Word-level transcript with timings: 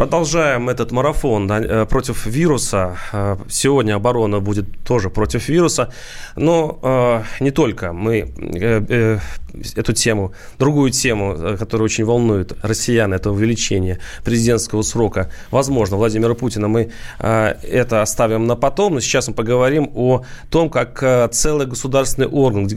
Продолжаем 0.00 0.70
этот 0.70 0.92
марафон 0.92 1.52
э, 1.52 1.84
против 1.84 2.24
вируса. 2.24 2.96
Э, 3.12 3.36
сегодня 3.50 3.96
оборона 3.96 4.40
будет 4.40 4.64
тоже 4.82 5.10
против 5.10 5.50
вируса. 5.50 5.92
Но 6.36 6.78
э, 6.82 7.22
не 7.40 7.50
только. 7.50 7.92
Мы 7.92 8.32
э, 8.38 8.82
э, 8.88 9.18
эту 9.76 9.92
тему, 9.92 10.32
другую 10.58 10.90
тему, 10.90 11.34
э, 11.34 11.56
которая 11.58 11.84
очень 11.84 12.06
волнует 12.06 12.54
россиян, 12.62 13.12
это 13.12 13.30
увеличение 13.30 13.98
президентского 14.24 14.80
срока, 14.80 15.30
возможно, 15.50 15.98
Владимира 15.98 16.34
Путина, 16.34 16.68
мы 16.68 16.92
это 17.18 18.00
оставим 18.00 18.46
на 18.46 18.56
потом, 18.56 18.94
но 18.94 19.00
сейчас 19.00 19.28
мы 19.28 19.34
поговорим 19.34 19.90
о 19.94 20.22
том, 20.50 20.70
как 20.70 21.30
целый 21.32 21.66
государственный 21.66 22.28
орган, 22.28 22.68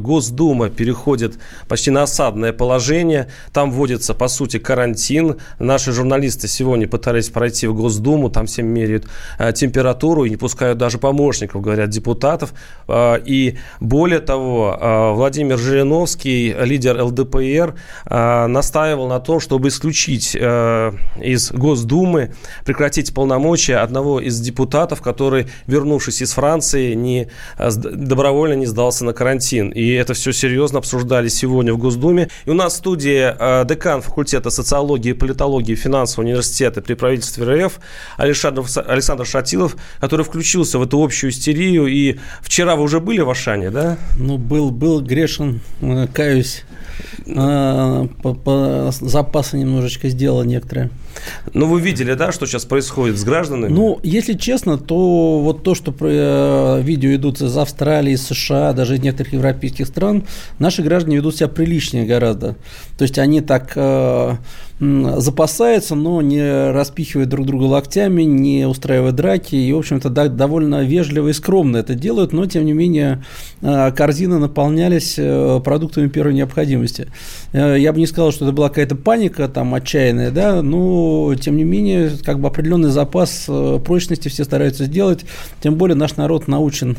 Госдума 0.00 0.68
переходит 0.70 1.38
почти 1.68 1.92
на 1.92 2.02
осадное 2.02 2.52
положение, 2.52 3.28
там 3.52 3.70
вводится, 3.70 4.14
по 4.14 4.26
сути, 4.26 4.58
карантин. 4.58 5.36
Наши 5.58 5.92
журналисты 5.92 6.48
сегодня 6.56 6.88
пытались 6.88 7.28
пройти 7.28 7.66
в 7.66 7.74
Госдуму, 7.74 8.30
там 8.30 8.46
всем 8.46 8.66
меряют 8.66 9.06
температуру 9.54 10.24
и 10.24 10.30
не 10.30 10.36
пускают 10.36 10.78
даже 10.78 10.98
помощников, 10.98 11.62
говорят, 11.62 11.90
депутатов. 11.90 12.52
И 12.90 13.58
более 13.80 14.20
того, 14.20 15.14
Владимир 15.14 15.58
Жириновский 15.58 16.54
лидер 16.64 17.00
ЛДПР, 17.02 17.74
э, 18.06 18.46
настаивал 18.46 19.08
на 19.08 19.20
том, 19.20 19.40
чтобы 19.40 19.68
исключить 19.68 20.36
э, 20.38 20.92
из 21.20 21.52
Госдумы, 21.52 22.34
прекратить 22.64 23.14
полномочия 23.14 23.76
одного 23.76 24.20
из 24.20 24.40
депутатов, 24.40 25.02
который, 25.02 25.48
вернувшись 25.66 26.22
из 26.22 26.32
Франции, 26.32 26.94
не, 26.94 27.28
э, 27.58 27.70
добровольно 27.70 28.54
не 28.54 28.66
сдался 28.66 29.04
на 29.04 29.12
карантин. 29.12 29.70
И 29.70 29.90
это 29.92 30.14
все 30.14 30.32
серьезно 30.32 30.78
обсуждали 30.78 31.28
сегодня 31.28 31.72
в 31.72 31.78
Госдуме. 31.78 32.28
И 32.44 32.50
у 32.50 32.54
нас 32.54 32.74
в 32.74 32.76
студии 32.76 33.34
декан 33.66 34.02
факультета 34.02 34.50
социологии 34.50 35.10
и 35.10 35.14
политологии 35.14 35.74
финансового 35.74 36.28
университета 36.28 36.45
при 36.82 36.94
правительстве 36.94 37.44
РФ 37.44 37.80
Александр, 38.16 38.64
Александр 38.86 39.26
Шатилов, 39.26 39.76
который 40.00 40.24
включился 40.24 40.78
в 40.78 40.82
эту 40.82 41.02
общую 41.02 41.30
истерию. 41.30 41.86
И 41.86 42.18
вчера 42.42 42.76
вы 42.76 42.82
уже 42.82 43.00
были 43.00 43.20
в 43.20 43.30
Ашане, 43.30 43.70
да? 43.70 43.98
Ну, 44.16 44.38
был, 44.38 44.70
был 44.70 45.00
грешен 45.00 45.60
каюсь, 46.12 46.64
по, 47.26 48.34
по 48.34 48.90
запасы 48.92 49.58
немножечко 49.58 50.08
сделал 50.08 50.44
некоторые. 50.44 50.90
Ну, 51.54 51.66
вы 51.66 51.80
видели, 51.80 52.14
да, 52.14 52.32
что 52.32 52.46
сейчас 52.46 52.64
происходит 52.64 53.18
с 53.18 53.24
гражданами? 53.24 53.72
Ну, 53.72 53.98
если 54.02 54.34
честно, 54.34 54.78
то 54.78 55.40
вот 55.40 55.62
то, 55.62 55.74
что 55.74 55.94
э, 55.98 56.82
видео 56.82 57.14
идут 57.14 57.40
из 57.40 57.56
Австралии, 57.56 58.12
из 58.12 58.26
США, 58.26 58.72
даже 58.72 58.96
из 58.96 59.00
некоторых 59.00 59.32
европейских 59.32 59.86
стран, 59.86 60.24
наши 60.58 60.82
граждане 60.82 61.16
ведут 61.16 61.36
себя 61.36 61.48
приличнее 61.48 62.06
гораздо. 62.06 62.56
То 62.96 63.02
есть 63.02 63.18
они 63.18 63.40
так 63.40 63.72
э, 63.76 64.36
запасаются, 64.78 65.94
но 65.94 66.20
не 66.20 66.70
распихивают 66.70 67.30
друг 67.30 67.46
друга 67.46 67.64
локтями, 67.64 68.22
не 68.22 68.66
устраивают 68.66 69.16
драки, 69.16 69.54
и, 69.54 69.72
в 69.72 69.78
общем-то, 69.78 70.10
да, 70.10 70.28
довольно 70.28 70.82
вежливо 70.82 71.28
и 71.28 71.32
скромно 71.32 71.78
это 71.78 71.94
делают, 71.94 72.32
но, 72.32 72.46
тем 72.46 72.66
не 72.66 72.72
менее, 72.72 73.24
э, 73.62 73.90
корзины 73.92 74.38
наполнялись 74.38 75.14
э, 75.18 75.60
продуктами 75.64 76.08
первой 76.08 76.34
необходимости. 76.34 77.08
Э, 77.52 77.76
я 77.78 77.92
бы 77.92 77.98
не 77.98 78.06
сказал, 78.06 78.32
что 78.32 78.44
это 78.44 78.52
была 78.52 78.68
какая-то 78.68 78.96
паника 78.96 79.48
там 79.48 79.74
отчаянная, 79.74 80.30
да, 80.30 80.62
но, 80.62 81.34
тем 81.34 81.56
не 81.56 81.64
менее, 81.64 82.12
как 82.24 82.40
бы 82.40 82.48
определенный 82.48 82.90
запас 82.90 83.48
прочности 83.84 84.28
все 84.28 84.44
стараются 84.44 84.84
сделать, 84.84 85.24
тем 85.62 85.74
более 85.76 85.96
наш 85.96 86.16
народ 86.16 86.48
научен 86.48 86.96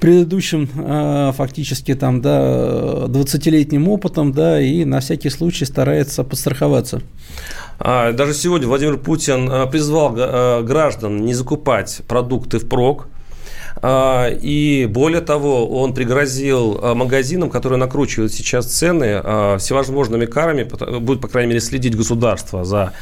предыдущим 0.00 0.68
а, 0.74 1.30
фактически 1.30 1.94
там, 1.94 2.20
да, 2.20 3.06
20-летним 3.06 3.88
опытом, 3.88 4.32
да, 4.32 4.60
и 4.60 4.84
на 4.84 4.98
всякий 4.98 5.30
случай 5.30 5.64
старается 5.64 6.24
подстраховаться. 6.24 7.02
А, 7.78 8.10
даже 8.12 8.34
сегодня 8.34 8.66
Владимир 8.66 8.98
Путин 8.98 9.48
призвал 9.70 10.64
граждан 10.64 11.24
не 11.24 11.34
закупать 11.34 12.02
продукты 12.08 12.58
в 12.58 12.68
прок, 12.68 13.06
а, 13.06 13.21
и 13.84 14.86
более 14.88 15.22
того, 15.22 15.68
он 15.80 15.92
пригрозил 15.92 16.78
а, 16.80 16.94
магазинам, 16.94 17.50
которые 17.50 17.78
накручивают 17.80 18.32
сейчас 18.32 18.66
цены 18.66 19.20
а, 19.22 19.58
всевозможными 19.58 20.24
карами, 20.26 20.62
будет, 21.00 21.20
по 21.20 21.26
крайней 21.26 21.48
мере, 21.48 21.60
следить 21.60 21.96
государство 21.96 22.64
за, 22.64 22.92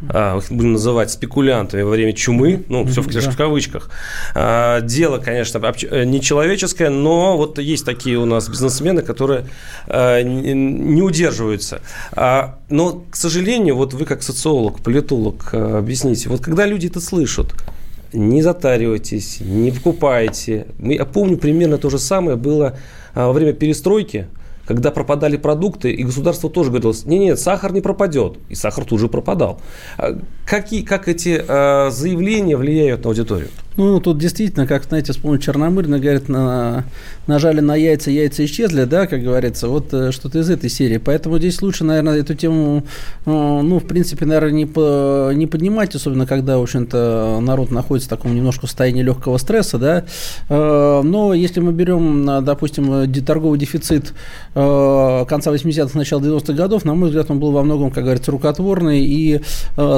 будем 0.00 0.74
называть, 0.74 1.10
спекулянтами 1.10 1.82
во 1.82 1.90
время 1.90 2.12
чумы, 2.12 2.62
ну, 2.68 2.86
все 2.86 3.02
в, 3.02 3.08
да. 3.08 3.32
кавычках. 3.32 3.90
Дело, 4.34 5.18
конечно, 5.18 5.58
нечеловеческое, 5.58 6.90
но 6.90 7.36
вот 7.36 7.58
есть 7.58 7.84
такие 7.84 8.16
у 8.18 8.24
нас 8.24 8.48
бизнесмены, 8.48 9.02
которые 9.02 9.46
не 9.88 11.02
удерживаются. 11.02 11.80
Но, 12.14 13.04
к 13.10 13.16
сожалению, 13.16 13.76
вот 13.76 13.94
вы 13.94 14.04
как 14.04 14.22
социолог, 14.22 14.80
политолог, 14.80 15.52
объясните, 15.52 16.28
вот 16.28 16.42
когда 16.42 16.66
люди 16.66 16.86
это 16.86 17.00
слышат, 17.00 17.52
не 18.12 18.42
затаривайтесь, 18.42 19.40
не 19.40 19.70
покупайте. 19.70 20.66
Я 20.78 21.04
помню, 21.04 21.36
примерно 21.36 21.78
то 21.78 21.90
же 21.90 21.98
самое 21.98 22.36
было 22.36 22.76
а, 23.14 23.26
во 23.26 23.32
время 23.32 23.52
перестройки, 23.52 24.28
когда 24.66 24.90
пропадали 24.90 25.36
продукты, 25.36 25.90
и 25.92 26.02
государство 26.04 26.50
тоже 26.50 26.70
говорило, 26.70 26.94
нет, 27.04 27.20
нет, 27.20 27.40
сахар 27.40 27.72
не 27.72 27.80
пропадет. 27.80 28.38
И 28.48 28.54
сахар 28.54 28.84
тут 28.84 29.00
же 29.00 29.08
пропадал. 29.08 29.60
А, 29.96 30.18
какие, 30.46 30.82
как 30.82 31.08
эти 31.08 31.42
э, 31.46 31.90
заявления 31.90 32.56
влияют 32.56 33.04
на 33.04 33.10
аудиторию? 33.10 33.48
Ну, 33.78 34.00
тут 34.00 34.18
действительно, 34.18 34.66
как, 34.66 34.82
знаете, 34.82 35.12
вспомнить 35.12 35.44
Черномырина, 35.44 36.00
говорит, 36.00 36.28
на, 36.28 36.84
нажали 37.28 37.60
на 37.60 37.76
яйца, 37.76 38.10
яйца 38.10 38.44
исчезли, 38.44 38.82
да, 38.82 39.06
как 39.06 39.22
говорится, 39.22 39.68
вот 39.68 39.94
э, 39.94 40.10
что-то 40.10 40.40
из 40.40 40.50
этой 40.50 40.68
серии. 40.68 40.96
Поэтому 40.96 41.38
здесь 41.38 41.62
лучше, 41.62 41.84
наверное, 41.84 42.18
эту 42.18 42.34
тему, 42.34 42.82
э, 43.24 43.30
ну, 43.30 43.78
в 43.78 43.84
принципе, 43.84 44.26
наверное, 44.26 44.50
не, 44.50 45.34
не 45.36 45.46
поднимать, 45.46 45.94
особенно 45.94 46.26
когда, 46.26 46.58
в 46.58 46.62
общем-то, 46.62 47.38
народ 47.40 47.70
находится 47.70 48.08
в 48.08 48.10
таком 48.10 48.34
немножко 48.34 48.66
состоянии 48.66 49.02
легкого 49.02 49.38
стресса, 49.38 49.78
да. 49.78 50.04
Э, 50.48 51.02
но 51.04 51.32
если 51.32 51.60
мы 51.60 51.72
берем, 51.72 52.44
допустим, 52.44 53.12
торговый 53.24 53.60
дефицит 53.60 54.12
конца 54.54 55.52
80-х, 55.52 55.96
начала 55.96 56.20
90-х 56.20 56.52
годов, 56.52 56.84
на 56.84 56.94
мой 56.94 57.10
взгляд, 57.10 57.30
он 57.30 57.38
был 57.38 57.52
во 57.52 57.62
многом, 57.62 57.92
как 57.92 58.02
говорится, 58.02 58.32
рукотворный 58.32 59.04
и 59.04 59.40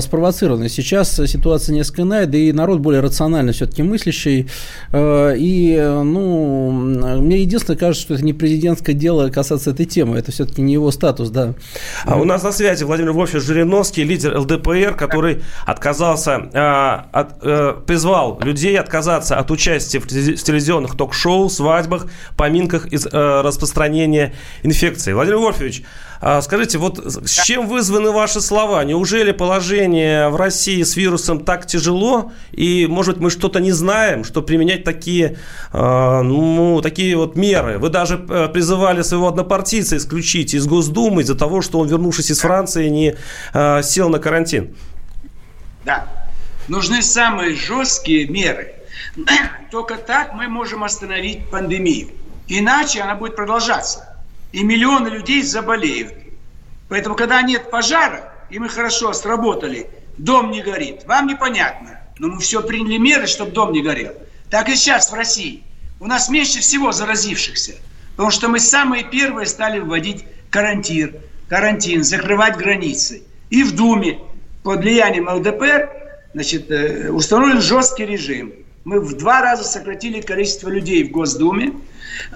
спровоцированный. 0.01 0.69
Сейчас 0.69 1.15
ситуация 1.15 1.75
несколько 1.75 2.03
иная, 2.03 2.27
да 2.27 2.37
и 2.37 2.53
народ 2.53 2.81
более 2.81 3.01
рационально 3.01 3.53
все 3.53 3.70
все-таки 3.71 3.83
мыслящий. 3.83 4.49
Э, 4.93 5.35
и, 5.37 5.77
ну, 5.79 6.71
мне 6.71 7.43
единственное 7.43 7.79
кажется, 7.79 8.03
что 8.03 8.15
это 8.15 8.25
не 8.25 8.33
президентское 8.33 8.95
дело 8.95 9.31
касаться 9.31 9.71
этой 9.71 9.87
темы. 9.87 10.19
Это 10.19 10.33
все-таки 10.33 10.63
не 10.63 10.73
его 10.73 10.91
статус, 10.91 11.31
да. 11.31 11.55
А 12.05 12.17
у 12.17 12.25
нас 12.25 12.43
на 12.43 12.53
связи 12.53 12.85
Владимир 12.85 13.13
Вольфович 13.13 13.45
Жириновский, 13.45 14.05
лидер 14.05 14.37
ЛДПР, 14.39 14.95
который 14.97 15.43
отказался, 15.67 16.49
э, 16.53 17.19
от, 17.19 17.39
э, 17.43 17.75
призвал 17.87 18.41
людей 18.43 18.79
отказаться 18.79 19.37
от 19.37 19.51
участия 19.51 20.01
в 20.01 20.07
телевизионных 20.07 20.97
ток-шоу, 20.97 21.49
свадьбах, 21.49 22.07
поминках 22.37 22.87
из 22.87 23.07
распространения 23.07 24.35
инфекции. 24.63 25.13
Владимир 25.13 25.39
Вольфович, 25.39 25.83
скажите, 26.43 26.77
вот 26.77 26.99
с 26.99 27.43
чем 27.45 27.67
вызваны 27.67 28.11
ваши 28.11 28.43
слова? 28.43 28.85
Неужели 28.85 29.33
положение 29.33 30.29
в 30.29 30.37
России 30.37 30.83
с 30.83 30.95
вирусом 30.95 31.47
так 31.47 31.67
тяжело? 31.67 32.31
И, 32.53 32.87
может 32.87 33.15
быть, 33.15 33.23
мы 33.23 33.31
что-то 33.31 33.59
не 33.59 33.73
знаем, 33.73 34.25
что 34.25 34.43
применять 34.43 34.85
такие, 34.85 35.39
а, 35.73 36.21
ну, 36.23 36.83
такие 36.83 37.17
вот 37.17 37.37
меры? 37.37 37.79
Вы 37.79 37.89
даже 37.89 38.23
э, 38.29 38.49
призывали 38.49 39.01
своего 39.01 39.29
однопартийца 39.29 39.97
исключить 39.97 40.53
из 40.53 40.67
Госдумы 40.67 41.23
из-за 41.23 41.35
того, 41.35 41.63
что 41.63 41.79
он, 41.79 41.89
вернувшись 41.89 42.31
из 42.31 42.41
Франции, 42.41 42.91
не 42.91 43.17
а, 43.55 43.81
сел 43.81 44.11
на 44.11 44.19
карантин. 44.19 44.77
Да. 45.87 46.07
Нужны 46.69 47.01
самые 47.01 47.57
жесткие 47.57 48.29
меры. 48.29 48.75
Только 49.71 49.97
так 49.97 50.35
мы 50.35 50.49
можем 50.49 50.85
остановить 50.85 51.49
пандемию. 51.51 52.11
Иначе 52.47 53.01
она 53.01 53.15
будет 53.15 53.37
продолжаться 53.37 54.10
и 54.53 54.63
миллионы 54.63 55.09
людей 55.09 55.43
заболеют. 55.43 56.15
Поэтому, 56.89 57.15
когда 57.15 57.41
нет 57.43 57.71
пожара, 57.71 58.33
и 58.51 58.59
мы 58.59 58.69
хорошо 58.69 59.13
сработали, 59.13 59.89
дом 60.19 60.51
не 60.51 60.61
горит, 60.63 61.05
вам 61.07 61.27
непонятно, 61.27 62.01
но 62.19 62.29
мы 62.29 62.41
все 62.41 62.63
приняли 62.63 62.97
меры, 62.97 63.27
чтобы 63.27 63.53
дом 63.53 63.73
не 63.73 63.83
горел. 63.83 64.13
Так 64.51 64.69
и 64.69 64.75
сейчас 64.75 65.11
в 65.11 65.15
России. 65.15 65.63
У 66.01 66.07
нас 66.07 66.29
меньше 66.29 66.61
всего 66.61 66.93
заразившихся, 66.93 67.75
потому 68.13 68.31
что 68.31 68.49
мы 68.49 68.59
самые 68.59 69.05
первые 69.05 69.47
стали 69.47 69.79
вводить 69.79 70.25
карантин, 70.51 71.17
карантин, 71.49 72.03
закрывать 72.03 72.57
границы. 72.57 73.23
И 73.51 73.63
в 73.63 73.77
Думе 73.77 74.19
под 74.63 74.81
влиянием 74.81 75.29
ЛДПР 75.29 75.91
значит, 76.33 76.71
э, 76.71 77.11
установлен 77.11 77.61
жесткий 77.61 78.07
режим. 78.07 78.53
Мы 78.85 79.01
в 79.01 79.15
два 79.17 79.43
раза 79.43 79.63
сократили 79.65 80.23
количество 80.23 80.71
людей 80.71 81.05
в 81.05 81.11
Госдуме, 81.11 81.75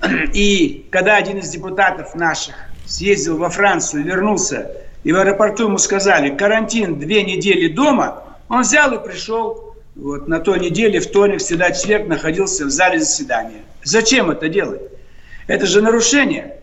и 0.35 0.87
когда 0.91 1.17
один 1.17 1.39
из 1.39 1.49
депутатов 1.49 2.15
наших 2.15 2.55
съездил 2.85 3.39
во 3.39 3.49
Францию, 3.49 4.05
вернулся, 4.05 4.71
и 5.05 5.13
в 5.13 5.17
аэропорту 5.17 5.65
ему 5.65 5.79
сказали, 5.79 6.37
карантин 6.37 6.99
две 6.99 7.23
недели 7.23 7.69
дома, 7.69 8.25
он 8.49 8.61
взял 8.61 8.93
и 8.93 9.03
пришел 9.03 9.75
вот 9.95 10.29
на 10.29 10.39
той 10.39 10.61
неделе, 10.61 11.01
вторник, 11.01 11.41
среда, 11.41 11.71
четверг 11.71 12.09
находился 12.09 12.67
в 12.67 12.71
зале 12.71 13.01
заседания. 13.01 13.63
Зачем 13.83 14.31
это 14.31 14.49
делать? 14.49 14.83
Это 15.47 15.67
же 15.67 15.81
нарушение. 15.81 16.59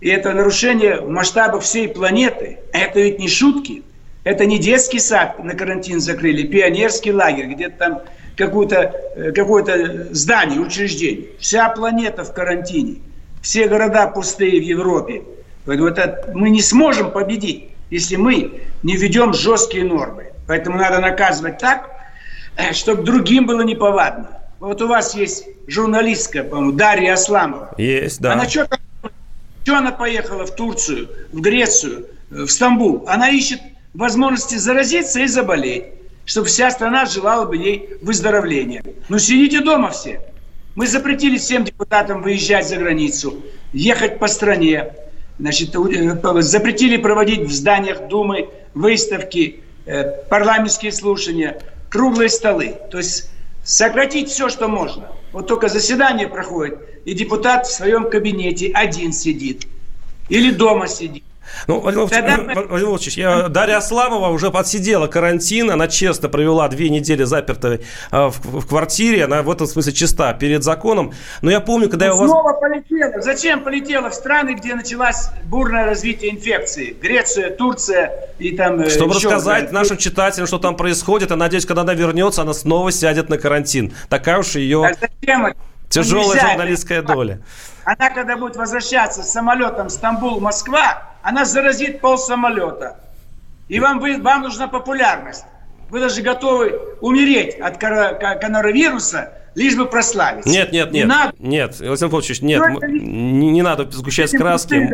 И 0.00 0.08
это 0.08 0.32
нарушение 0.32 1.00
в 1.00 1.08
масштабах 1.08 1.62
всей 1.62 1.88
планеты. 1.88 2.58
Это 2.72 3.00
ведь 3.00 3.18
не 3.18 3.28
шутки. 3.28 3.82
Это 4.22 4.46
не 4.46 4.58
детский 4.58 4.98
сад 4.98 5.42
на 5.42 5.54
карантин 5.54 6.00
закрыли, 6.00 6.46
пионерский 6.46 7.12
лагерь, 7.12 7.46
где-то 7.46 7.76
там 7.76 8.02
какое-то 8.36 8.94
э, 9.16 9.32
какое 9.32 10.08
здание, 10.12 10.60
учреждение. 10.60 11.28
Вся 11.38 11.68
планета 11.68 12.24
в 12.24 12.32
карантине. 12.32 12.96
Все 13.42 13.68
города 13.68 14.06
пустые 14.06 14.60
в 14.60 14.64
Европе. 14.64 15.22
Поэтому 15.66 15.88
это 15.88 16.30
мы 16.34 16.50
не 16.50 16.62
сможем 16.62 17.10
победить, 17.10 17.70
если 17.90 18.16
мы 18.16 18.62
не 18.82 18.96
введем 18.96 19.32
жесткие 19.32 19.84
нормы. 19.84 20.32
Поэтому 20.46 20.78
надо 20.78 21.00
наказывать 21.00 21.58
так, 21.58 21.90
э, 22.56 22.72
чтобы 22.72 23.02
другим 23.02 23.46
было 23.46 23.62
неповадно. 23.62 24.28
Вот 24.60 24.80
у 24.82 24.88
вас 24.88 25.14
есть 25.14 25.46
журналистка, 25.66 26.42
по-моему, 26.42 26.72
Дарья 26.72 27.14
Асламова. 27.14 27.74
Есть, 27.76 28.20
да. 28.20 28.32
Она 28.32 28.48
что, 28.48 28.68
что 29.62 29.76
она 29.76 29.92
поехала 29.92 30.46
в 30.46 30.54
Турцию, 30.54 31.08
в 31.32 31.40
Грецию, 31.40 32.06
в 32.30 32.48
Стамбул? 32.48 33.04
Она 33.06 33.28
ищет 33.30 33.60
возможности 33.92 34.56
заразиться 34.56 35.20
и 35.20 35.26
заболеть, 35.26 35.84
чтобы 36.24 36.46
вся 36.46 36.70
страна 36.70 37.06
желала 37.06 37.44
бы 37.44 37.56
ей 37.56 37.90
выздоровления. 38.02 38.82
Ну, 39.08 39.18
сидите 39.18 39.60
дома 39.60 39.90
все. 39.90 40.20
Мы 40.74 40.86
запретили 40.86 41.38
всем 41.38 41.64
депутатам 41.64 42.22
выезжать 42.22 42.68
за 42.68 42.76
границу, 42.76 43.42
ехать 43.72 44.18
по 44.18 44.26
стране. 44.26 44.94
Значит, 45.38 45.74
э, 45.74 46.42
запретили 46.42 46.96
проводить 46.96 47.40
в 47.42 47.52
зданиях 47.52 48.08
Думы 48.08 48.48
выставки, 48.72 49.60
э, 49.86 50.24
парламентские 50.28 50.92
слушания, 50.92 51.60
круглые 51.90 52.28
столы. 52.28 52.76
То 52.90 52.98
есть 52.98 53.30
сократить 53.62 54.30
все, 54.30 54.48
что 54.48 54.68
можно. 54.68 55.10
Вот 55.32 55.46
только 55.46 55.68
заседание 55.68 56.28
проходит, 56.28 56.78
и 57.04 57.14
депутат 57.14 57.66
в 57.66 57.72
своем 57.72 58.08
кабинете 58.08 58.70
один 58.72 59.12
сидит. 59.12 59.66
Или 60.28 60.50
дома 60.50 60.86
сидит. 60.86 61.24
Ну, 61.66 61.80
Владимир, 61.80 62.66
Владимирович, 62.68 63.16
я, 63.16 63.48
Дарья 63.48 63.78
Асламова 63.78 64.28
уже 64.28 64.50
подсидела 64.50 65.06
карантин, 65.06 65.70
она 65.70 65.88
честно 65.88 66.28
провела 66.28 66.68
две 66.68 66.88
недели 66.88 67.24
запертой 67.24 67.80
э, 68.10 68.26
в, 68.26 68.60
в 68.60 68.66
квартире, 68.66 69.24
она 69.24 69.42
в 69.42 69.50
этом 69.50 69.66
смысле 69.66 69.92
чиста 69.92 70.32
перед 70.34 70.62
законом. 70.62 71.12
Но 71.42 71.50
я 71.50 71.60
помню, 71.60 71.88
когда 71.88 72.06
ну, 72.06 72.12
я 72.12 72.16
у 72.16 72.20
вас... 72.20 72.30
Снова 72.30 72.52
полетела. 72.54 73.20
Зачем 73.20 73.62
полетела 73.62 74.10
в 74.10 74.14
страны, 74.14 74.54
где 74.54 74.74
началось 74.74 75.28
бурное 75.44 75.86
развитие 75.86 76.32
инфекции? 76.32 76.96
Греция, 77.00 77.50
Турция 77.50 78.12
и 78.38 78.56
там... 78.56 78.80
Э, 78.80 78.90
Чтобы 78.90 79.14
еще, 79.14 79.28
рассказать 79.28 79.66
да, 79.66 79.72
нашим 79.72 79.96
читателям, 79.96 80.46
что 80.46 80.58
там 80.58 80.76
происходит, 80.76 81.30
я 81.30 81.36
надеюсь, 81.36 81.66
когда 81.66 81.82
она 81.82 81.94
вернется, 81.94 82.42
она 82.42 82.54
снова 82.54 82.92
сядет 82.92 83.28
на 83.28 83.38
карантин. 83.38 83.94
Такая 84.08 84.38
уж 84.38 84.54
ее... 84.56 84.84
А 84.84 84.92
зачем? 84.94 85.54
Тяжелая 85.88 86.40
журналистская 86.40 87.02
доля. 87.02 87.40
Она, 87.84 88.10
когда 88.10 88.36
будет 88.36 88.56
возвращаться 88.56 89.22
с 89.22 89.30
самолетом 89.30 89.90
Стамбул-Москва, 89.90 91.13
она 91.24 91.46
заразит 91.46 92.00
пол 92.00 92.18
самолета. 92.18 93.00
И 93.68 93.80
вам, 93.80 93.98
вам 93.98 94.42
нужна 94.42 94.68
популярность. 94.68 95.46
Вы 95.88 96.00
даже 96.00 96.20
готовы 96.20 96.96
умереть 97.00 97.58
от 97.58 97.78
коронавируса, 97.78 99.32
лишь 99.54 99.76
бы 99.76 99.86
прославиться. 99.86 100.50
Нет, 100.50 100.72
нет, 100.72 100.92
нет. 100.92 101.04
Не 101.04 101.08
надо. 101.08 101.34
Нет, 101.38 101.80
Александр 101.80 102.12
Павлович, 102.12 102.40
нет, 102.42 102.62
не, 102.88 103.50
не 103.50 103.62
надо 103.62 103.90
сгущать 103.90 104.30
краски. 104.32 104.90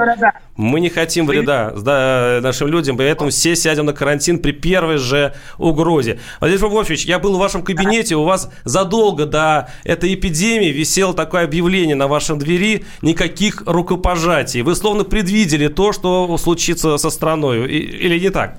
Мы 0.56 0.80
не 0.80 0.90
хотим 0.90 1.26
вреда 1.26 1.72
да, 1.76 2.40
нашим 2.42 2.68
людям, 2.68 2.96
поэтому 2.96 3.30
все 3.30 3.56
сядем 3.56 3.86
на 3.86 3.92
карантин 3.92 4.38
при 4.38 4.52
первой 4.52 4.98
же 4.98 5.34
угрозе. 5.58 6.20
Владимир 6.40 6.60
Павлович, 6.62 7.04
я 7.06 7.18
был 7.18 7.36
в 7.36 7.38
вашем 7.38 7.62
кабинете, 7.62 8.16
у 8.16 8.24
вас 8.24 8.50
задолго 8.64 9.26
до 9.26 9.70
этой 9.84 10.14
эпидемии 10.14 10.68
висело 10.68 11.14
такое 11.14 11.44
объявление 11.44 11.96
на 11.96 12.08
вашем 12.08 12.38
двери, 12.38 12.84
никаких 13.02 13.62
рукопожатий. 13.66 14.62
Вы 14.62 14.74
словно 14.74 15.04
предвидели 15.04 15.68
то, 15.68 15.92
что 15.92 16.36
случится 16.36 16.98
со 16.98 17.10
страной, 17.10 17.68
или 17.68 18.18
не 18.18 18.30
так? 18.30 18.58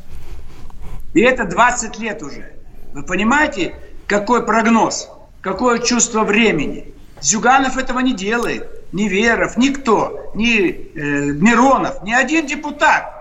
И 1.13 1.21
это 1.21 1.45
20 1.45 1.99
лет 1.99 2.23
уже. 2.23 2.53
Вы 2.93 3.03
понимаете, 3.03 3.75
какой 4.07 4.45
прогноз? 4.45 5.09
Какое 5.41 5.79
чувство 5.79 6.23
времени. 6.23 6.93
Зюганов 7.21 7.77
этого 7.77 7.99
не 7.99 8.13
делает, 8.13 8.67
ни 8.93 9.07
Веров, 9.07 9.57
никто, 9.57 10.31
ни 10.33 10.69
э, 10.69 11.33
Миронов, 11.33 12.03
ни 12.03 12.13
один 12.13 12.47
депутат. 12.47 13.13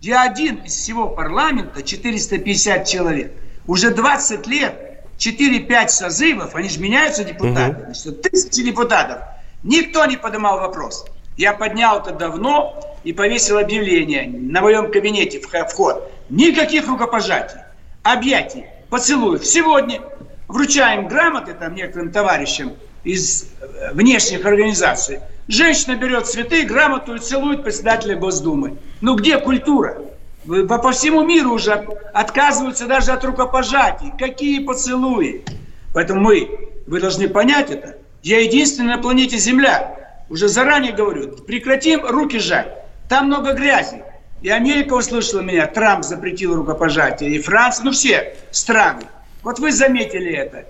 Я 0.00 0.22
один 0.22 0.56
из 0.56 0.74
всего 0.74 1.08
парламента, 1.08 1.82
450 1.82 2.86
человек. 2.86 3.32
Уже 3.66 3.90
20 3.90 4.46
лет, 4.46 5.04
4-5 5.18 5.88
созывов, 5.88 6.54
они 6.54 6.68
же 6.68 6.80
меняются 6.80 7.24
депутаты, 7.24 7.92
угу. 7.92 8.12
тысячи 8.22 8.62
депутатов. 8.62 9.18
Никто 9.62 10.04
не 10.06 10.16
поднимал 10.16 10.58
вопрос. 10.58 11.06
Я 11.36 11.52
поднял 11.52 12.00
это 12.00 12.12
давно 12.12 12.80
и 13.04 13.12
повесил 13.12 13.58
объявление 13.58 14.26
на 14.28 14.60
моем 14.60 14.90
кабинете 14.90 15.40
вход. 15.40 16.10
Никаких 16.30 16.88
рукопожатий, 16.88 17.60
объятий, 18.02 18.64
поцелуев. 18.90 19.44
Сегодня 19.44 20.00
вручаем 20.48 21.08
грамоты 21.08 21.54
там 21.54 21.74
некоторым 21.74 22.10
товарищам 22.12 22.74
из 23.04 23.48
э, 23.60 23.92
внешних 23.92 24.44
организаций. 24.44 25.20
Женщина 25.48 25.96
берет 25.96 26.26
цветы, 26.26 26.64
грамоту 26.64 27.14
и 27.14 27.18
целует 27.18 27.62
председателя 27.62 28.16
Госдумы. 28.16 28.78
Ну 29.00 29.14
где 29.14 29.38
культура? 29.38 29.98
По 30.44 30.92
всему 30.92 31.24
миру 31.24 31.52
уже 31.52 31.72
отказываются 32.14 32.86
даже 32.86 33.12
от 33.12 33.24
рукопожатий. 33.24 34.12
Какие 34.18 34.60
поцелуи? 34.64 35.44
Поэтому 35.92 36.20
мы, 36.20 36.70
вы 36.86 37.00
должны 37.00 37.28
понять 37.28 37.70
это. 37.70 37.96
Я 38.22 38.40
единственный 38.40 38.96
на 38.96 38.98
планете 38.98 39.38
Земля. 39.38 40.24
Уже 40.28 40.48
заранее 40.48 40.92
говорю, 40.92 41.36
прекратим 41.36 42.04
руки 42.04 42.38
жать. 42.38 42.68
Там 43.08 43.26
много 43.26 43.52
грязи. 43.52 44.02
И 44.42 44.48
Америка 44.48 44.94
услышала 44.94 45.40
меня, 45.40 45.66
Трамп 45.66 46.04
запретил 46.04 46.54
рукопожатие, 46.54 47.30
и 47.30 47.40
Франция, 47.40 47.84
ну 47.84 47.90
все 47.92 48.36
страны. 48.50 49.04
Вот 49.46 49.60
вы 49.60 49.70
заметили 49.70 50.34
это. 50.34 50.66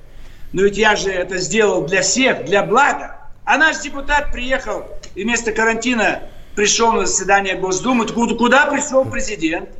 Но 0.52 0.60
ведь 0.60 0.76
я 0.76 0.96
же 0.96 1.10
это 1.10 1.38
сделал 1.38 1.86
для 1.86 2.02
всех, 2.02 2.44
для 2.44 2.62
блага. 2.62 3.16
А 3.46 3.56
наш 3.56 3.80
депутат 3.80 4.32
приехал 4.32 4.84
и 5.14 5.24
вместо 5.24 5.52
карантина 5.52 6.24
пришел 6.54 6.92
на 6.92 7.06
заседание 7.06 7.56
Госдумы. 7.56 8.06
Куда, 8.06 8.66
пришел 8.66 9.06
президент? 9.06 9.70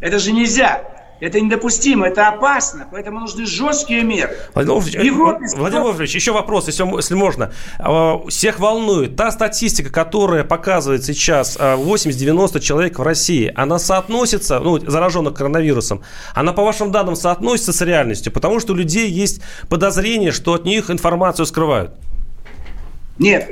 Это 0.00 0.18
же 0.18 0.32
нельзя. 0.32 0.82
Это 1.22 1.40
недопустимо, 1.40 2.08
это 2.08 2.26
опасно, 2.26 2.88
поэтому 2.90 3.20
нужны 3.20 3.46
жесткие 3.46 4.02
меры. 4.02 4.36
Владимир 4.54 4.80
Владимирович, 4.80 5.52
Владимир 5.56 5.82
Владимирович 5.82 6.16
еще 6.16 6.32
вопрос, 6.32 6.66
если, 6.66 6.84
если 6.96 7.14
можно. 7.14 7.52
А, 7.78 8.18
всех 8.26 8.58
волнует 8.58 9.14
та 9.14 9.30
статистика, 9.30 9.88
которая 9.92 10.42
показывает 10.42 11.04
сейчас 11.04 11.56
80-90 11.56 12.56
а, 12.56 12.58
человек 12.58 12.98
в 12.98 13.02
России, 13.02 13.52
она 13.54 13.78
соотносится, 13.78 14.58
ну, 14.58 14.80
зараженных 14.80 15.34
коронавирусом, 15.34 16.02
она, 16.34 16.52
по 16.52 16.64
вашим 16.64 16.90
данным, 16.90 17.14
соотносится 17.14 17.72
с 17.72 17.80
реальностью, 17.82 18.32
потому 18.32 18.58
что 18.58 18.72
у 18.72 18.76
людей 18.76 19.08
есть 19.08 19.42
подозрение, 19.68 20.32
что 20.32 20.54
от 20.54 20.64
них 20.64 20.90
информацию 20.90 21.46
скрывают. 21.46 21.92
Нет, 23.20 23.48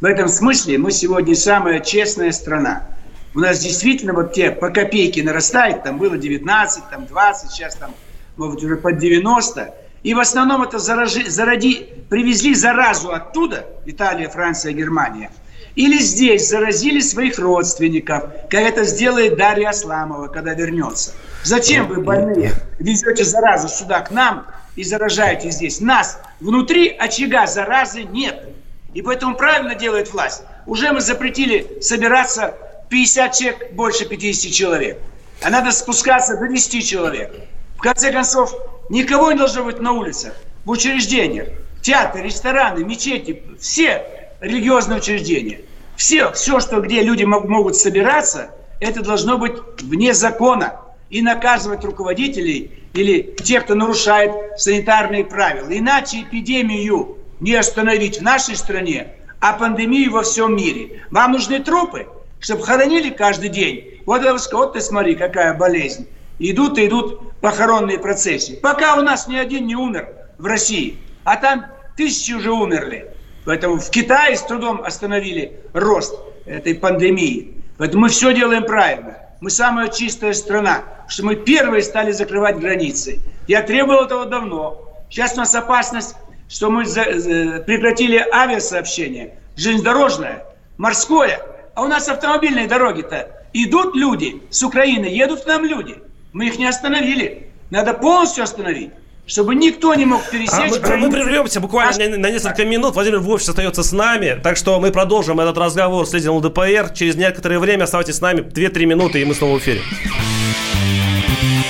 в 0.00 0.06
этом 0.06 0.26
смысле 0.26 0.76
мы 0.76 0.90
сегодня 0.90 1.36
самая 1.36 1.78
честная 1.78 2.32
страна 2.32 2.88
у 3.34 3.40
нас 3.40 3.60
действительно 3.60 4.12
вот 4.12 4.32
те 4.32 4.50
по 4.50 4.70
копейке 4.70 5.22
нарастает, 5.22 5.82
там 5.84 5.98
было 5.98 6.18
19, 6.18 6.84
там 6.90 7.06
20, 7.06 7.50
сейчас 7.50 7.76
там 7.76 7.94
может 8.36 8.62
уже 8.62 8.76
под 8.76 8.98
90. 8.98 9.74
И 10.02 10.14
в 10.14 10.18
основном 10.18 10.62
это 10.62 10.78
заражи, 10.78 11.30
заради, 11.30 11.88
привезли 12.10 12.54
заразу 12.54 13.12
оттуда, 13.12 13.66
Италия, 13.86 14.28
Франция, 14.28 14.72
Германия, 14.72 15.30
или 15.76 15.98
здесь 15.98 16.48
заразили 16.48 17.00
своих 17.00 17.38
родственников, 17.38 18.24
как 18.50 18.60
это 18.60 18.84
сделает 18.84 19.36
Дарья 19.36 19.70
Асламова, 19.70 20.26
когда 20.26 20.54
вернется. 20.54 21.12
Зачем 21.44 21.86
вы, 21.86 22.02
больные, 22.02 22.52
везете 22.78 23.24
заразу 23.24 23.68
сюда 23.68 24.00
к 24.00 24.10
нам 24.10 24.46
и 24.76 24.84
заражаете 24.84 25.50
здесь? 25.50 25.80
Нас 25.80 26.20
внутри 26.40 26.88
очага 26.88 27.46
заразы 27.46 28.02
нет. 28.02 28.48
И 28.92 29.00
поэтому 29.00 29.36
правильно 29.36 29.74
делает 29.74 30.12
власть. 30.12 30.42
Уже 30.66 30.92
мы 30.92 31.00
запретили 31.00 31.80
собираться 31.80 32.54
50 32.92 33.32
человек, 33.32 33.72
больше 33.72 34.04
50 34.04 34.52
человек. 34.52 34.98
А 35.40 35.48
надо 35.48 35.72
спускаться 35.72 36.36
до 36.36 36.46
10 36.46 36.86
человек. 36.86 37.34
В 37.78 37.80
конце 37.80 38.12
концов, 38.12 38.54
никого 38.90 39.32
не 39.32 39.38
должно 39.38 39.64
быть 39.64 39.80
на 39.80 39.92
улицах, 39.92 40.34
в 40.66 40.70
учреждениях. 40.70 41.48
Театры, 41.80 42.22
рестораны, 42.22 42.84
мечети, 42.84 43.42
все 43.58 44.04
религиозные 44.42 44.98
учреждения. 44.98 45.62
Все, 45.96 46.32
все, 46.32 46.60
что 46.60 46.80
где 46.80 47.02
люди 47.02 47.24
могут 47.24 47.76
собираться, 47.76 48.50
это 48.78 49.02
должно 49.02 49.38
быть 49.38 49.54
вне 49.80 50.12
закона. 50.12 50.78
И 51.08 51.22
наказывать 51.22 51.84
руководителей 51.84 52.72
или 52.92 53.22
тех, 53.42 53.64
кто 53.64 53.74
нарушает 53.74 54.32
санитарные 54.58 55.24
правила. 55.24 55.68
Иначе 55.70 56.22
эпидемию 56.22 57.16
не 57.40 57.54
остановить 57.54 58.18
в 58.18 58.22
нашей 58.22 58.56
стране, 58.56 59.08
а 59.40 59.54
пандемию 59.54 60.12
во 60.12 60.22
всем 60.22 60.56
мире. 60.56 61.02
Вам 61.10 61.32
нужны 61.32 61.60
трупы? 61.60 62.06
Чтобы 62.42 62.64
хоронили 62.64 63.08
каждый 63.10 63.48
день. 63.48 64.00
Вот, 64.04 64.22
вот 64.52 64.72
ты 64.74 64.80
смотри, 64.80 65.14
какая 65.14 65.54
болезнь. 65.54 66.08
Идут 66.38 66.76
и 66.76 66.86
идут 66.86 67.40
похоронные 67.40 67.98
процессии. 67.98 68.54
Пока 68.54 68.96
у 68.96 69.02
нас 69.02 69.28
ни 69.28 69.36
один 69.36 69.66
не 69.66 69.76
умер 69.76 70.08
в 70.38 70.44
России, 70.44 70.98
а 71.24 71.36
там 71.36 71.66
тысячи 71.96 72.32
уже 72.32 72.50
умерли. 72.50 73.06
Поэтому 73.44 73.78
в 73.78 73.88
Китае 73.90 74.36
с 74.36 74.42
трудом 74.42 74.82
остановили 74.82 75.60
рост 75.72 76.18
этой 76.44 76.74
пандемии. 76.74 77.62
Поэтому 77.78 78.02
мы 78.02 78.08
все 78.08 78.34
делаем 78.34 78.64
правильно. 78.64 79.18
Мы 79.40 79.50
самая 79.50 79.88
чистая 79.88 80.32
страна, 80.32 80.82
что 81.08 81.24
мы 81.24 81.36
первые 81.36 81.82
стали 81.82 82.10
закрывать 82.10 82.58
границы. 82.58 83.20
Я 83.46 83.62
требовал 83.62 84.04
этого 84.04 84.26
давно. 84.26 84.88
Сейчас 85.10 85.34
у 85.34 85.38
нас 85.38 85.54
опасность, 85.54 86.16
что 86.48 86.70
мы 86.70 86.84
прекратили 86.84 88.16
авиасообщение, 88.32 89.34
железнодорожное, 89.56 90.44
морское. 90.76 91.40
А 91.74 91.82
у 91.82 91.86
нас 91.86 92.08
автомобильные 92.08 92.66
дороги-то 92.66 93.28
идут 93.52 93.94
люди 93.94 94.42
с 94.50 94.62
Украины, 94.62 95.06
едут 95.06 95.44
к 95.44 95.46
нам 95.46 95.64
люди. 95.64 95.96
Мы 96.32 96.46
их 96.46 96.58
не 96.58 96.66
остановили. 96.66 97.50
Надо 97.70 97.94
полностью 97.94 98.44
остановить 98.44 98.90
чтобы 99.24 99.54
никто 99.54 99.94
не 99.94 100.04
мог 100.04 100.28
пересечь 100.28 100.80
а 100.82 100.88
мы, 100.88 100.96
мы 100.96 101.10
прервемся 101.10 101.60
буквально 101.60 102.04
а... 102.04 102.18
на, 102.18 102.30
несколько 102.30 102.64
минут. 102.64 102.94
Владимир 102.94 103.20
Вович 103.20 103.48
остается 103.48 103.82
с 103.82 103.92
нами, 103.92 104.38
так 104.42 104.56
что 104.56 104.78
мы 104.80 104.90
продолжим 104.90 105.40
этот 105.40 105.56
разговор 105.56 106.06
с 106.06 106.12
лидером 106.12 106.36
ЛДПР. 106.36 106.92
Через 106.92 107.14
некоторое 107.16 107.58
время 107.58 107.84
оставайтесь 107.84 108.16
с 108.16 108.20
нами 108.20 108.40
2-3 108.40 108.84
минуты, 108.84 109.22
и 109.22 109.24
мы 109.24 109.34
снова 109.34 109.58
в 109.58 109.58
эфире. 109.58 109.80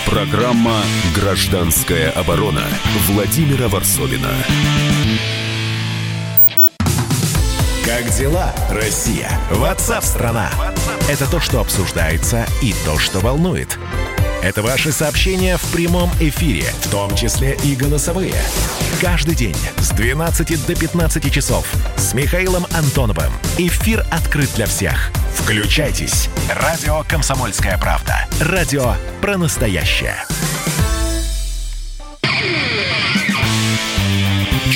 Программа 0.06 0.82
«Гражданская 1.14 2.10
оборона» 2.10 2.64
Владимира 3.08 3.68
Варсовина. 3.68 4.30
Как 7.84 8.08
дела, 8.10 8.54
Россия? 8.70 9.28
Ватсап-страна! 9.50 10.50
Это 11.08 11.28
то, 11.28 11.40
что 11.40 11.60
обсуждается 11.60 12.46
и 12.62 12.74
то, 12.84 12.96
что 12.96 13.18
волнует. 13.18 13.76
Это 14.40 14.62
ваши 14.62 14.92
сообщения 14.92 15.56
в 15.56 15.72
прямом 15.72 16.08
эфире, 16.20 16.64
в 16.82 16.90
том 16.90 17.14
числе 17.16 17.58
и 17.64 17.74
голосовые. 17.74 18.34
Каждый 19.00 19.34
день 19.34 19.56
с 19.78 19.90
12 19.90 20.64
до 20.64 20.76
15 20.76 21.32
часов 21.32 21.66
с 21.96 22.14
Михаилом 22.14 22.66
Антоновым. 22.72 23.32
Эфир 23.58 24.06
открыт 24.12 24.50
для 24.54 24.66
всех. 24.66 25.10
Включайтесь. 25.34 26.28
Радио 26.54 27.02
«Комсомольская 27.08 27.78
правда». 27.78 28.28
Радио 28.40 28.94
про 29.20 29.36
настоящее. 29.36 30.16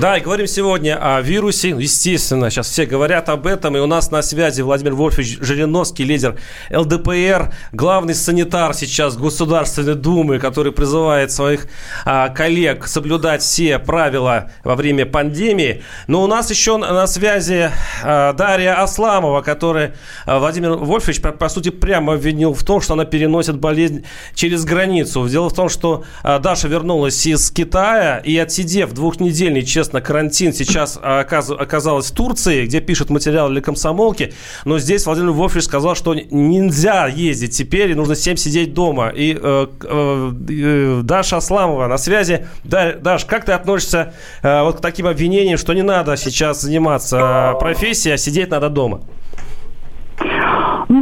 Да, 0.00 0.16
и 0.16 0.20
говорим 0.20 0.46
сегодня 0.46 0.96
о 0.96 1.20
вирусе. 1.22 1.70
Естественно, 1.70 2.50
сейчас 2.50 2.68
все 2.68 2.86
говорят 2.86 3.28
об 3.28 3.48
этом. 3.48 3.76
И 3.76 3.80
у 3.80 3.86
нас 3.86 4.12
на 4.12 4.22
связи 4.22 4.62
Владимир 4.62 4.94
Вольфович 4.94 5.38
Жириновский, 5.40 6.04
лидер 6.04 6.36
ЛДПР, 6.70 7.52
главный 7.72 8.14
санитар 8.14 8.74
сейчас 8.74 9.16
Государственной 9.16 9.96
Думы, 9.96 10.38
который 10.38 10.70
призывает 10.70 11.32
своих 11.32 11.66
а, 12.04 12.28
коллег 12.28 12.86
соблюдать 12.86 13.42
все 13.42 13.80
правила 13.80 14.52
во 14.62 14.76
время 14.76 15.04
пандемии. 15.04 15.82
Но 16.06 16.22
у 16.22 16.28
нас 16.28 16.48
еще 16.48 16.76
на 16.76 17.04
связи 17.08 17.72
а, 18.04 18.34
Дарья 18.34 18.80
Асламова, 18.80 19.42
которая 19.42 19.96
а, 20.26 20.38
Владимир 20.38 20.74
Вольфович, 20.74 21.20
по, 21.20 21.32
по 21.32 21.48
сути, 21.48 21.70
прямо 21.70 22.12
обвинил 22.12 22.54
в 22.54 22.62
том, 22.62 22.80
что 22.80 22.92
она 22.92 23.04
переносит 23.04 23.56
болезнь 23.56 24.04
через 24.36 24.64
границу. 24.64 25.28
Дело 25.28 25.50
в 25.50 25.54
том, 25.54 25.68
что 25.68 26.04
а, 26.22 26.38
Даша 26.38 26.68
вернулась 26.68 27.26
из 27.26 27.50
Китая 27.50 28.18
и, 28.18 28.36
отсидев 28.36 28.92
двухнедельный, 28.92 29.62
честно 29.62 29.87
естественно, 29.88 30.00
карантин 30.00 30.52
сейчас 30.52 30.98
оказалась 31.02 32.10
в 32.10 32.14
Турции, 32.14 32.66
где 32.66 32.80
пишет 32.80 33.10
материал 33.10 33.48
для 33.48 33.60
комсомолки, 33.60 34.32
но 34.64 34.78
здесь 34.78 35.06
Владимир 35.06 35.30
Вольфович 35.30 35.64
сказал, 35.64 35.94
что 35.94 36.14
нельзя 36.14 37.06
ездить 37.06 37.56
теперь, 37.56 37.90
и 37.90 37.94
нужно 37.94 38.14
всем 38.14 38.36
сидеть 38.36 38.74
дома. 38.74 39.08
И 39.08 39.36
э, 39.40 39.66
э, 39.82 40.32
э, 40.48 41.00
Даша 41.02 41.38
Асламова 41.38 41.86
на 41.86 41.98
связи. 41.98 42.46
Да, 42.64 42.92
Даш, 42.92 43.24
как 43.24 43.44
ты 43.44 43.52
относишься 43.52 44.12
э, 44.42 44.62
вот 44.62 44.78
к 44.78 44.80
таким 44.80 45.06
обвинениям, 45.06 45.58
что 45.58 45.72
не 45.72 45.82
надо 45.82 46.16
сейчас 46.16 46.60
заниматься 46.60 47.54
э, 47.54 47.58
профессией, 47.58 48.14
а 48.14 48.18
сидеть 48.18 48.50
надо 48.50 48.68
дома? 48.68 49.00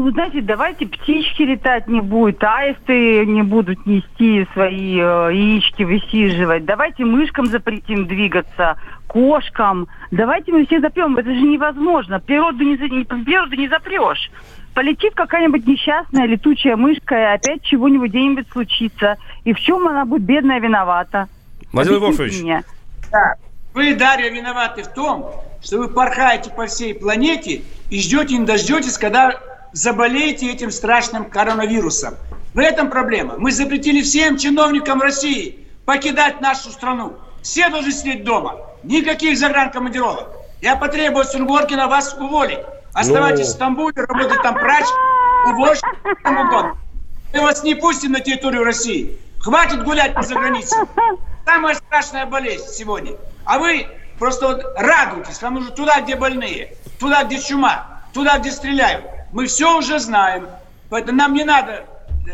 Ну, 0.07 0.13
вы 0.13 0.15
знаете, 0.15 0.41
давайте 0.41 0.87
птички 0.87 1.43
летать 1.43 1.89
не 1.89 2.01
будет, 2.01 2.45
аисты 2.45 3.27
не 3.27 3.43
будут 3.43 3.87
нести 3.87 4.47
свои 4.53 5.01
э, 5.01 5.31
яички, 5.33 5.83
высиживать. 5.83 6.65
Давайте 6.65 7.05
мышкам 7.05 7.47
запретим 7.47 8.07
двигаться, 8.07 8.79
кошкам. 9.09 9.89
Давайте 10.13 10.53
мы 10.53 10.65
все 10.65 10.79
запрем. 10.81 11.17
Это 11.17 11.35
же 11.35 11.41
невозможно. 11.41 12.21
Природу 12.21 12.63
не, 12.63 12.77
природу 12.77 13.57
не 13.57 13.67
запрешь. 13.67 14.31
Полетит 14.75 15.13
какая-нибудь 15.17 15.67
несчастная 15.67 16.27
летучая 16.27 16.77
мышка, 16.77 17.17
и 17.17 17.35
опять 17.35 17.63
чего-нибудь 17.65 18.11
где-нибудь 18.11 18.47
случится. 18.53 19.17
И 19.43 19.53
в 19.53 19.59
чем 19.59 19.89
она 19.89 20.05
будет 20.05 20.23
бедная 20.23 20.61
виновата? 20.61 21.27
Владимир 21.73 21.99
Вольфович. 21.99 22.45
Да. 23.11 23.35
Вы, 23.75 23.97
Дарья, 23.97 24.31
виноваты 24.31 24.85
в 24.85 24.95
том, 24.95 25.33
что 25.61 25.79
вы 25.79 25.89
порхаете 25.89 26.51
по 26.51 26.67
всей 26.67 26.95
планете 26.95 27.63
и 27.91 28.01
ждете, 28.01 28.39
не 28.39 28.47
дождетесь, 28.47 28.99
когда 28.99 29.35
заболеете 29.77 30.51
этим 30.51 30.71
страшным 30.71 31.27
коронавирусом. 31.27 32.15
В 32.55 32.59
этом 32.59 32.89
проблема. 32.89 33.35
Мы 33.37 33.53
запретили 33.53 34.01
всем 34.01 34.39
чиновникам 34.39 35.03
России 35.03 35.67
покидать 35.85 36.41
нашу 36.41 36.71
страну. 36.71 37.19
Все 37.43 37.69
должны 37.69 37.93
сидеть 37.93 38.25
дома. 38.25 38.57
Никаких 38.83 39.37
загранкомандировок. 39.37 40.29
Я 40.63 40.77
потребую 40.77 41.27
Сунгоркина 41.27 41.89
вас 41.89 42.15
уволить. 42.15 42.61
Оставайтесь 42.95 43.49
ну... 43.49 43.53
в 43.53 43.55
Стамбуле, 43.55 44.05
работать 44.05 44.43
там 44.43 44.55
прач, 44.55 44.87
увозить, 45.47 45.85
Мы 47.35 47.41
вас 47.43 47.63
не 47.63 47.75
пустим 47.75 48.13
на 48.13 48.21
территорию 48.21 48.65
России. 48.65 49.19
Хватит 49.41 49.85
гулять 49.85 50.15
по 50.15 50.23
заграницам. 50.23 50.89
Самая 51.45 51.75
страшная 51.75 52.25
болезнь 52.25 52.67
сегодня. 52.73 53.13
А 53.45 53.59
вы 53.59 53.87
просто 54.19 54.47
вот 54.47 54.65
радуйтесь. 54.79 55.43
Вам 55.43 55.57
нужно 55.57 55.73
туда, 55.73 56.01
где 56.01 56.17
больные, 56.17 56.77
туда, 56.99 57.25
где 57.25 57.39
чума, 57.39 58.01
туда, 58.15 58.39
где 58.39 58.51
стреляют. 58.51 59.05
Мы 59.37 59.45
все 59.45 59.77
уже 59.77 59.99
знаем. 59.99 60.47
Поэтому 60.89 61.19
нам 61.19 61.35
не 61.35 61.45
надо 61.45 61.85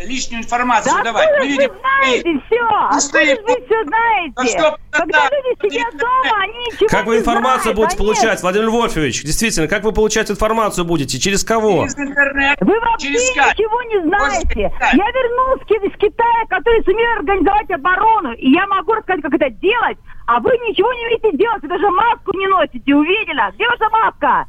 лишнюю 0.07 0.41
информацию 0.45 0.95
да 0.99 1.03
давать. 1.03 1.29
Мы 1.41 1.49
видим, 1.49 1.69
вы 1.73 1.79
знаете 1.81 2.41
все? 2.47 2.63
Откуда 2.63 3.43
вы 3.43 3.67
все 3.67 3.85
знаете? 3.85 4.33
А 4.37 4.47
что, 4.47 4.79
Когда 4.93 5.29
люди 5.31 5.67
сидят 5.67 5.97
дома, 5.99 6.43
они 6.43 6.59
ничего 6.59 6.87
Как 6.89 7.07
вы 7.07 7.19
информацию 7.19 7.75
знают, 7.75 7.77
будете 7.77 7.97
получать, 7.97 8.35
нет. 8.35 8.43
Владимир 8.43 8.71
Вольфович? 8.71 9.25
Действительно, 9.25 9.67
как 9.67 9.83
вы 9.83 9.91
получать 9.91 10.31
информацию 10.31 10.85
будете? 10.85 11.19
Через 11.19 11.43
кого? 11.43 11.83
Через 11.83 11.99
интернет. 11.99 12.57
Вы 12.61 12.79
вообще 12.79 13.09
через 13.09 13.31
ничего 13.31 13.83
не 13.83 14.03
знаете. 14.07 14.73
Я 14.93 15.11
вернулся 15.11 15.75
из 15.75 15.99
Китая, 15.99 16.47
который 16.51 16.85
сумел 16.85 17.11
организовать 17.19 17.69
оборону, 17.73 18.33
и 18.35 18.49
я 18.49 18.65
могу 18.69 18.93
рассказать, 18.93 19.23
как 19.23 19.35
это 19.35 19.51
делать, 19.51 19.99
а 20.29 20.39
вы 20.39 20.53
ничего 20.69 20.93
не 20.93 21.07
умеете 21.07 21.37
делать, 21.37 21.63
вы 21.63 21.69
даже 21.69 21.91
маску 21.91 22.31
не 22.39 22.47
носите, 22.47 22.95
увидела? 22.95 23.51
Где 23.55 23.67
ваша 23.67 23.91
маска? 23.91 24.47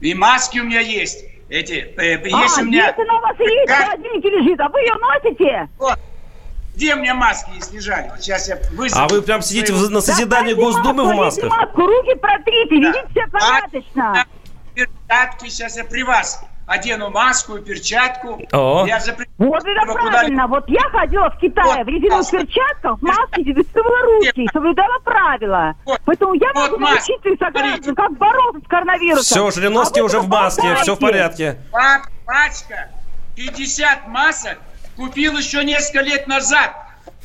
И 0.00 0.14
маски 0.14 0.58
у 0.58 0.64
меня 0.64 0.80
есть. 0.80 1.33
Эти, 1.48 1.94
э, 1.96 2.22
есть 2.24 2.58
а, 2.58 2.62
у 2.62 2.64
меня... 2.64 2.86
если 2.88 3.02
она 3.02 3.18
у 3.18 3.20
вас 3.20 3.38
есть, 3.38 3.68
как... 3.68 3.78
в 3.78 3.84
холодильнике 3.90 4.30
лежит, 4.30 4.60
а 4.60 4.68
вы 4.68 4.80
ее 4.80 4.94
носите? 4.94 5.68
Вот. 5.78 5.98
Где 6.74 6.94
меня 6.94 7.14
маски 7.14 7.50
есть 7.54 7.72
лежали? 7.72 8.10
сейчас 8.18 8.48
я 8.48 8.58
вызову. 8.72 9.00
А 9.00 9.08
вы 9.08 9.22
прям 9.22 9.42
сидите 9.42 9.72
в, 9.72 9.90
на 9.90 10.00
заседании 10.00 10.54
да, 10.54 10.60
Госдумы 10.60 11.04
маску, 11.04 11.12
в 11.12 11.16
масках? 11.16 11.50
маску, 11.50 11.86
руки 11.86 12.14
протрите, 12.14 12.80
да. 12.80 12.92
видите, 12.92 13.06
все 13.10 13.26
порядочно. 13.28 14.26
Перчатки, 14.74 15.48
сейчас 15.48 15.76
я 15.76 15.84
при 15.84 16.02
вас 16.02 16.44
одену 16.66 17.10
маску 17.10 17.56
и 17.56 17.62
перчатку. 17.62 18.40
О. 18.52 18.84
Я 18.86 19.00
запрещу. 19.00 19.30
Вот 19.38 19.64
это 19.64 19.92
правильно. 19.92 20.46
Вот 20.46 20.64
я 20.68 20.82
ходила 20.90 21.30
в 21.30 21.38
Китае 21.38 21.78
вот, 21.78 21.86
в 21.86 21.88
резиновых 21.88 22.30
перчатках, 22.30 22.98
в 22.98 23.02
маске, 23.02 23.52
высыпала 23.52 24.02
руки, 24.02 24.48
соблюдала 24.52 24.98
правила. 25.00 25.74
Вот. 25.84 26.00
Поэтому 26.04 26.34
я 26.34 26.52
вот 26.54 26.70
могу 26.70 26.78
научиться 26.78 27.28
и 27.28 27.36
сограждан, 27.36 27.94
как 27.94 28.16
бороться 28.16 28.60
с 28.64 28.68
коронавирусом. 28.68 29.22
Все, 29.22 29.60
Жириновский 29.60 30.00
а 30.00 30.04
уже 30.04 30.20
в 30.20 30.28
маске, 30.28 30.74
все 30.76 30.94
в 30.94 30.98
порядке. 30.98 31.58
Пачка, 32.26 32.90
50 33.36 34.08
масок 34.08 34.58
купил 34.96 35.36
еще 35.36 35.64
несколько 35.64 36.00
лет 36.00 36.26
назад. 36.26 36.74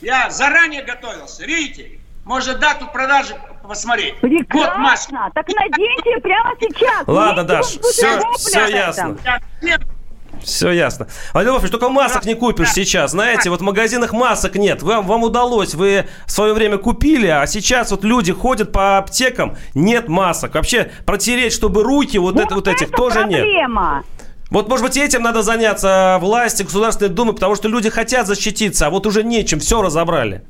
Я 0.02 0.30
заранее 0.30 0.84
готовился, 0.84 1.46
видите? 1.46 1.99
Может, 2.30 2.60
дату 2.60 2.86
продажи 2.94 3.36
посмотреть. 3.68 4.20
Прекрасно. 4.20 4.70
Вот 4.70 4.78
маска. 4.78 5.32
Так 5.34 5.48
наденьте 5.48 6.22
прямо 6.22 6.54
сейчас. 6.60 7.04
Ладно, 7.08 7.44
Даш, 7.44 7.66
все, 7.66 8.22
все 8.38 8.68
ясно. 8.68 9.18
Все 10.44 10.70
ясно. 10.70 11.08
Владимир 11.34 11.54
Вольфович, 11.54 11.72
только 11.72 11.90
масок 11.90 12.26
не 12.26 12.36
купишь 12.36 12.70
сейчас. 12.70 13.12
Знаете, 13.12 13.50
вот 13.50 13.62
в 13.62 13.64
магазинах 13.64 14.14
масок 14.14 14.58
нет. 14.58 14.84
Вам, 14.84 15.08
вам 15.08 15.24
удалось, 15.24 15.74
вы 15.74 16.06
в 16.28 16.32
свое 16.32 16.54
время 16.54 16.78
купили, 16.78 17.26
а 17.26 17.48
сейчас 17.48 17.90
вот 17.90 18.04
люди 18.04 18.32
ходят 18.32 18.72
по 18.72 19.00
аптекам, 19.00 19.58
нет 19.74 20.08
масок. 20.08 20.54
Вообще 20.54 20.92
протереть, 21.08 21.52
чтобы 21.52 21.82
руки 21.82 22.20
вот, 22.20 22.36
вот, 22.36 22.44
это, 22.44 22.54
вот 22.54 22.68
этих 22.68 22.92
тоже 22.92 23.22
проблема. 23.22 24.04
нет. 24.06 24.28
Вот, 24.52 24.70
может 24.70 24.86
быть, 24.86 24.98
этим 24.98 25.24
надо 25.24 25.42
заняться 25.42 26.20
власти, 26.22 26.62
Государственной 26.62 27.10
Думы, 27.10 27.34
потому 27.34 27.56
что 27.56 27.68
люди 27.68 27.90
хотят 27.90 28.28
защититься, 28.28 28.86
а 28.86 28.92
вот 28.92 29.08
уже 29.08 29.24
нечем, 29.24 29.60
все 29.60 29.82
разобрали. 29.82 30.44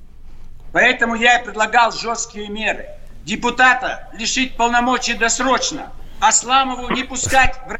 Поэтому 0.71 1.15
я 1.15 1.39
и 1.39 1.43
предлагал 1.43 1.91
жесткие 1.91 2.49
меры. 2.49 2.87
депутата 3.25 4.07
лишить 4.13 4.55
полномочий 4.55 5.13
досрочно, 5.13 5.91
Асламову 6.19 6.89
не 6.91 7.03
пускать 7.03 7.59
в 7.67 7.77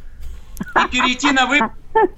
и 0.83 0.87
перейти 0.89 1.31
на 1.31 1.45
вы 1.45 1.59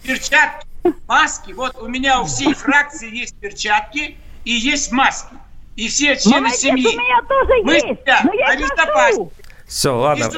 перчатки, 0.03 0.67
маски. 1.07 1.53
Вот 1.53 1.77
у 1.81 1.87
меня 1.87 2.21
у 2.21 2.25
всей 2.25 2.53
фракции 2.53 3.15
есть 3.15 3.35
перчатки 3.35 4.17
и 4.43 4.51
есть 4.51 4.91
маски. 4.91 5.35
И 5.75 5.87
все 5.87 6.17
члены 6.17 6.41
Молодец, 6.41 6.59
семьи. 6.59 6.87
у 6.87 6.91
меня 6.91 7.21
тоже 7.27 7.63
Мы 7.63 7.73
есть, 7.73 7.85
себя 7.85 8.21
но 8.23 8.33
я 8.33 8.47
обезопасим. 8.47 9.17
ношу. 9.19 9.33
Все, 9.67 9.95
ладно. 9.97 10.29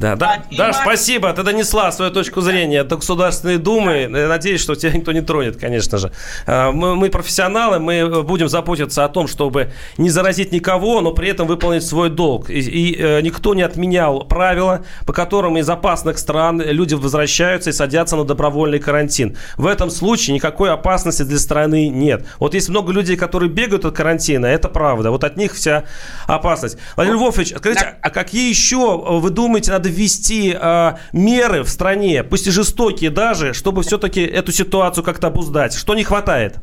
Да, 0.00 0.16
да, 0.16 0.42
да, 0.50 0.72
спасибо. 0.72 1.30
Ты 1.34 1.42
донесла 1.42 1.92
свою 1.92 2.10
точку 2.10 2.40
зрения 2.40 2.84
до 2.84 2.96
Государственной 2.96 3.58
Думы. 3.58 4.08
Я 4.10 4.28
надеюсь, 4.28 4.62
что 4.62 4.74
тебя 4.74 4.92
никто 4.92 5.12
не 5.12 5.20
тронет, 5.20 5.58
конечно 5.58 5.98
же. 5.98 6.10
А, 6.46 6.72
Мы, 6.72 6.96
мы 6.96 7.10
профессионалы, 7.10 7.78
мы 7.78 8.22
будем 8.22 8.48
заботиться 8.48 9.04
о 9.04 9.10
том, 9.10 9.28
чтобы 9.28 9.72
не 9.98 10.08
заразить 10.08 10.52
никого, 10.52 11.02
но 11.02 11.12
при 11.12 11.28
этом 11.28 11.46
выполнить 11.46 11.84
свой 11.84 12.08
долг. 12.08 12.48
И, 12.48 12.60
и, 12.60 12.96
э, 12.98 13.20
никто 13.20 13.54
не 13.54 13.60
отменял 13.60 14.24
правила, 14.24 14.86
по 15.04 15.12
которым 15.12 15.58
из 15.58 15.68
опасных 15.68 16.16
стран 16.16 16.62
люди 16.62 16.94
возвращаются 16.94 17.68
и 17.68 17.72
садятся 17.74 18.16
на 18.16 18.24
добровольный 18.24 18.78
карантин. 18.78 19.36
В 19.58 19.66
этом 19.66 19.90
случае 19.90 20.34
никакой 20.34 20.70
опасности 20.72 21.24
для 21.24 21.38
страны 21.38 21.90
нет. 21.90 22.24
Вот 22.38 22.54
есть 22.54 22.70
много 22.70 22.90
людей, 22.92 23.16
которые 23.16 23.50
бегают 23.50 23.84
от 23.84 23.94
карантина, 23.94 24.46
это 24.46 24.70
правда. 24.70 25.10
Вот 25.10 25.24
от 25.24 25.36
них 25.36 25.52
вся 25.52 25.84
опасность. 26.26 26.78
Владимир 26.96 27.18
Львович, 27.18 27.52
скажите, 27.54 27.96
а 28.00 28.08
какие 28.08 28.48
еще, 28.48 28.96
вы 28.96 29.28
думаете, 29.28 29.72
надо 29.72 29.89
ввести 29.90 30.56
э, 30.58 30.92
меры 31.12 31.62
в 31.62 31.68
стране, 31.68 32.24
пусть 32.24 32.46
и 32.46 32.50
жестокие 32.50 33.10
даже, 33.10 33.52
чтобы 33.52 33.82
все-таки 33.82 34.22
эту 34.22 34.52
ситуацию 34.52 35.04
как-то 35.04 35.26
обуздать? 35.26 35.74
Что 35.74 35.94
не 35.94 36.04
хватает? 36.04 36.56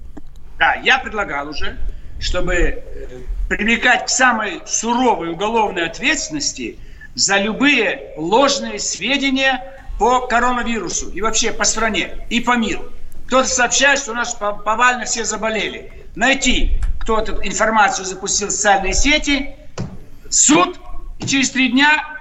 Да, 0.57 0.75
я 0.83 0.97
предлагал 0.99 1.49
уже, 1.49 1.77
чтобы 2.19 2.53
э, 2.55 2.83
привлекать 3.49 4.05
к 4.05 4.09
самой 4.09 4.61
суровой 4.65 5.29
уголовной 5.29 5.85
ответственности 5.85 6.77
за 7.15 7.37
любые 7.37 8.13
ложные 8.17 8.79
сведения 8.79 9.61
по 9.99 10.27
коронавирусу 10.27 11.09
и 11.09 11.21
вообще 11.21 11.51
по 11.51 11.63
стране 11.63 12.25
и 12.29 12.39
по 12.39 12.55
миру. 12.55 12.83
Кто-то 13.27 13.47
сообщает, 13.47 13.99
что 13.99 14.11
у 14.11 14.15
нас 14.15 14.33
по- 14.33 14.53
повально 14.53 15.05
все 15.05 15.25
заболели. 15.25 15.91
Найти, 16.15 16.79
кто 16.99 17.19
эту 17.19 17.43
информацию 17.43 18.05
запустил 18.05 18.47
в 18.47 18.51
социальные 18.51 18.93
сети, 18.93 19.55
суд, 20.29 20.79
и 21.19 21.25
через 21.25 21.51
три 21.51 21.71
дня 21.71 22.16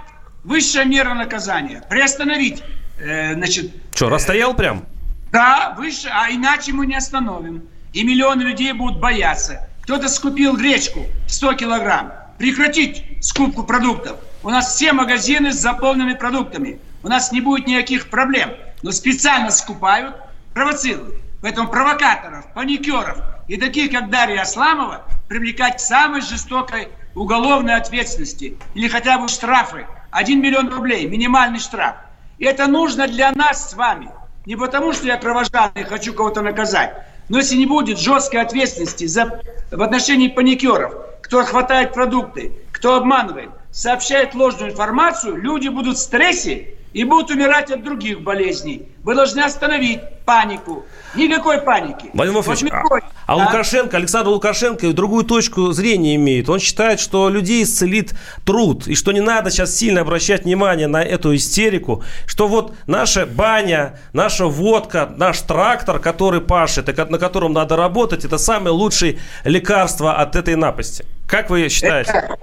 высшая 0.47 0.85
мера 0.85 1.13
наказания. 1.15 1.83
Приостановить, 1.91 2.63
э, 2.99 3.35
значит, 3.35 3.73
Что, 3.95 4.09
расстоял 4.09 4.55
прям? 4.55 4.85
да, 5.33 5.75
выше, 5.77 6.09
а 6.11 6.31
иначе 6.31 6.73
мы 6.73 6.87
не 6.87 6.97
остановим. 6.97 7.65
И 7.93 8.05
миллионы 8.05 8.43
людей 8.43 8.73
будут 8.73 9.01
бояться. 9.01 9.69
Кто-то 9.83 10.09
скупил 10.09 10.57
гречку 10.57 11.01
100 11.29 11.55
килограмм. 11.55 12.13
Прекратить 12.39 13.25
скупку 13.25 13.65
продуктов. 13.65 14.19
У 14.43 14.51
нас 14.51 14.75
все 14.75 14.93
магазины 14.93 15.53
заполнены 15.53 16.15
продуктами. 16.15 16.79
У 17.03 17.09
нас 17.09 17.33
не 17.33 17.41
будет 17.41 17.67
никаких 17.67 18.11
проблем. 18.11 18.51
Но 18.83 18.93
специально 18.93 19.51
скупают, 19.51 20.15
провоцируют. 20.55 21.15
Поэтому 21.41 21.69
провокаторов, 21.69 22.53
паникеров 22.53 23.19
и 23.49 23.57
таких, 23.57 23.93
как 23.93 24.11
Дарья 24.11 24.43
Асламова, 24.43 25.05
привлекать 25.29 25.77
к 25.77 25.81
самой 25.81 26.21
жестокой 26.21 26.89
уголовной 27.15 27.75
ответственности. 27.77 28.57
Или 28.75 28.89
хотя 28.89 29.19
бы 29.19 29.29
штрафы. 29.29 29.87
1 30.17 30.41
миллион 30.41 30.73
рублей, 30.73 31.07
минимальный 31.07 31.59
штраф. 31.59 31.97
И 32.39 32.47
это 32.47 32.67
нужно 32.69 33.07
для 33.07 33.33
нас 33.33 33.71
с 33.71 33.75
вами. 33.75 34.09
Не 34.47 34.57
потому, 34.57 34.95
что 34.95 35.07
я 35.07 35.19
кровожадный 35.19 35.85
хочу 35.85 36.15
кого-то 36.15 36.41
наказать. 36.41 36.95
Но 37.29 37.37
если 37.37 37.57
не 37.57 37.67
будет 37.67 37.99
жесткой 37.99 38.41
ответственности 38.41 39.07
за, 39.07 39.43
в 39.71 39.83
отношении 39.83 40.29
паникеров, 40.29 40.95
кто 41.23 41.45
хватает 41.45 41.93
продукты, 41.93 42.55
кто 42.73 42.95
обманывает, 42.95 43.51
сообщает 43.71 44.35
ложную 44.35 44.73
информацию, 44.73 45.37
люди 45.37 45.69
будут 45.69 45.99
в 45.99 46.01
стрессе 46.01 46.76
и 46.97 47.05
будут 47.05 47.31
умирать 47.31 47.71
от 47.71 47.85
других 47.85 48.23
болезней. 48.23 48.89
Вы 49.03 49.15
должны 49.15 49.41
остановить 49.41 50.01
панику. 50.25 50.87
Никакой 51.15 51.61
паники. 51.61 52.09
Владимир 52.15 52.41
Вот 52.43 53.03
а, 53.27 53.35
а? 53.35 53.37
Лукашенко, 53.37 53.99
Александр 53.99 54.31
Лукашенко 54.31 54.91
другую 54.95 55.25
точку 55.25 55.73
зрения 55.73 56.15
имеет. 56.15 56.49
Он 56.49 56.59
считает, 56.59 56.99
что 56.99 57.29
людей 57.29 57.65
исцелит 57.65 58.15
труд, 58.47 58.89
и 58.89 58.95
что 58.95 59.13
не 59.13 59.21
надо 59.21 59.51
сейчас 59.51 59.77
сильно 59.77 60.01
обращать 60.01 60.45
внимание 60.45 60.87
на 60.87 61.03
эту 61.03 61.37
истерику, 61.37 62.03
что 62.27 62.49
вот 62.49 62.73
наша 62.87 63.27
баня, 63.27 64.01
наша 64.15 64.47
водка, 64.47 65.13
наш 65.19 65.43
трактор, 65.43 65.99
который 65.99 66.41
пашет, 66.41 66.89
и 66.89 66.95
на 66.95 67.19
котором 67.19 67.53
надо 67.53 67.77
работать, 67.77 68.25
это 68.25 68.39
самое 68.39 68.71
лучшее 68.71 69.19
лекарство 69.45 70.15
от 70.15 70.35
этой 70.35 70.57
напасти. 70.57 71.05
Как 71.29 71.51
вы 71.51 71.69
считаете? 71.69 72.11
Это, 72.11 72.39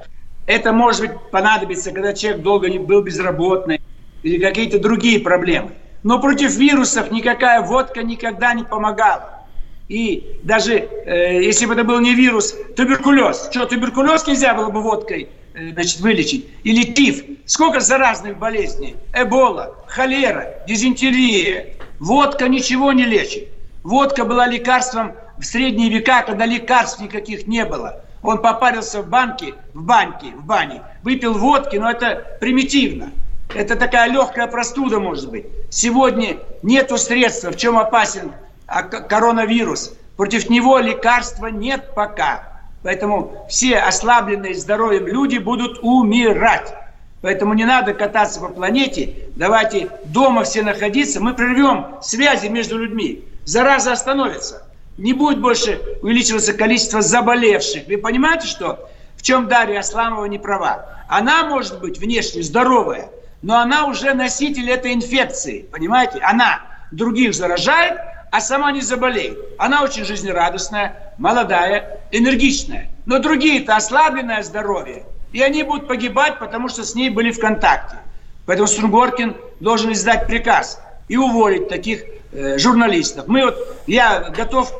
это 0.45 0.73
может 0.73 1.01
быть 1.01 1.11
понадобится, 1.31 1.91
когда 1.91 2.13
человек 2.13 2.43
долго 2.43 2.69
не 2.69 2.77
был 2.77 3.01
безработный 3.01 3.81
или 4.23 4.39
какие-то 4.39 4.79
другие 4.79 5.19
проблемы. 5.19 5.71
Но 6.01 6.19
против 6.19 6.55
вирусов 6.55 7.11
никакая 7.11 7.61
водка 7.61 8.03
никогда 8.03 8.53
не 8.53 8.63
помогала. 8.63 9.45
И 9.87 10.39
даже 10.43 10.75
э, 10.75 11.43
если 11.43 11.65
бы 11.65 11.73
это 11.73 11.83
был 11.83 11.99
не 11.99 12.15
вирус, 12.15 12.55
туберкулез. 12.75 13.49
Что, 13.51 13.65
туберкулез 13.65 14.25
нельзя 14.25 14.53
было 14.53 14.69
бы 14.69 14.81
водкой 14.81 15.29
э, 15.53 15.71
значит, 15.71 15.99
вылечить? 15.99 16.47
Или 16.63 16.83
тиф? 16.83 17.23
Сколько 17.45 17.79
заразных 17.79 18.37
болезней? 18.37 18.95
Эбола, 19.13 19.75
холера, 19.87 20.55
дизентерия. 20.67 21.75
Водка 21.99 22.47
ничего 22.47 22.91
не 22.91 23.05
лечит. 23.05 23.49
Водка 23.83 24.25
была 24.25 24.47
лекарством 24.47 25.13
в 25.37 25.43
средние 25.43 25.89
века, 25.89 26.23
когда 26.23 26.45
лекарств 26.45 27.01
никаких 27.01 27.47
не 27.47 27.65
было. 27.65 28.01
Он 28.21 28.41
попарился 28.41 29.01
в 29.01 29.09
банке, 29.09 29.53
в 29.73 29.83
баньке, 29.83 30.27
в 30.27 30.45
бане, 30.45 30.81
выпил 31.03 31.33
водки, 31.33 31.75
но 31.75 31.91
это 31.91 32.37
примитивно. 32.39 33.11
Это 33.55 33.75
такая 33.75 34.09
легкая 34.09 34.47
простуда, 34.47 34.99
может 34.99 35.29
быть. 35.29 35.45
Сегодня 35.69 36.37
нету 36.61 36.97
средства, 36.97 37.51
в 37.51 37.57
чем 37.57 37.77
опасен 37.77 38.31
а, 38.67 38.83
коронавирус. 38.83 39.93
Против 40.17 40.49
него 40.49 40.79
лекарства 40.79 41.47
нет 41.47 41.93
пока. 41.95 42.61
Поэтому 42.83 43.45
все 43.49 43.77
ослабленные 43.77 44.55
здоровьем 44.55 45.07
люди 45.07 45.37
будут 45.37 45.79
умирать. 45.81 46.73
Поэтому 47.21 47.53
не 47.53 47.63
надо 47.63 47.93
кататься 47.93 48.41
по 48.41 48.49
планете. 48.49 49.29
Давайте 49.35 49.89
дома 50.05 50.43
все 50.43 50.61
находиться. 50.61 51.21
Мы 51.21 51.33
прервем 51.33 51.95
связи 52.01 52.47
между 52.47 52.77
людьми. 52.77 53.23
Зараза 53.45 53.93
остановится. 53.93 54.67
Не 54.97 55.13
будет 55.13 55.39
больше 55.39 55.81
увеличиваться 56.01 56.53
количество 56.53 57.01
заболевших. 57.01 57.87
Вы 57.87 57.97
понимаете, 57.97 58.47
что 58.47 58.89
в 59.15 59.21
чем 59.21 59.47
Дарья 59.47 59.79
Асламова 59.79 60.25
не 60.25 60.37
права? 60.37 60.85
Она 61.07 61.45
может 61.45 61.79
быть 61.79 61.97
внешне 61.97 62.43
здоровая, 62.43 63.09
но 63.43 63.59
она 63.59 63.85
уже 63.85 64.13
носитель 64.13 64.71
этой 64.71 64.93
инфекции. 64.93 65.65
Понимаете? 65.71 66.19
Она 66.19 66.61
других 66.91 67.35
заражает, 67.35 67.99
а 68.31 68.39
сама 68.39 68.71
не 68.71 68.81
заболеет. 68.81 69.37
Она 69.59 69.83
очень 69.83 70.05
жизнерадостная, 70.05 71.13
молодая, 71.17 71.99
энергичная. 72.11 72.89
Но 73.05 73.19
другие-то 73.19 73.75
ослабленное 73.75 74.41
здоровье. 74.43 75.03
И 75.33 75.41
они 75.41 75.63
будут 75.63 75.87
погибать, 75.87 76.39
потому 76.39 76.69
что 76.69 76.83
с 76.83 76.95
ней 76.95 77.09
были 77.09 77.31
в 77.31 77.39
контакте. 77.39 77.97
Поэтому 78.45 78.67
Стругоркин 78.67 79.35
должен 79.59 79.91
издать 79.91 80.25
приказ 80.25 80.81
и 81.09 81.17
уволить 81.17 81.67
таких 81.67 82.03
э, 82.31 82.57
журналистов. 82.57 83.27
Мы 83.27 83.43
вот, 83.43 83.57
я 83.87 84.29
готов 84.35 84.73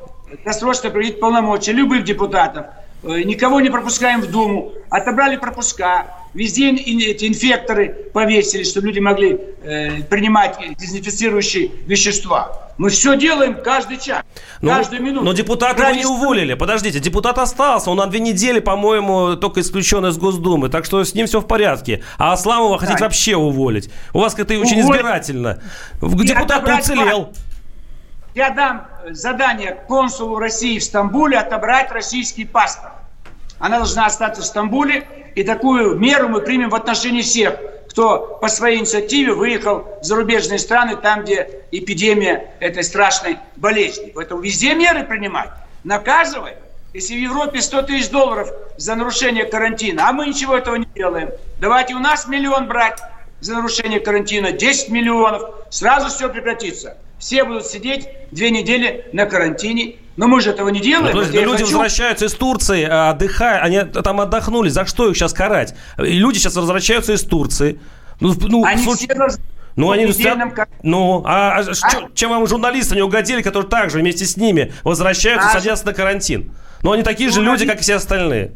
досрочно 0.46 0.90
проявить 0.90 1.20
полномочия 1.20 1.74
любых 1.74 2.06
депутатов. 2.06 2.68
Э, 3.04 3.24
никого 3.24 3.60
не 3.60 3.70
пропускаем 3.70 4.22
в 4.22 4.32
Думу. 4.32 4.72
Отобрали 4.90 5.36
пропуска. 5.36 6.23
Везде 6.34 6.72
эти 6.72 7.28
инфекторы 7.28 7.90
повесили, 8.12 8.64
чтобы 8.64 8.88
люди 8.88 9.00
могли 9.00 9.40
э, 9.64 10.02
принимать 10.04 10.58
дезинфицирующие 10.80 11.70
вещества. 11.86 12.60
Мы 12.80 12.90
все 12.90 13.16
делаем 13.16 13.62
каждый 13.62 13.98
час, 14.00 14.24
Ну, 14.60 14.72
каждую 14.72 15.04
минуту. 15.04 15.24
Но 15.26 15.34
депутата 15.34 15.80
Ради 15.84 16.00
не 16.00 16.06
уволили. 16.08 16.56
Подождите, 16.56 17.00
депутат 17.00 17.38
остался. 17.38 17.92
Он 17.92 17.98
на 17.98 18.08
две 18.08 18.20
недели, 18.20 18.60
по-моему, 18.60 19.36
только 19.36 19.62
исключен 19.62 20.04
из 20.08 20.18
Госдумы. 20.18 20.70
Так 20.70 20.86
что 20.86 21.04
с 21.04 21.14
ним 21.14 21.28
все 21.28 21.40
в 21.40 21.46
порядке. 21.46 22.02
А 22.18 22.34
Асламова 22.34 22.80
хотите 22.80 22.98
Да. 22.98 23.06
вообще 23.06 23.36
уволить. 23.36 23.92
У 24.12 24.20
вас 24.20 24.34
как-то 24.34 24.56
очень 24.56 24.80
Уволить. 24.82 25.02
избирательно. 25.02 25.62
Депутат 26.02 26.66
не 26.68 26.74
уцелел. 26.74 27.34
Я 28.34 28.50
дам 28.50 28.88
э, 29.06 29.14
задание 29.14 29.78
консулу 29.88 30.40
России 30.40 30.80
в 30.80 30.84
Стамбуле 30.84 31.38
отобрать 31.38 31.92
российский 31.92 32.46
паспорт. 32.46 32.94
Она 33.64 33.78
должна 33.78 34.08
остаться 34.08 34.42
в 34.42 34.46
Стамбуле, 34.46 35.08
и 35.36 35.44
такую 35.46 35.98
меру 35.98 36.28
мы 36.28 36.42
примем 36.42 36.70
в 36.70 36.76
отношении 36.76 37.22
всех, 37.22 37.58
кто 37.90 38.38
по 38.42 38.50
своей 38.50 38.80
инициативе 38.80 39.34
выехал 39.34 39.88
в 40.02 40.04
зарубежные 40.04 40.60
страны, 40.60 40.98
там, 40.98 41.24
где 41.24 41.62
эпидемия 41.72 42.56
этой 42.60 42.84
страшной 42.84 43.38
болезни. 43.56 44.12
Поэтому 44.14 44.42
везде 44.42 44.76
меры 44.76 45.06
принимать, 45.06 45.50
наказывать. 45.86 46.56
Если 46.94 47.14
в 47.14 47.20
Европе 47.20 47.62
100 47.62 47.84
тысяч 47.84 48.10
долларов 48.10 48.50
за 48.76 48.96
нарушение 48.96 49.46
карантина, 49.46 50.10
а 50.10 50.12
мы 50.12 50.28
ничего 50.28 50.58
этого 50.58 50.76
не 50.76 50.88
делаем, 50.94 51.30
давайте 51.62 51.94
у 51.94 52.00
нас 52.00 52.28
миллион 52.28 52.68
брать 52.68 53.00
за 53.40 53.54
нарушение 53.54 54.02
карантина, 54.02 54.52
10 54.52 54.90
миллионов, 54.90 55.42
сразу 55.70 56.10
все 56.10 56.28
прекратится. 56.28 56.98
Все 57.18 57.46
будут 57.46 57.66
сидеть 57.66 58.10
две 58.32 58.52
недели 58.52 59.06
на 59.14 59.26
карантине, 59.26 59.96
Но 60.16 60.28
мы 60.28 60.42
же 60.42 60.52
этого 60.52 60.70
не 60.70 60.80
делаем. 60.80 61.16
Ну, 61.16 61.22
люди 61.22 61.38
хочу... 61.38 61.66
возвращаются 61.66 62.26
из 62.26 62.34
Турции, 62.34 62.88
а, 62.90 63.12
отдыхая, 63.12 63.60
они 63.62 63.82
там 63.82 64.22
отдохнули. 64.22 64.70
За 64.70 64.86
что 64.86 65.10
их 65.10 65.18
сейчас 65.18 65.34
карать? 65.34 65.76
И 65.98 66.20
люди 66.20 66.38
сейчас 66.38 66.56
возвращаются 66.56 67.14
из 67.14 67.24
Турции. 67.24 67.80
Ну, 68.20 68.34
ну, 68.42 68.66
они 68.66 68.84
случ... 68.84 69.00
все 69.00 69.14
раз... 69.14 69.40
Ну, 69.76 69.90
они 69.90 70.06
недельном... 70.06 70.54
Ну, 70.84 71.24
а, 71.26 71.58
а, 71.58 71.60
а? 71.62 71.74
Что, 71.74 72.10
чем 72.14 72.30
вам 72.30 72.46
журналисты 72.46 72.96
не 72.96 73.02
угодили, 73.02 73.42
которые 73.42 73.70
также 73.70 74.00
вместе 74.00 74.26
с 74.26 74.38
ними 74.38 74.72
возвращаются, 74.84 75.50
а? 75.50 75.52
садятся 75.52 75.88
на 75.88 75.94
карантин? 75.94 76.52
Но 76.84 76.92
они 76.92 77.02
такие 77.02 77.32
же 77.32 77.42
люди, 77.42 77.66
как 77.66 77.80
и 77.80 77.82
все 77.82 77.96
остальные. 77.96 78.52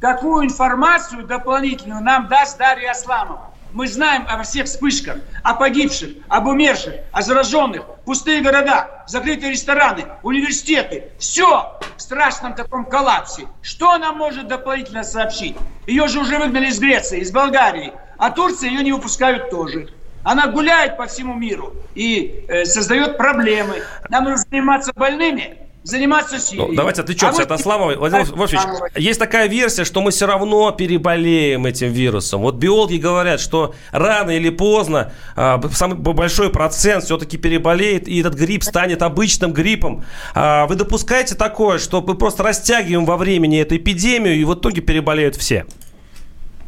Какую 0.00 0.44
информацию 0.44 1.26
дополнительную 1.26 2.02
нам 2.04 2.28
даст 2.28 2.56
Дарья 2.56 2.92
Асламова? 2.92 3.47
Мы 3.72 3.86
знаем 3.86 4.24
о 4.28 4.42
всех 4.42 4.66
вспышках, 4.66 5.18
о 5.42 5.54
погибших, 5.54 6.10
об 6.28 6.46
умерших, 6.46 6.94
о 7.12 7.22
зараженных, 7.22 7.84
пустые 8.06 8.40
города, 8.40 9.04
закрытые 9.06 9.52
рестораны, 9.52 10.06
университеты. 10.22 11.10
Все 11.18 11.78
в 11.96 12.00
страшном 12.00 12.54
таком 12.54 12.86
коллапсе. 12.86 13.46
Что 13.60 13.90
она 13.90 14.12
может 14.12 14.48
дополнительно 14.48 15.04
сообщить? 15.04 15.56
Ее 15.86 16.08
же 16.08 16.20
уже 16.20 16.38
выгнали 16.38 16.68
из 16.68 16.78
Греции, 16.78 17.20
из 17.20 17.30
Болгарии. 17.30 17.92
А 18.16 18.30
Турция 18.30 18.70
ее 18.70 18.82
не 18.82 18.92
выпускают 18.92 19.50
тоже. 19.50 19.88
Она 20.24 20.48
гуляет 20.48 20.96
по 20.96 21.06
всему 21.06 21.34
миру 21.34 21.74
и 21.94 22.44
э, 22.48 22.64
создает 22.64 23.16
проблемы. 23.16 23.82
Нам 24.08 24.24
нужно 24.24 24.44
заниматься 24.50 24.92
больными, 24.94 25.67
заниматься 25.82 26.38
Сирией. 26.38 26.68
Ну, 26.68 26.74
давайте 26.74 27.02
отвлечемся 27.02 27.42
а 27.42 27.44
от 27.44 27.52
Асламова. 27.52 27.94
Владимир 27.96 28.24
Вольфович, 28.32 28.60
есть 28.96 29.18
такая 29.18 29.48
версия, 29.48 29.84
что 29.84 30.00
мы 30.00 30.10
все 30.10 30.26
равно 30.26 30.70
переболеем 30.72 31.66
этим 31.66 31.92
вирусом. 31.92 32.42
Вот 32.42 32.56
биологи 32.56 32.96
говорят, 32.96 33.40
что 33.40 33.74
рано 33.90 34.30
или 34.32 34.50
поздно 34.50 35.12
а, 35.36 35.60
самый 35.72 35.96
большой 35.96 36.50
процент 36.50 37.04
все-таки 37.04 37.36
переболеет, 37.36 38.08
и 38.08 38.20
этот 38.20 38.34
грипп 38.34 38.64
станет 38.64 39.02
обычным 39.02 39.52
гриппом. 39.52 40.04
А, 40.34 40.66
вы 40.66 40.74
допускаете 40.74 41.34
такое, 41.34 41.78
что 41.78 42.02
мы 42.02 42.14
просто 42.14 42.42
растягиваем 42.42 43.04
во 43.04 43.16
времени 43.16 43.60
эту 43.60 43.76
эпидемию, 43.76 44.36
и 44.36 44.44
в 44.44 44.54
итоге 44.54 44.80
переболеют 44.80 45.36
все? 45.36 45.64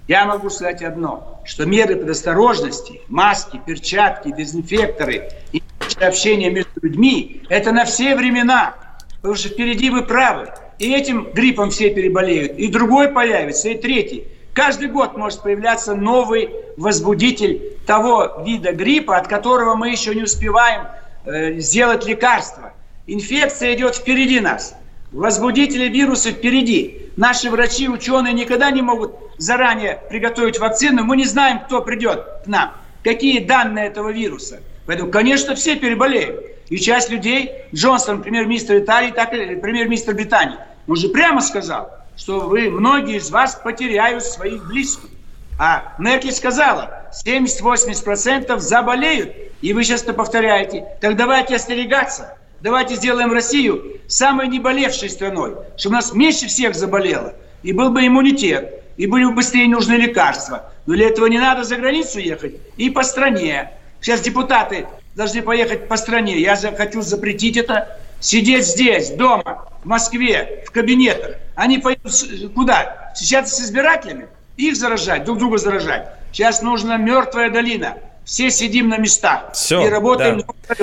Я 0.08 0.24
могу 0.24 0.50
сказать 0.50 0.82
одно, 0.82 1.40
что 1.44 1.66
меры 1.66 1.94
предосторожности, 1.94 3.00
маски, 3.08 3.60
перчатки, 3.64 4.32
дезинфекторы 4.32 5.30
и 5.52 5.62
общение 6.00 6.50
между 6.50 6.80
людьми– 6.82 7.42
это 7.48 7.70
на 7.70 7.84
все 7.84 8.16
времена. 8.16 8.74
Потому 9.22 9.36
что 9.36 9.48
впереди 9.48 9.90
вы 9.90 10.02
правы. 10.02 10.48
И 10.78 10.92
этим 10.92 11.30
гриппом 11.32 11.70
все 11.70 11.90
переболеют. 11.90 12.58
И 12.58 12.68
другой 12.68 13.08
появится, 13.08 13.68
и 13.68 13.76
третий. 13.76 14.26
Каждый 14.54 14.88
год 14.88 15.16
может 15.16 15.42
появляться 15.42 15.94
новый 15.94 16.50
возбудитель 16.76 17.76
того 17.86 18.42
вида 18.44 18.72
гриппа, 18.72 19.16
от 19.16 19.28
которого 19.28 19.74
мы 19.74 19.90
еще 19.90 20.14
не 20.14 20.22
успеваем 20.22 20.86
э, 21.24 21.58
сделать 21.60 22.06
лекарство. 22.06 22.72
Инфекция 23.06 23.74
идет 23.74 23.96
впереди 23.96 24.40
нас. 24.40 24.74
Возбудители 25.12 25.88
вируса 25.88 26.30
впереди. 26.30 27.10
Наши 27.16 27.50
врачи, 27.50 27.88
ученые 27.88 28.32
никогда 28.32 28.70
не 28.70 28.82
могут 28.82 29.14
заранее 29.36 30.00
приготовить 30.08 30.58
вакцину. 30.58 31.04
Мы 31.04 31.16
не 31.16 31.24
знаем, 31.24 31.60
кто 31.60 31.82
придет 31.82 32.24
к 32.44 32.46
нам, 32.46 32.72
какие 33.04 33.40
данные 33.40 33.86
этого 33.88 34.10
вируса. 34.10 34.60
Поэтому, 34.86 35.10
конечно, 35.10 35.54
все 35.54 35.76
переболеют. 35.76 36.49
И 36.70 36.78
часть 36.78 37.10
людей, 37.10 37.52
Джонсон, 37.74 38.22
премьер-министр 38.22 38.78
Италии, 38.78 39.10
так 39.10 39.34
и 39.34 39.56
премьер-министр 39.56 40.14
Британии, 40.14 40.56
он 40.86 40.96
же 40.96 41.08
прямо 41.08 41.40
сказал, 41.40 41.90
что 42.16 42.40
вы, 42.40 42.70
многие 42.70 43.16
из 43.16 43.30
вас 43.30 43.56
потеряют 43.56 44.24
своих 44.24 44.66
близких. 44.66 45.10
А 45.58 45.94
Меркель 45.98 46.32
сказала, 46.32 47.10
70-80% 47.24 48.58
заболеют. 48.60 49.34
И 49.60 49.74
вы 49.74 49.84
сейчас 49.84 50.04
это 50.04 50.14
повторяете. 50.14 50.86
Так 51.00 51.16
давайте 51.16 51.56
остерегаться. 51.56 52.38
Давайте 52.60 52.94
сделаем 52.94 53.32
Россию 53.32 54.00
самой 54.06 54.48
неболевшей 54.48 55.10
страной, 55.10 55.56
чтобы 55.76 55.94
у 55.94 55.96
нас 55.96 56.14
меньше 56.14 56.46
всех 56.46 56.74
заболело. 56.74 57.34
И 57.62 57.72
был 57.72 57.90
бы 57.90 58.06
иммунитет, 58.06 58.84
и 58.96 59.06
были 59.06 59.24
бы 59.24 59.32
быстрее 59.32 59.68
нужны 59.68 59.94
лекарства. 59.94 60.70
Но 60.86 60.94
для 60.94 61.08
этого 61.08 61.26
не 61.26 61.38
надо 61.38 61.64
за 61.64 61.76
границу 61.76 62.20
ехать 62.20 62.54
и 62.76 62.90
по 62.90 63.02
стране. 63.02 63.70
Сейчас 64.00 64.20
депутаты 64.20 64.86
должны 65.14 65.42
поехать 65.42 65.88
по 65.88 65.96
стране. 65.96 66.38
Я 66.38 66.56
хочу 66.56 67.02
запретить 67.02 67.56
это. 67.56 67.98
Сидеть 68.20 68.66
здесь, 68.66 69.10
дома, 69.10 69.66
в 69.82 69.86
Москве, 69.86 70.64
в 70.66 70.70
кабинетах. 70.72 71.36
Они 71.54 71.78
пойдут 71.78 72.12
куда? 72.54 73.12
Сейчас 73.16 73.56
с 73.56 73.60
избирателями? 73.62 74.28
Их 74.58 74.76
заражать, 74.76 75.24
друг 75.24 75.38
друга 75.38 75.56
заражать. 75.56 76.06
Сейчас 76.32 76.60
нужна 76.60 76.98
мертвая 76.98 77.50
долина 77.50 77.96
все 78.24 78.50
сидим 78.50 78.88
на 78.88 78.98
местах 78.98 79.50
Все, 79.54 79.84
и 79.84 79.88
работаем 79.88 80.44
да. 80.68 80.74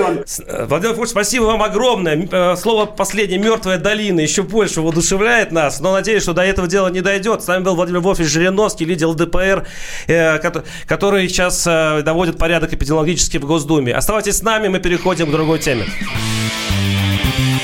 Э, 0.46 0.66
Владимир 0.66 0.94
Фурч, 0.94 1.10
спасибо 1.10 1.44
вам 1.44 1.62
огромное. 1.62 2.28
Э, 2.30 2.56
слово 2.56 2.86
последнее 2.86 3.38
«мертвая 3.38 3.78
долина» 3.78 4.20
еще 4.20 4.42
больше 4.42 4.80
воодушевляет 4.82 5.50
нас, 5.50 5.80
но 5.80 5.92
надеюсь, 5.92 6.22
что 6.22 6.34
до 6.34 6.42
этого 6.42 6.68
дела 6.68 6.88
не 6.88 7.00
дойдет. 7.00 7.42
С 7.42 7.46
нами 7.46 7.62
был 7.64 7.74
Владимир 7.74 8.00
Вольфович 8.00 8.28
Жириновский, 8.28 8.84
лидер 8.84 9.08
ЛДПР, 9.08 9.66
э, 10.08 10.38
который 10.86 11.28
сейчас 11.28 11.64
доводит 11.64 12.38
порядок 12.38 12.72
эпидемиологический 12.74 13.38
в 13.38 13.46
Госдуме. 13.46 13.94
Оставайтесь 13.94 14.36
с 14.36 14.42
нами, 14.42 14.68
мы 14.68 14.78
переходим 14.78 15.28
к 15.28 15.30
другой 15.30 15.58
теме. 15.58 15.86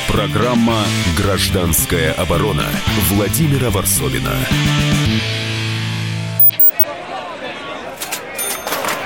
Программа 0.08 0.84
«Гражданская 1.18 2.12
оборона» 2.12 2.64
Владимира 3.10 3.70
Варсовина. 3.70 4.30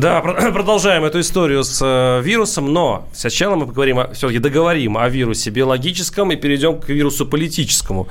Да, 0.00 0.20
продолжаем 0.52 1.04
эту 1.04 1.20
историю 1.20 1.62
с 1.62 1.80
э, 1.80 2.20
вирусом, 2.22 2.72
но 2.72 3.06
сначала 3.12 3.54
мы 3.54 3.66
поговорим, 3.66 4.00
все-таки 4.12 4.40
договорим 4.40 4.98
о 4.98 5.08
вирусе 5.08 5.50
биологическом 5.50 6.32
и 6.32 6.36
перейдем 6.36 6.80
к 6.80 6.88
вирусу 6.88 7.26
политическому. 7.26 8.08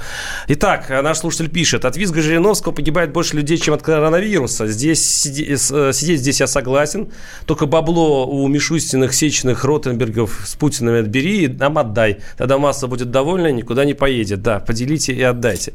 Итак, 0.48 0.90
наш 0.90 1.18
слушатель 1.18 1.50
пишет, 1.50 1.84
от 1.84 1.98
визга 1.98 2.22
Жириновского 2.22 2.72
погибает 2.72 3.12
больше 3.12 3.36
людей, 3.36 3.58
чем 3.58 3.74
от 3.74 3.82
коронавируса. 3.82 4.68
Здесь 4.68 5.26
э, 5.26 5.92
сидеть 5.94 6.20
здесь 6.20 6.40
я 6.40 6.48
согласен, 6.48 7.12
только 7.46 7.66
бабло 7.66 8.28
у 8.28 8.48
Мишустиных, 8.48 9.14
Сечных, 9.14 9.66
Ротенбергов 9.66 10.44
с 10.46 10.56
Путиным 10.56 10.96
отбери 10.96 11.46
и 11.46 11.48
нам 11.50 11.78
отдай. 11.78 12.20
Тогда 12.38 12.60
масса 12.60 12.88
будет 12.88 13.12
довольна, 13.12 13.52
никуда 13.52 13.84
не 13.84 13.94
поедет. 13.94 14.42
Да, 14.42 14.60
поделите 14.60 15.12
и 15.12 15.22
отдайте. 15.22 15.74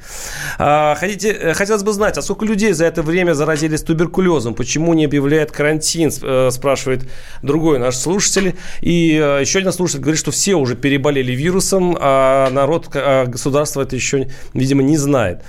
А, 0.59 0.95
хотите, 0.95 1.33
э, 1.33 1.53
хотелось 1.53 1.83
бы 1.83 1.93
знать, 1.93 2.17
а 2.17 2.23
сколько 2.23 2.47
людей 2.47 2.73
за 2.73 2.87
это 2.87 3.03
время 3.03 3.35
заразились 3.35 3.83
туберкулезом? 3.83 4.55
Почему 4.55 4.95
не 4.95 5.05
объявляет 5.05 5.53
карантин? 5.53 5.98
Карантин, 5.99 6.11
э, 6.23 6.51
спрашивает 6.51 7.03
другой 7.43 7.79
наш 7.79 7.97
слушатель. 7.97 8.55
И 8.81 9.19
э, 9.21 9.41
еще 9.41 9.59
один 9.59 9.73
слушатель 9.73 10.01
говорит, 10.01 10.21
что 10.21 10.31
все 10.31 10.55
уже 10.55 10.77
переболели 10.77 11.33
вирусом, 11.33 11.97
а 12.01 12.51
народ, 12.51 12.89
а 12.95 13.27
государство 13.27 13.83
это 13.83 13.97
еще, 13.97 14.29
видимо, 14.55 14.83
не 14.83 14.97
знает. 14.97 15.43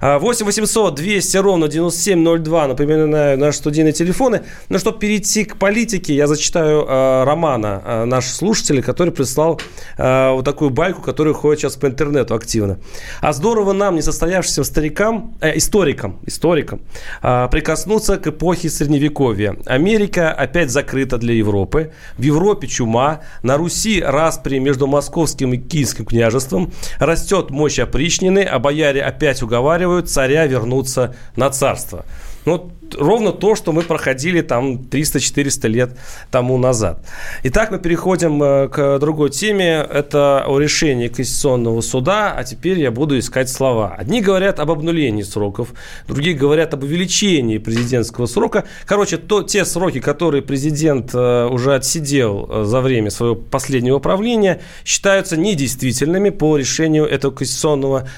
8 0.00 0.46
800 0.46 0.94
200 0.94 1.36
ровно 1.38 1.68
9702, 1.68 2.68
напоминаю, 2.68 3.38
наши 3.38 3.58
студийные 3.58 3.92
телефоны. 3.92 4.42
Но 4.68 4.78
чтобы 4.78 4.98
перейти 4.98 5.44
к 5.44 5.56
политике, 5.56 6.14
я 6.14 6.26
зачитаю 6.26 6.86
романа 7.24 7.82
э, 7.84 8.04
нашего 8.04 8.32
слушателя, 8.32 8.82
который 8.82 9.12
прислал 9.12 9.60
вот 9.98 10.44
такую 10.44 10.70
байку, 10.70 11.02
которая 11.02 11.34
ходит 11.34 11.60
сейчас 11.60 11.76
по 11.76 11.86
интернету 11.86 12.34
активно. 12.34 12.78
А 13.20 13.32
здорово 13.32 13.72
нам, 13.72 13.96
несостоявшимся 13.96 14.64
старикам, 14.64 15.36
э, 15.40 15.56
историкам, 15.56 16.18
историкам, 16.26 16.80
прикоснуться 17.20 18.16
к 18.16 18.26
эпохе 18.26 18.68
Средневековья. 18.68 19.56
Америка 19.82 20.30
опять 20.30 20.70
закрыта 20.70 21.18
для 21.18 21.34
Европы. 21.34 21.90
В 22.16 22.22
Европе 22.22 22.68
чума. 22.68 23.22
На 23.42 23.56
Руси 23.56 24.00
распри 24.00 24.58
между 24.60 24.86
московским 24.86 25.54
и 25.54 25.56
киевским 25.56 26.04
княжеством. 26.04 26.70
Растет 27.00 27.50
мощь 27.50 27.80
опричнины, 27.80 28.44
а 28.44 28.60
бояре 28.60 29.02
опять 29.02 29.42
уговаривают 29.42 30.08
царя 30.08 30.46
вернуться 30.46 31.16
на 31.34 31.50
царство. 31.50 32.04
Ну, 32.44 32.72
ровно 32.98 33.32
то, 33.32 33.54
что 33.54 33.72
мы 33.72 33.82
проходили 33.82 34.40
там 34.40 34.76
300-400 34.76 35.68
лет 35.68 35.98
тому 36.30 36.58
назад. 36.58 37.04
Итак, 37.44 37.70
мы 37.70 37.78
переходим 37.78 38.42
э, 38.42 38.68
к 38.68 38.98
другой 38.98 39.30
теме. 39.30 39.86
Это 39.90 40.44
о 40.46 40.58
решении 40.58 41.08
Конституционного 41.08 41.80
суда, 41.80 42.34
а 42.36 42.44
теперь 42.44 42.80
я 42.80 42.90
буду 42.90 43.18
искать 43.18 43.48
слова. 43.48 43.94
Одни 43.96 44.20
говорят 44.20 44.60
об 44.60 44.70
обнулении 44.70 45.22
сроков, 45.22 45.72
другие 46.06 46.36
говорят 46.36 46.74
об 46.74 46.82
увеличении 46.82 47.58
президентского 47.58 48.26
срока. 48.26 48.64
Короче, 48.86 49.16
то, 49.16 49.42
те 49.42 49.64
сроки, 49.64 50.00
которые 50.00 50.42
президент 50.42 51.14
э, 51.14 51.46
уже 51.46 51.74
отсидел 51.74 52.48
э, 52.50 52.64
за 52.64 52.80
время 52.80 53.10
своего 53.10 53.36
последнего 53.36 53.98
правления, 53.98 54.60
считаются 54.84 55.36
недействительными 55.36 56.30
по 56.30 56.56
решению 56.56 57.06
этого 57.06 57.32
Конституционного 57.32 58.08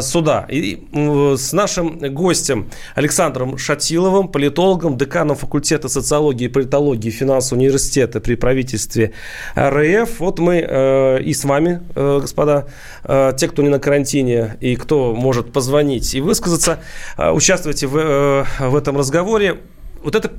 суда. 0.00 0.46
И 0.48 0.86
с 0.92 1.52
нашим 1.52 1.98
гостем 1.98 2.70
Александром 2.94 3.58
Шатиловым, 3.74 4.28
политологом, 4.28 4.96
деканом 4.96 5.34
факультета 5.36 5.88
социологии 5.88 6.44
и 6.44 6.48
политологии 6.48 7.10
финансового 7.10 7.60
университета 7.60 8.20
при 8.20 8.36
правительстве 8.36 9.10
РФ. 9.58 10.20
Вот 10.20 10.38
мы 10.38 10.64
э, 10.64 11.22
и 11.22 11.34
с 11.34 11.44
вами, 11.44 11.80
э, 11.96 12.18
господа, 12.20 12.68
э, 13.02 13.32
те, 13.36 13.48
кто 13.48 13.62
не 13.62 13.68
на 13.70 13.80
карантине 13.80 14.56
и 14.60 14.76
кто 14.76 15.12
может 15.12 15.52
позвонить 15.52 16.14
и 16.14 16.20
высказаться, 16.20 16.78
участвуйте 17.18 17.88
в 17.88 18.76
этом 18.76 18.96
разговоре. 18.96 19.58
Вот 20.04 20.14
это 20.14 20.30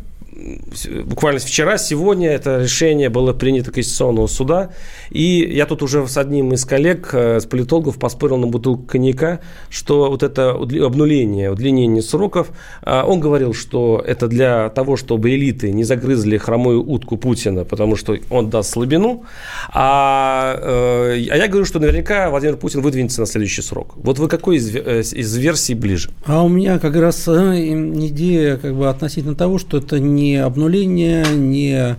буквально 1.06 1.40
вчера, 1.40 1.78
сегодня 1.78 2.30
это 2.30 2.62
решение 2.62 3.10
было 3.10 3.34
принято 3.34 3.72
Конституционного 3.72 4.28
суда. 4.28 4.72
И 5.10 5.48
я 5.52 5.66
тут 5.66 5.82
уже 5.82 6.06
с 6.08 6.18
одним 6.18 6.54
из 6.54 6.66
коллег, 6.66 7.10
э, 7.14 7.40
с 7.40 7.46
политологов, 7.46 7.98
поспорил 7.98 8.38
на 8.38 8.48
бутылку 8.48 8.84
коньяка, 8.84 9.40
что 9.70 10.10
вот 10.10 10.24
это 10.24 10.52
обнуление, 10.52 11.52
удлинение 11.52 12.02
сроков, 12.02 12.50
э, 12.82 13.02
он 13.02 13.20
говорил, 13.20 13.54
что 13.54 14.04
это 14.06 14.28
для 14.28 14.70
того, 14.70 14.98
чтобы 14.98 15.34
элиты 15.34 15.72
не 15.72 15.84
загрызли 15.84 16.38
хромую 16.38 16.84
утку 16.84 17.18
Путина, 17.18 17.64
потому 17.64 17.96
что 17.96 18.18
он 18.30 18.50
даст 18.50 18.72
слабину. 18.72 19.24
А, 19.72 20.60
э, 20.62 21.28
а 21.30 21.38
я 21.38 21.48
говорю, 21.48 21.66
что 21.66 21.80
наверняка 21.80 22.30
Владимир 22.30 22.58
Путин 22.58 22.82
выдвинется 22.82 23.22
на 23.22 23.28
следующий 23.28 23.62
срок. 23.62 23.94
Вот 23.96 24.20
вы 24.20 24.28
какой 24.28 24.58
из, 24.58 24.76
из 25.14 25.38
версий 25.38 25.76
ближе? 25.76 26.10
А 26.26 26.44
у 26.44 26.50
меня 26.50 26.80
как 26.80 26.96
раз 26.96 27.28
идея 27.28 28.58
как 28.58 28.76
бы 28.76 28.90
относительно 28.90 29.36
того, 29.36 29.58
что 29.58 29.78
это 29.78 30.00
не 30.00 30.25
не 30.26 30.38
обнуление, 30.38 31.24
не 31.34 31.76
Э, 31.76 31.96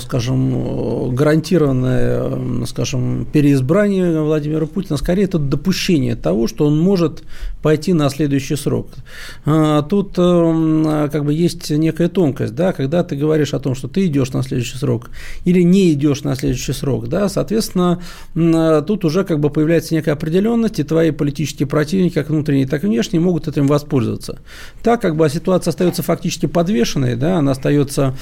скажем, 0.00 1.14
гарантированное, 1.14 2.66
скажем, 2.66 3.26
переизбрание 3.32 4.20
Владимира 4.22 4.66
Путина, 4.66 4.96
скорее 4.96 5.24
это 5.24 5.38
допущение 5.38 6.16
того, 6.16 6.46
что 6.46 6.66
он 6.66 6.78
может 6.78 7.22
пойти 7.62 7.92
на 7.92 8.08
следующий 8.10 8.56
срок. 8.56 8.88
А 9.44 9.82
тут 9.82 10.14
э, 10.16 11.08
как 11.10 11.24
бы 11.24 11.34
есть 11.34 11.70
некая 11.70 12.08
тонкость, 12.08 12.54
да, 12.54 12.72
когда 12.72 13.02
ты 13.02 13.16
говоришь 13.16 13.54
о 13.54 13.58
том, 13.58 13.74
что 13.74 13.88
ты 13.88 14.06
идешь 14.06 14.32
на 14.32 14.42
следующий 14.42 14.78
срок 14.78 15.10
или 15.44 15.62
не 15.62 15.92
идешь 15.92 16.22
на 16.22 16.36
следующий 16.36 16.72
срок, 16.72 17.08
да, 17.08 17.28
соответственно, 17.28 18.00
тут 18.34 19.04
уже 19.04 19.24
как 19.24 19.40
бы 19.40 19.50
появляется 19.50 19.94
некая 19.94 20.12
определенность, 20.12 20.78
и 20.78 20.84
твои 20.84 21.10
политические 21.10 21.66
противники, 21.66 22.14
как 22.14 22.30
внутренние, 22.30 22.66
так 22.66 22.84
и 22.84 22.86
внешние, 22.86 23.20
могут 23.20 23.48
этим 23.48 23.66
воспользоваться. 23.66 24.38
Так 24.82 25.02
как 25.02 25.16
бы 25.16 25.28
ситуация 25.28 25.70
остается 25.70 26.02
фактически 26.02 26.46
подвешенной, 26.46 27.16
да, 27.16 27.38
она 27.38 27.52
остается 27.52 28.14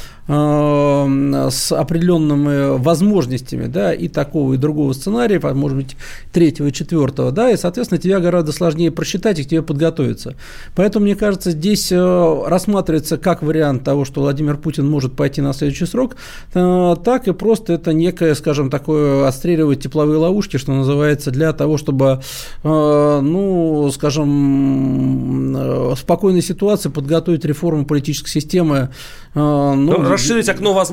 э, 1.09 1.51
с 1.51 1.73
определенными 1.73 2.79
возможностями, 2.79 3.67
да, 3.67 3.93
и 3.93 4.09
такого, 4.09 4.55
и 4.55 4.57
другого 4.57 4.93
сценария, 4.93 5.40
может 5.55 5.77
быть, 5.77 5.97
третьего 6.33 6.71
четвертого, 6.73 7.33
да, 7.33 7.51
и, 7.51 7.57
соответственно, 7.57 8.01
тебя 8.01 8.21
гораздо 8.21 8.53
сложнее 8.53 8.90
просчитать 8.90 9.38
и 9.38 9.45
к 9.45 9.49
тебе 9.49 9.62
подготовиться. 9.62 10.35
Поэтому, 10.75 11.05
мне 11.05 11.17
кажется, 11.17 11.51
здесь 11.51 11.90
э, 11.93 12.43
рассматривается 12.47 13.19
как 13.19 13.43
вариант 13.43 13.85
того, 13.85 14.05
что 14.05 14.21
Владимир 14.21 14.57
Путин 14.57 14.88
может 14.88 15.14
пойти 15.14 15.40
на 15.40 15.53
следующий 15.53 15.87
срок, 15.87 16.17
э, 16.55 16.97
так 17.05 17.29
и 17.29 17.33
просто 17.33 17.73
это 17.75 17.93
некое, 17.93 18.35
скажем, 18.35 18.71
такое 18.71 19.27
отстреливать 19.27 19.81
тепловые 19.81 20.19
ловушки, 20.19 20.57
что 20.57 20.73
называется, 20.73 21.31
для 21.31 21.53
того, 21.53 21.77
чтобы, 21.79 22.21
э, 22.62 23.21
ну, 23.23 23.90
скажем, 23.93 25.55
в 25.55 25.97
спокойной 25.97 26.43
ситуации 26.43 26.88
подготовить 26.88 27.45
реформу 27.45 27.85
политической 27.85 28.31
системы. 28.31 28.90
Ну, 29.35 29.75
ну, 29.75 30.09
расширить 30.09 30.49
окно 30.49 30.73
возможностей, 30.73 30.84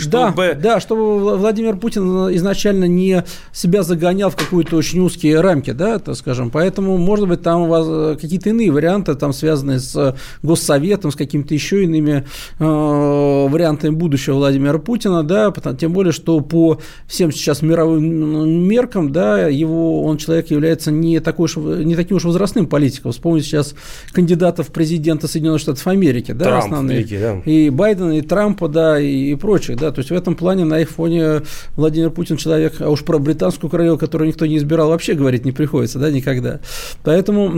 чтобы... 0.00 0.54
Да, 0.54 0.74
да, 0.74 0.80
чтобы 0.80 1.36
Владимир 1.36 1.76
Путин 1.76 2.34
изначально 2.36 2.84
не 2.84 3.24
себя 3.52 3.82
загонял 3.82 4.30
в 4.30 4.36
какую-то 4.36 4.76
очень 4.76 5.00
узкие 5.00 5.40
рамки, 5.40 5.70
да, 5.70 5.98
так 5.98 6.16
скажем. 6.16 6.50
Поэтому, 6.50 6.96
может 6.98 7.28
быть, 7.28 7.42
там 7.42 7.62
у 7.62 7.66
вас 7.66 8.18
какие-то 8.20 8.50
иные 8.50 8.70
варианты, 8.70 9.14
там 9.14 9.32
связанные 9.32 9.78
с 9.78 10.16
Госсоветом, 10.42 11.12
с 11.12 11.16
какими-то 11.16 11.54
еще 11.54 11.84
иными 11.84 12.24
э, 12.58 12.64
вариантами 12.64 13.94
будущего 13.94 14.36
Владимира 14.36 14.78
Путина, 14.78 15.22
да, 15.22 15.50
потому, 15.50 15.76
тем 15.76 15.92
более, 15.92 16.12
что 16.12 16.40
по 16.40 16.80
всем 17.06 17.32
сейчас 17.32 17.62
мировым 17.62 18.66
меркам, 18.68 19.12
да, 19.12 19.48
его, 19.48 20.04
он 20.04 20.18
человек 20.18 20.50
является 20.50 20.90
не, 20.90 21.20
такой 21.20 21.44
уж, 21.44 21.56
не 21.56 21.94
таким 21.94 22.16
уж 22.16 22.24
возрастным 22.24 22.66
политиком. 22.66 23.12
Вспомните 23.12 23.46
сейчас 23.46 23.74
кандидатов 24.12 24.68
в 24.68 24.72
президента 24.72 25.28
Соединенных 25.28 25.60
Штатов 25.60 25.86
Америки, 25.86 26.32
да, 26.32 26.44
Трамп, 26.44 26.64
основные. 26.64 26.98
Великий, 26.98 27.18
да. 27.18 27.40
И 27.44 27.70
Байдена, 27.70 28.18
и 28.18 28.20
Трампа, 28.22 28.68
да, 28.68 29.00
и 29.00 29.33
и 29.34 29.36
прочих, 29.36 29.76
да, 29.76 29.90
то 29.90 30.00
есть 30.00 30.10
в 30.10 30.14
этом 30.14 30.34
плане 30.34 30.64
на 30.64 30.80
их 30.80 30.90
фоне 30.90 31.42
Владимир 31.76 32.10
Путин 32.10 32.36
человек, 32.36 32.80
а 32.80 32.90
уж 32.90 33.04
про 33.04 33.18
британскую 33.18 33.70
королеву, 33.70 33.98
которую 33.98 34.28
никто 34.28 34.46
не 34.46 34.56
избирал, 34.56 34.88
вообще 34.88 35.14
говорить 35.14 35.44
не 35.44 35.52
приходится, 35.52 35.98
да, 35.98 36.10
никогда. 36.10 36.60
Поэтому 37.02 37.50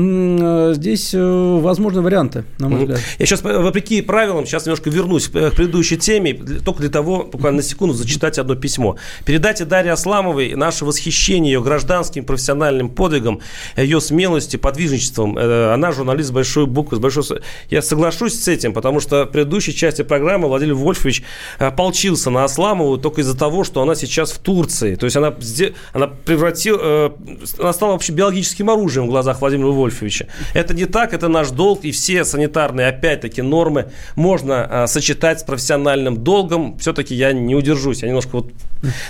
э, 0.70 0.74
здесь 0.74 1.14
э, 1.14 1.58
возможны 1.60 2.02
варианты, 2.02 2.44
на 2.58 2.68
мой 2.68 2.80
взгляд. 2.80 3.00
Я 3.18 3.26
сейчас, 3.26 3.42
вопреки 3.42 4.02
правилам, 4.02 4.46
сейчас 4.46 4.66
немножко 4.66 4.90
вернусь 4.90 5.28
к 5.28 5.50
предыдущей 5.50 5.96
теме, 5.96 6.34
только 6.64 6.80
для 6.80 6.90
того, 6.90 7.24
буквально 7.24 7.58
на 7.58 7.62
секунду, 7.62 7.94
зачитать 7.94 8.38
одно 8.38 8.54
письмо. 8.54 8.96
Передайте 9.24 9.64
Дарье 9.64 9.92
Асламовой 9.92 10.54
наше 10.54 10.84
восхищение 10.84 11.52
ее 11.52 11.62
гражданским 11.62 12.24
профессиональным 12.24 12.88
подвигом, 12.88 13.40
ее 13.76 14.00
смелостью, 14.00 14.60
подвижничеством. 14.60 15.36
Э, 15.38 15.72
она 15.72 15.92
журналист 15.92 16.30
с 16.30 16.32
большой 16.32 16.66
буквы, 16.66 16.96
с 16.96 17.00
большой... 17.00 17.24
Я 17.70 17.82
соглашусь 17.82 18.34
с 18.42 18.48
этим, 18.48 18.72
потому 18.72 19.00
что 19.00 19.24
в 19.24 19.28
предыдущей 19.28 19.74
части 19.74 20.02
программы 20.02 20.48
Владимир 20.48 20.74
Вольфович 20.74 21.22
ополчился 21.68 22.30
на 22.30 22.44
Асламову 22.44 22.98
только 22.98 23.20
из-за 23.20 23.36
того, 23.36 23.64
что 23.64 23.82
она 23.82 23.94
сейчас 23.94 24.32
в 24.32 24.38
Турции. 24.38 24.94
То 24.94 25.06
есть 25.06 25.16
она, 25.16 25.34
она 25.92 26.06
превратила, 26.06 26.78
э, 26.80 27.10
она 27.58 27.72
стала 27.72 27.92
вообще 27.92 28.12
биологическим 28.12 28.70
оружием 28.70 29.06
в 29.06 29.10
глазах 29.10 29.40
Владимира 29.40 29.68
Вольфовича. 29.68 30.26
Это 30.54 30.74
не 30.74 30.86
так, 30.86 31.14
это 31.14 31.28
наш 31.28 31.50
долг, 31.50 31.84
и 31.84 31.90
все 31.90 32.24
санитарные, 32.24 32.88
опять-таки, 32.88 33.42
нормы 33.42 33.90
можно 34.14 34.68
э, 34.70 34.86
сочетать 34.86 35.40
с 35.40 35.42
профессиональным 35.42 36.22
долгом. 36.22 36.78
Все-таки 36.78 37.14
я 37.14 37.32
не 37.32 37.54
удержусь, 37.54 38.02
я 38.02 38.08
немножко 38.08 38.36
вот, 38.36 38.50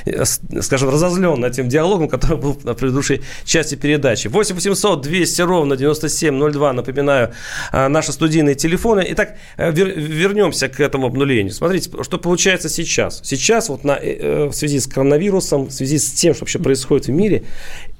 э, 0.04 0.24
скажем, 0.62 0.88
разозлен 0.90 1.44
этим 1.44 1.68
диалогом, 1.68 2.08
который 2.08 2.38
был 2.38 2.58
на 2.64 2.74
предыдущей 2.74 3.22
части 3.44 3.74
передачи. 3.74 4.28
8 4.28 4.54
800 4.54 5.02
200 5.02 5.42
ровно 5.42 5.76
9702, 5.76 6.72
напоминаю, 6.72 7.32
наши 7.72 8.12
студийные 8.12 8.54
телефоны. 8.54 9.04
Итак, 9.10 9.36
вернемся 9.56 10.68
к 10.68 10.80
этому 10.80 11.06
обнулению. 11.06 11.52
Смотрите, 11.52 11.90
что 12.02 12.18
получилось 12.18 12.45
получается 12.46 12.68
сейчас? 12.68 13.20
Сейчас 13.24 13.68
вот 13.68 13.82
на, 13.82 13.98
э, 14.00 14.46
в 14.46 14.52
связи 14.52 14.78
с 14.78 14.86
коронавирусом, 14.86 15.66
в 15.66 15.72
связи 15.72 15.98
с 15.98 16.12
тем, 16.12 16.32
что 16.32 16.44
вообще 16.44 16.60
происходит 16.60 17.06
в 17.08 17.10
мире, 17.10 17.42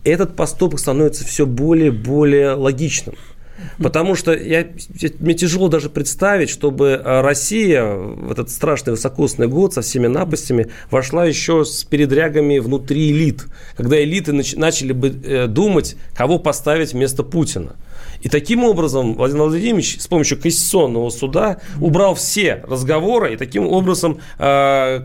этот 0.04 0.36
поступок 0.36 0.78
становится 0.78 1.24
все 1.24 1.46
более 1.46 1.88
и 1.88 1.90
более 1.90 2.52
логичным. 2.52 3.16
Потому 3.78 4.14
что 4.14 4.32
я, 4.32 4.68
мне 5.18 5.34
тяжело 5.34 5.66
даже 5.66 5.90
представить, 5.90 6.48
чтобы 6.48 6.86
э, 6.90 7.20
Россия 7.22 7.84
в 7.84 8.30
этот 8.30 8.50
страшный 8.50 8.92
высокосный 8.92 9.48
год 9.48 9.74
со 9.74 9.80
всеми 9.80 10.06
напастями 10.06 10.68
вошла 10.92 11.24
еще 11.24 11.64
с 11.64 11.82
передрягами 11.82 12.60
внутри 12.60 13.10
элит, 13.10 13.46
когда 13.76 14.00
элиты 14.00 14.32
начали 14.32 14.92
бы 14.92 15.08
э, 15.08 15.46
думать, 15.48 15.96
кого 16.14 16.38
поставить 16.38 16.92
вместо 16.92 17.24
Путина. 17.24 17.74
И 18.22 18.28
таким 18.28 18.64
образом 18.64 19.14
Владимир 19.14 19.44
Владимирович 19.44 20.00
с 20.00 20.06
помощью 20.06 20.40
Конституционного 20.40 21.10
суда 21.10 21.58
убрал 21.80 22.14
все 22.14 22.64
разговоры 22.68 23.34
и 23.34 23.36
таким 23.36 23.66
образом 23.66 24.18
э, 24.38 25.00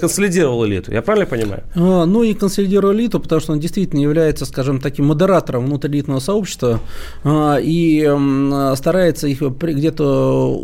консолидировал 0.00 0.66
элиту. 0.66 0.92
Я 0.92 1.02
правильно 1.02 1.26
понимаю? 1.26 1.62
А, 1.74 2.04
ну 2.04 2.22
и 2.22 2.34
консолидировал 2.34 2.94
элиту, 2.94 3.20
потому 3.20 3.40
что 3.40 3.52
он 3.52 3.60
действительно 3.60 4.00
является, 4.00 4.44
скажем, 4.44 4.80
таким 4.80 5.06
модератором 5.06 5.66
внутриэлитного 5.66 6.20
сообщества 6.20 6.80
э, 7.24 7.56
и 7.62 8.06
э, 8.06 8.74
старается 8.76 9.28
их 9.28 9.40
где-то 9.40 10.58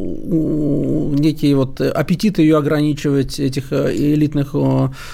некие 1.19 1.57
вот 1.57 1.81
аппетиты 1.81 2.43
ее 2.43 2.59
ограничивать, 2.59 3.39
этих 3.39 3.73
э, 3.73 3.95
элитных 3.95 4.55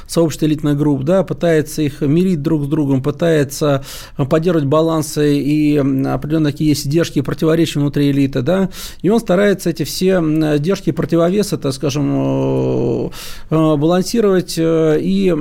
сообществ, 0.07 0.43
элитных 0.45 0.77
групп, 0.77 1.03
да, 1.05 1.23
пытается 1.25 1.83
их 1.83 2.01
мирить 2.01 2.43
друг 2.43 2.65
с 2.65 2.67
другом, 2.67 3.03
пытается 3.03 3.85
поддерживать 4.17 4.67
балансы 4.67 5.39
и 5.39 5.77
определенные 5.77 6.53
какие 6.53 6.73
есть 6.77 6.87
сдержки 6.87 7.19
и 7.19 7.23
противоречия 7.23 7.81
внутри 7.81 8.11
элиты, 8.11 8.43
да, 8.43 8.69
и 9.03 9.09
он 9.09 9.19
старается 9.19 9.71
эти 9.71 9.85
все 9.85 10.23
сдержки 10.57 10.91
и 10.91 10.93
противовесы, 10.93 11.57
так 11.57 11.73
скажем, 11.73 13.11
балансировать 13.51 14.55
и, 14.59 15.35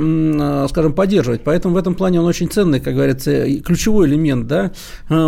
скажем, 0.69 0.93
поддерживать. 0.93 1.41
Поэтому 1.43 1.75
в 1.75 1.77
этом 1.77 1.95
плане 1.95 2.21
он 2.21 2.25
очень 2.25 2.49
ценный, 2.49 2.79
как 2.79 2.93
говорится, 2.95 3.45
ключевой 3.61 4.07
элемент, 4.07 4.47
да, 4.47 4.71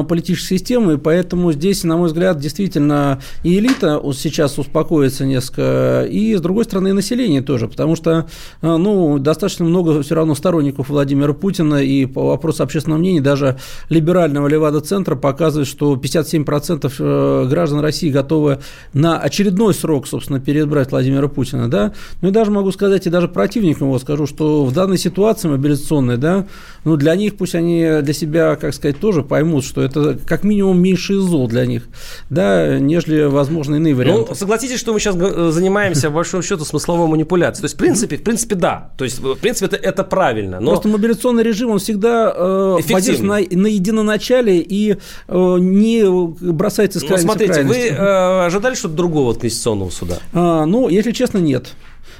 политической 0.03 0.57
системы, 0.57 0.93
и 0.93 0.97
поэтому 0.97 1.51
здесь, 1.51 1.83
на 1.83 1.97
мой 1.97 2.07
взгляд, 2.07 2.39
действительно 2.39 3.19
и 3.43 3.59
элита 3.59 4.01
сейчас 4.13 4.57
успокоится 4.57 5.25
несколько, 5.25 6.07
и, 6.09 6.35
с 6.35 6.41
другой 6.41 6.63
стороны, 6.63 6.87
и 6.89 6.93
население 6.93 7.41
тоже, 7.41 7.67
потому 7.67 7.97
что, 7.97 8.27
ну, 8.61 9.19
достаточно 9.19 9.65
много 9.65 10.01
все 10.01 10.15
равно 10.15 10.35
сторонников 10.35 10.87
Владимира 10.89 11.33
Путина, 11.33 11.83
и 11.83 12.05
по 12.05 12.27
вопросу 12.27 12.63
общественного 12.63 12.99
мнения 12.99 13.19
даже 13.19 13.57
либерального 13.89 14.47
Левада-центра 14.47 15.15
показывает, 15.15 15.67
что 15.67 15.96
57% 15.97 16.93
э, 16.99 17.47
граждан 17.49 17.79
России 17.79 18.09
готовы 18.09 18.59
на 18.93 19.19
очередной 19.19 19.73
срок, 19.73 20.07
собственно, 20.07 20.39
переизбрать 20.39 20.91
Владимира 20.91 21.27
Путина, 21.27 21.69
да, 21.69 21.93
ну 22.21 22.29
и 22.29 22.31
даже 22.31 22.51
могу 22.51 22.71
сказать, 22.71 23.07
и 23.07 23.09
даже 23.09 23.27
противникам 23.27 23.87
его 23.87 23.99
скажу, 23.99 24.27
что 24.27 24.65
в 24.65 24.73
данной 24.73 24.97
ситуации 24.97 25.47
мобилизационной, 25.47 26.17
да, 26.17 26.47
ну 26.83 26.95
для 26.95 27.15
них 27.15 27.37
пусть 27.37 27.55
они 27.55 28.01
для 28.01 28.13
себя, 28.13 28.55
как 28.55 28.73
сказать, 28.73 28.99
тоже 28.99 29.23
поймут, 29.23 29.65
что 29.65 29.81
это 29.81 30.17
как 30.25 30.43
минимум 30.43 30.81
меньше 30.81 31.19
зол 31.19 31.47
для 31.47 31.65
них, 31.65 31.87
да, 32.29 32.79
нежели, 32.79 33.23
возможно, 33.23 33.75
иные 33.75 33.93
ну, 33.93 33.99
варианты. 33.99 34.25
Ну, 34.29 34.35
согласитесь, 34.35 34.79
что 34.79 34.93
мы 34.93 34.99
сейчас 34.99 35.15
занимаемся, 35.53 36.09
в 36.09 36.13
большом 36.13 36.41
счету, 36.41 36.65
смысловой 36.65 37.07
манипуляцией. 37.07 37.61
То 37.61 37.65
есть, 37.65 37.75
в 37.75 37.77
принципе, 37.77 38.17
в 38.17 38.23
принципе, 38.23 38.55
да. 38.55 38.91
То 38.97 39.03
есть, 39.03 39.19
в 39.19 39.35
принципе, 39.35 39.67
это, 39.67 39.75
это 39.75 40.03
правильно. 40.03 40.59
Но... 40.59 40.71
Просто 40.71 40.89
мобилизационный 40.89 41.43
режим, 41.43 41.71
он 41.71 41.79
всегда 41.79 42.33
э, 42.35 42.77
на, 43.19 43.39
на 43.51 43.67
единоначале 43.67 44.59
и 44.59 44.97
э, 45.27 45.57
не 45.59 45.86
бросается 46.39 46.99
с 46.99 47.03
крайности 47.03 47.27
Ну, 47.27 47.33
смотрите, 47.33 47.63
вы 47.63 47.87
э, 47.87 48.45
ожидали 48.45 48.75
что-то 48.75 48.95
другого 48.95 49.31
от 49.31 49.39
Конституционного 49.39 49.89
суда? 49.89 50.17
А, 50.33 50.65
ну, 50.65 50.89
если 50.89 51.11
честно, 51.11 51.37
нет. 51.39 51.73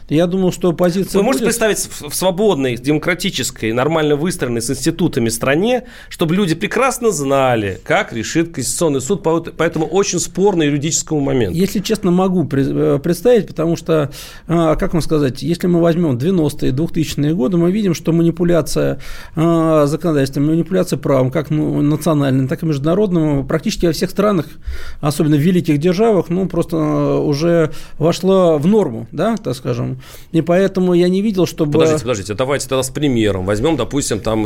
Я 0.10 0.26
думал, 0.28 0.54
что 0.54 0.72
позиция... 0.72 1.20
Вы 1.20 1.24
можете 1.24 1.44
будет... 1.46 1.58
представить 1.58 1.80
в 1.80 2.16
свободной, 2.16 2.78
демократической, 2.78 3.74
нормально 3.74 4.16
выстроенной 4.16 4.62
с 4.62 4.70
институтами 4.70 5.28
стране, 5.28 5.84
чтобы 6.08 6.34
люди 6.34 6.56
прекрасно 6.56 7.12
знали, 7.12 7.82
как 7.84 8.14
решит 8.14 8.54
Конституционный 8.54 9.02
суд 9.02 9.22
по, 9.22 9.42
по 9.42 9.64
этому 9.64 9.86
очень 9.86 10.20
спорному 10.20 10.64
юридическому 10.64 11.20
моменту? 11.20 11.58
Если 11.58 11.80
честно, 11.80 12.12
могу 12.12 12.48
э, 12.50 13.00
представить, 13.04 13.48
потому 13.48 13.76
что, 13.76 14.10
а, 14.48 14.78
как 14.78 14.94
вам 14.94 15.02
сказать, 15.02 15.42
если 15.42 15.68
мы 15.68 15.82
возьмем 15.82 16.18
90-е, 16.18 16.72
2000-е 16.72 17.34
годы, 17.34 17.58
мы 17.58 17.70
видим, 17.72 17.94
что 17.94 18.14
манипуляция 18.14 19.00
а, 19.36 19.88
законодательством, 19.88 20.48
манипуляция 20.48 20.98
правом, 20.98 21.32
как 21.32 21.50
национальным, 21.50 22.48
так 22.48 22.64
и 22.64 22.66
международным, 22.66 23.46
практически 23.46 23.88
во 23.88 23.92
всех 23.92 24.10
странах, 24.10 24.46
особенно 25.02 25.36
в 25.36 25.42
великих 25.42 25.80
державах, 25.80 26.30
ну, 26.30 26.48
просто 26.48 26.78
уже 26.78 27.72
вошла 27.98 28.58
в 28.58 28.66
норму, 28.68 29.08
да, 29.12 29.36
так 29.36 29.54
скажем. 29.54 29.97
И 30.32 30.42
поэтому 30.42 30.94
я 30.94 31.10
не 31.10 31.22
видел, 31.22 31.46
чтобы... 31.46 31.74
Подождите, 31.74 32.02
подождите, 32.02 32.34
давайте 32.34 32.68
тогда 32.68 32.84
с 32.84 32.90
примером. 32.90 33.46
Возьмем, 33.46 33.76
допустим, 33.78 34.20
там, 34.20 34.46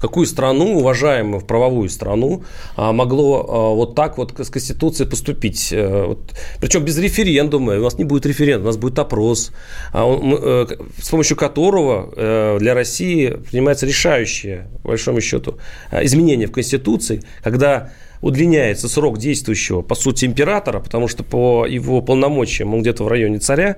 какую 0.00 0.26
страну, 0.26 0.78
уважаемую 0.78 1.40
в 1.40 1.46
правовую 1.46 1.88
страну, 1.88 2.44
а, 2.76 2.92
могло 2.92 3.46
а, 3.48 3.74
вот 3.74 3.94
так 3.94 4.18
вот 4.18 4.38
с 4.38 4.50
Конституцией 4.50 5.08
поступить. 5.08 5.72
Э, 5.72 6.14
Причем 6.60 6.84
без 6.84 6.98
референдума. 6.98 7.78
У 7.78 7.82
нас 7.82 7.98
не 7.98 8.04
будет 8.04 8.26
референдума, 8.26 8.64
у 8.64 8.68
нас 8.68 8.76
будет 8.76 8.98
опрос, 8.98 9.52
а, 9.92 10.04
э, 10.06 10.66
с 11.00 11.08
помощью 11.08 11.36
которого 11.36 12.12
э, 12.16 12.58
для 12.58 12.74
России 12.74 13.28
принимается 13.50 13.86
решающее, 13.86 14.68
по 14.82 14.88
большому 14.88 15.20
счету, 15.20 15.58
изменение 15.92 16.46
в 16.46 16.52
Конституции, 16.52 17.22
когда 17.42 17.90
удлиняется 18.22 18.88
срок 18.88 19.18
действующего, 19.18 19.82
по 19.82 19.94
сути, 19.94 20.24
императора, 20.24 20.80
потому 20.80 21.08
что 21.08 21.22
по 21.24 21.66
его 21.66 22.00
полномочиям 22.00 22.72
он 22.72 22.80
где-то 22.80 23.04
в 23.04 23.08
районе 23.08 23.38
царя, 23.38 23.76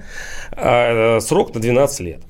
а, 0.52 1.16
э, 1.16 1.20
срок 1.20 1.52
на 1.54 1.60
12 1.60 2.00
лет. 2.00 2.20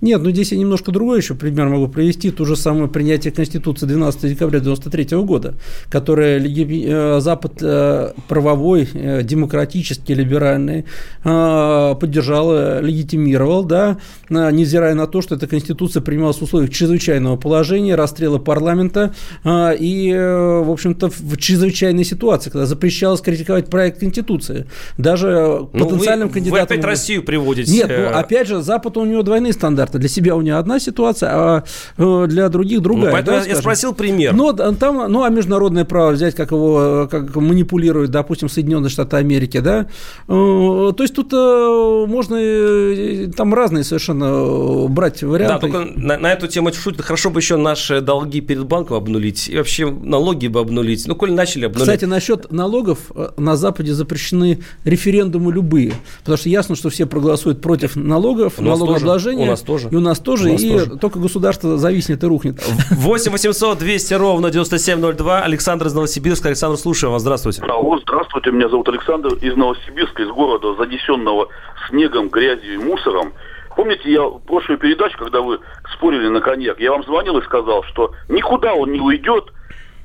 Нет, 0.00 0.22
ну 0.22 0.30
здесь 0.30 0.52
я 0.52 0.58
немножко 0.58 0.92
другой 0.92 1.18
еще 1.18 1.34
пример 1.34 1.68
могу 1.68 1.88
привести. 1.88 2.30
То 2.30 2.44
же 2.44 2.56
самое 2.56 2.88
принятие 2.88 3.32
Конституции 3.32 3.86
12 3.86 4.22
декабря 4.22 4.58
1993 4.60 5.18
года, 5.18 5.54
которое 5.90 6.40
э, 6.40 7.20
Запад 7.20 7.54
э, 7.60 8.12
правовой, 8.28 8.88
э, 8.92 9.22
демократический, 9.22 10.14
либеральный 10.14 10.84
поддержал, 11.22 12.80
легитимировал, 12.80 13.64
да, 13.64 13.98
невзирая 14.28 14.94
на 14.94 15.06
то, 15.06 15.20
что 15.20 15.34
эта 15.34 15.46
Конституция 15.46 16.00
принималась 16.00 16.38
в 16.38 16.42
условиях 16.42 16.70
чрезвычайного 16.70 17.36
положения, 17.36 17.94
расстрела 17.94 18.38
парламента 18.38 19.14
и, 19.44 20.12
в 20.12 20.70
общем-то, 20.70 21.10
в 21.10 21.36
чрезвычайной 21.36 22.04
ситуации, 22.04 22.50
когда 22.50 22.66
запрещалось 22.66 23.20
критиковать 23.20 23.68
проект 23.68 24.00
Конституции. 24.00 24.66
Даже 24.96 25.68
ну, 25.72 25.84
потенциальным 25.84 26.28
вы, 26.28 26.34
кандидатам... 26.34 26.66
Вы 26.68 26.74
опять 26.74 26.84
Россию 26.84 27.22
приводите. 27.22 27.70
Нет, 27.70 27.90
ну, 27.90 28.16
опять 28.16 28.48
же, 28.48 28.62
Запад 28.62 28.96
у 28.96 29.04
него 29.04 29.22
двойные 29.22 29.52
стандарты 29.52 29.89
стандарта. 29.90 29.98
Для 29.98 30.08
себя 30.08 30.36
у 30.36 30.42
него 30.42 30.58
одна 30.58 30.80
ситуация, 30.80 31.30
а 31.32 31.64
э, 31.98 32.26
для 32.28 32.48
других 32.48 32.80
другая. 32.80 33.06
Ну, 33.06 33.12
поэтому 33.12 33.38
да, 33.38 33.46
я 33.46 33.56
спросил 33.56 33.94
пример. 33.94 34.34
Но, 34.34 34.52
там, 34.52 35.12
ну, 35.12 35.22
а 35.22 35.28
международное 35.28 35.84
право 35.84 36.12
взять, 36.12 36.34
как 36.34 36.50
его 36.52 37.08
как 37.10 37.34
манипулируют, 37.36 38.10
допустим, 38.10 38.48
Соединенные 38.48 38.90
Штаты 38.90 39.16
Америки, 39.16 39.60
да. 39.60 39.86
Э, 40.28 40.92
то 40.96 41.02
есть 41.02 41.14
тут 41.14 41.32
э, 41.32 42.06
можно 42.06 43.32
там 43.36 43.54
разные 43.54 43.84
совершенно 43.84 44.88
брать 44.88 45.22
варианты. 45.22 45.66
Да, 45.66 45.72
только 45.72 46.00
на, 46.00 46.18
на 46.18 46.32
эту 46.32 46.46
тему 46.46 46.72
шутят. 46.72 47.02
Хорошо 47.02 47.30
бы 47.30 47.40
еще 47.40 47.56
наши 47.56 48.00
долги 48.00 48.40
перед 48.40 48.64
банком 48.64 48.96
обнулить 48.96 49.48
и 49.48 49.56
вообще 49.56 49.90
налоги 49.90 50.48
бы 50.48 50.60
обнулить. 50.60 51.06
Ну, 51.06 51.14
коль 51.14 51.32
начали 51.32 51.66
обнулить. 51.66 51.88
Кстати, 51.88 52.04
насчет 52.04 52.52
налогов 52.52 52.98
на 53.36 53.56
Западе 53.56 53.92
запрещены 53.92 54.60
референдумы 54.84 55.52
любые, 55.52 55.92
потому 56.20 56.38
что 56.38 56.48
ясно, 56.48 56.76
что 56.76 56.90
все 56.90 57.06
проголосуют 57.06 57.60
против 57.60 57.96
налогов, 57.96 58.58
налогообложения. 58.60 59.46
У 59.46 59.50
нас 59.50 59.60
тоже. 59.60 59.79
И 59.88 59.96
у 59.96 60.00
нас 60.00 60.20
тоже, 60.20 60.48
у 60.48 60.52
нас 60.52 60.62
и 60.62 60.72
тоже. 60.72 60.98
только 60.98 61.18
государство 61.18 61.76
зависнет 61.78 62.22
и 62.22 62.26
рухнет. 62.26 62.60
8 62.90 63.32
800 63.32 63.78
200 63.78 64.14
ровно 64.14 64.50
9702. 64.50 65.42
Александр 65.42 65.86
из 65.86 65.94
Новосибирска. 65.94 66.48
Александр, 66.48 66.76
слушаю 66.76 67.12
вас. 67.12 67.22
Здравствуйте. 67.22 67.62
Алло, 67.62 67.98
здравствуйте. 67.98 68.50
Меня 68.50 68.68
зовут 68.68 68.88
Александр 68.88 69.34
из 69.34 69.56
Новосибирска, 69.56 70.22
из 70.22 70.28
города, 70.28 70.74
занесенного 70.74 71.48
снегом, 71.88 72.28
грязью 72.28 72.74
и 72.74 72.78
мусором. 72.78 73.32
Помните, 73.76 74.12
я 74.12 74.22
в 74.22 74.40
прошлую 74.40 74.78
передачу, 74.78 75.16
когда 75.18 75.40
вы 75.40 75.58
спорили 75.94 76.28
на 76.28 76.40
коньяк, 76.40 76.80
я 76.80 76.90
вам 76.90 77.04
звонил 77.04 77.38
и 77.38 77.44
сказал, 77.44 77.82
что 77.84 78.12
никуда 78.28 78.74
он 78.74 78.92
не 78.92 79.00
уйдет, 79.00 79.52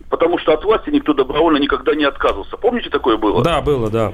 потому 0.09 0.37
что 0.37 0.53
от 0.53 0.63
власти 0.63 0.89
никто 0.91 1.13
добровольно 1.13 1.57
никогда 1.57 1.95
не 1.95 2.05
отказывался. 2.05 2.57
Помните, 2.57 2.89
такое 2.89 3.17
было? 3.17 3.43
Да, 3.43 3.61
было, 3.61 3.89
да. 3.89 4.13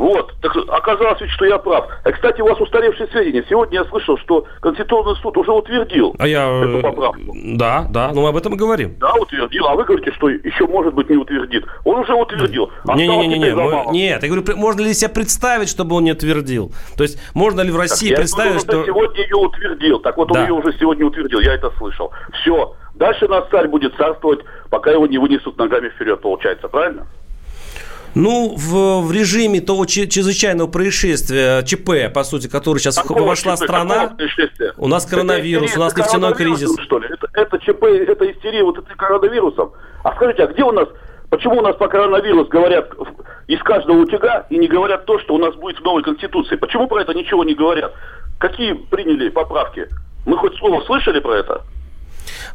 Вот, 0.00 0.32
так 0.40 0.56
оказалось 0.56 1.20
ведь, 1.20 1.30
что 1.32 1.44
я 1.44 1.58
прав. 1.58 1.86
А, 2.04 2.10
кстати, 2.10 2.40
у 2.40 2.46
вас 2.46 2.58
устаревшие 2.58 3.06
сведения. 3.08 3.44
Сегодня 3.50 3.80
я 3.80 3.84
слышал, 3.84 4.16
что 4.16 4.46
Конституционный 4.62 5.14
суд 5.16 5.36
уже 5.36 5.52
утвердил 5.52 6.16
а 6.18 6.26
я... 6.26 6.48
эту 6.48 6.78
э, 6.78 6.80
поправку. 6.80 7.20
Да, 7.34 7.86
да, 7.90 8.10
ну 8.14 8.22
мы 8.22 8.30
об 8.30 8.36
этом 8.38 8.54
и 8.54 8.56
говорим. 8.56 8.96
Да, 8.98 9.12
утвердил. 9.12 9.66
А 9.66 9.74
вы 9.74 9.84
говорите, 9.84 10.10
что 10.12 10.30
еще, 10.30 10.66
может 10.66 10.94
быть, 10.94 11.10
не 11.10 11.18
утвердит. 11.18 11.66
Он 11.84 11.98
уже 11.98 12.14
утвердил. 12.14 12.70
Не-не-не, 12.86 13.26
не, 13.26 13.92
нет, 13.92 14.22
я 14.22 14.28
говорю, 14.30 14.42
можно 14.56 14.80
ли 14.80 14.94
себе 14.94 15.10
представить, 15.10 15.68
чтобы 15.68 15.94
он 15.96 16.04
не 16.04 16.12
утвердил? 16.12 16.72
То 16.96 17.02
есть, 17.02 17.20
можно 17.34 17.60
ли 17.60 17.70
в 17.70 17.76
России 17.76 18.08
так, 18.08 18.20
представить, 18.20 18.54
я 18.54 18.60
что... 18.60 18.86
сегодня 18.86 19.22
ее 19.22 19.36
утвердил. 19.36 19.98
Так 19.98 20.16
вот, 20.16 20.34
он 20.34 20.40
ее 20.40 20.54
уже 20.54 20.72
сегодня 20.78 21.04
утвердил, 21.04 21.40
я 21.40 21.56
это 21.56 21.70
слышал. 21.76 22.10
Все. 22.40 22.74
Дальше 22.94 23.28
наш 23.28 23.50
царь 23.50 23.68
будет 23.68 23.94
царствовать, 23.96 24.40
пока 24.70 24.92
его 24.92 25.06
не 25.06 25.18
вынесут 25.18 25.58
ногами 25.58 25.90
вперед, 25.90 26.22
получается, 26.22 26.68
правильно? 26.68 27.06
Ну, 28.14 28.54
в, 28.56 29.02
в 29.02 29.12
режиме 29.12 29.60
того 29.60 29.86
чрезвычайного 29.86 30.68
происшествия, 30.68 31.62
ЧП, 31.62 32.12
по 32.12 32.24
сути, 32.24 32.48
который 32.48 32.78
сейчас 32.78 32.96
Какого 32.96 33.22
вошла 33.22 33.56
ЧП? 33.56 33.64
страна, 33.64 34.16
у 34.76 34.88
нас 34.88 35.06
коронавирус, 35.06 35.76
у 35.76 35.80
нас 35.80 35.96
нефтяной 35.96 36.34
кризис. 36.34 36.70
Что 36.80 36.98
ли? 36.98 37.08
Это, 37.08 37.28
это 37.34 37.58
ЧП, 37.58 37.84
это 37.84 38.30
истерия 38.30 38.64
вот 38.64 38.78
этим 38.78 38.96
коронавирусом. 38.96 39.72
А 40.02 40.14
скажите, 40.16 40.44
а 40.44 40.46
где 40.48 40.64
у 40.64 40.72
нас, 40.72 40.88
почему 41.30 41.58
у 41.58 41.62
нас 41.62 41.76
по 41.76 41.86
коронавирус 41.88 42.48
говорят 42.48 42.90
из 43.46 43.60
каждого 43.62 43.98
утюга 43.98 44.46
и 44.50 44.58
не 44.58 44.66
говорят 44.66 45.06
то, 45.06 45.18
что 45.20 45.34
у 45.34 45.38
нас 45.38 45.54
будет 45.54 45.78
в 45.78 45.84
новой 45.84 46.02
Конституции? 46.02 46.56
Почему 46.56 46.88
про 46.88 47.02
это 47.02 47.14
ничего 47.14 47.44
не 47.44 47.54
говорят? 47.54 47.92
Какие 48.38 48.72
приняли 48.72 49.28
поправки? 49.28 49.86
Мы 50.26 50.36
хоть 50.36 50.56
слово 50.56 50.82
слышали 50.82 51.20
про 51.20 51.34
это? 51.34 51.62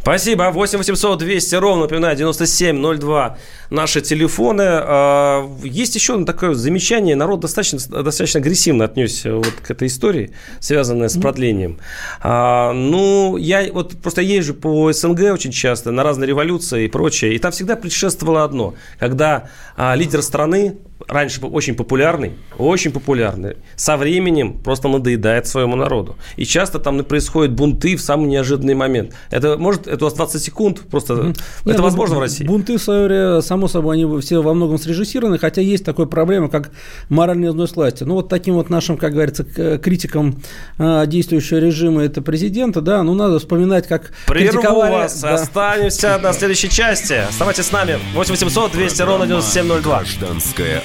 Спасибо. 0.01 0.51
8 0.51 0.77
800 0.77 1.19
200 1.19 1.55
ровно, 1.55 1.83
напоминаю, 1.83 2.15
9702 2.15 3.37
наши 3.69 4.01
телефоны. 4.01 4.63
А, 4.65 5.49
есть 5.63 5.95
еще 5.95 6.23
такое 6.25 6.53
замечание. 6.53 7.15
Народ 7.15 7.39
достаточно, 7.39 7.79
достаточно 8.03 8.39
агрессивно 8.39 8.85
отнесся 8.85 9.35
вот 9.35 9.53
к 9.65 9.71
этой 9.71 9.87
истории, 9.87 10.31
связанной 10.59 11.09
с 11.09 11.17
продлением. 11.17 11.79
А, 12.21 12.73
ну, 12.73 13.37
я 13.37 13.71
вот 13.71 13.97
просто 14.01 14.21
езжу 14.21 14.53
по 14.53 14.91
СНГ 14.91 15.33
очень 15.33 15.51
часто, 15.51 15.91
на 15.91 16.03
разные 16.03 16.27
революции 16.27 16.85
и 16.85 16.87
прочее, 16.87 17.35
и 17.35 17.39
там 17.39 17.51
всегда 17.51 17.75
предшествовало 17.75 18.43
одно. 18.43 18.75
Когда 18.99 19.49
а, 19.75 19.95
лидер 19.95 20.21
страны 20.21 20.77
раньше 21.07 21.45
очень 21.45 21.75
популярный, 21.75 22.33
очень 22.57 22.91
популярный, 22.91 23.57
со 23.75 23.97
временем 23.97 24.59
просто 24.59 24.87
надоедает 24.87 25.47
своему 25.47 25.75
народу. 25.75 26.15
И 26.37 26.45
часто 26.45 26.79
там 26.79 27.03
происходят 27.03 27.53
бунты 27.53 27.95
в 27.95 28.01
самый 28.01 28.27
неожиданный 28.27 28.75
момент. 28.75 29.13
Это 29.29 29.57
может, 29.57 29.87
это 29.87 30.05
у 30.05 30.07
вас 30.07 30.13
20 30.13 30.41
секунд, 30.41 30.81
просто 30.89 31.13
mm-hmm. 31.13 31.31
это 31.31 31.41
Нет, 31.65 31.77
ну, 31.77 31.83
возможно 31.83 32.15
в 32.17 32.19
России? 32.19 32.45
Бунты, 32.45 32.77
само 32.79 33.67
собой, 33.67 33.95
они 33.95 34.21
все 34.21 34.41
во 34.41 34.53
многом 34.53 34.77
срежиссированы, 34.77 35.37
хотя 35.37 35.61
есть 35.61 35.83
такая 35.85 36.05
проблема, 36.05 36.49
как 36.49 36.71
моральный 37.09 37.49
износ 37.49 37.75
власти. 37.75 38.03
Ну, 38.03 38.15
вот 38.15 38.29
таким 38.29 38.55
вот 38.55 38.69
нашим, 38.69 38.97
как 38.97 39.13
говорится, 39.13 39.43
критикам 39.43 40.41
а, 40.77 41.05
действующего 41.05 41.57
режима, 41.57 42.03
это 42.03 42.21
президента, 42.21 42.81
да, 42.81 43.03
ну, 43.03 43.13
надо 43.13 43.39
вспоминать, 43.39 43.87
как 43.87 44.11
Прерву 44.27 44.61
вас, 44.61 45.21
да. 45.21 45.35
останемся 45.35 46.17
на 46.17 46.33
следующей 46.33 46.69
части. 46.69 47.13
Оставайтесь 47.13 47.65
с 47.65 47.71
нами. 47.71 47.99
8 48.13 48.31
800 48.31 48.71
200 48.71 49.01
ровно 49.01 49.27
9702. 49.27 49.99
Гражданская 49.99 50.84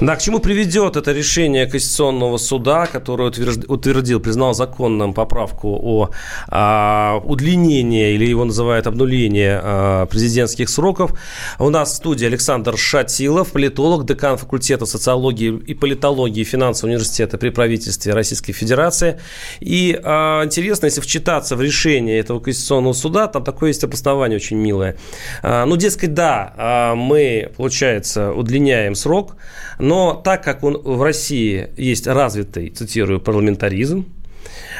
Да, 0.00 0.16
к 0.16 0.22
чему 0.22 0.38
приведет 0.38 0.96
это 0.96 1.12
решение 1.12 1.66
Конституционного 1.66 2.38
суда, 2.38 2.86
которое 2.86 3.28
утвердил, 3.28 4.18
признал 4.18 4.54
законным 4.54 5.12
поправку 5.12 5.78
о 5.82 6.10
а, 6.48 7.20
удлинении, 7.24 8.14
или 8.14 8.24
его 8.24 8.46
называют 8.46 8.86
обнуление 8.86 9.60
а, 9.62 10.06
президентских 10.06 10.70
сроков. 10.70 11.12
У 11.58 11.68
нас 11.68 11.92
в 11.92 11.96
студии 11.96 12.24
Александр 12.24 12.78
Шатилов, 12.78 13.52
политолог, 13.52 14.06
декан 14.06 14.38
факультета 14.38 14.86
социологии 14.86 15.54
и 15.66 15.74
политологии 15.74 16.44
финансового 16.44 16.94
университета 16.94 17.36
при 17.36 17.50
правительстве 17.50 18.14
Российской 18.14 18.54
Федерации. 18.54 19.20
И 19.60 20.00
а, 20.02 20.44
интересно, 20.46 20.86
если 20.86 21.02
вчитаться 21.02 21.56
в 21.56 21.60
решение 21.60 22.18
этого 22.18 22.40
Конституционного 22.40 22.94
суда, 22.94 23.26
там 23.26 23.44
такое 23.44 23.68
есть 23.68 23.84
обоснование 23.84 24.36
очень 24.36 24.56
милое. 24.56 24.96
Ну, 25.42 25.76
дескать, 25.76 26.14
да, 26.14 26.94
мы, 26.96 27.50
получается, 27.56 28.32
удлиняем 28.32 28.94
срок, 28.94 29.36
но 29.80 30.14
так 30.14 30.44
как 30.44 30.62
он, 30.62 30.76
в 30.76 31.02
России 31.02 31.70
есть 31.76 32.06
развитый, 32.06 32.70
цитирую, 32.70 33.20
парламентаризм, 33.20 34.06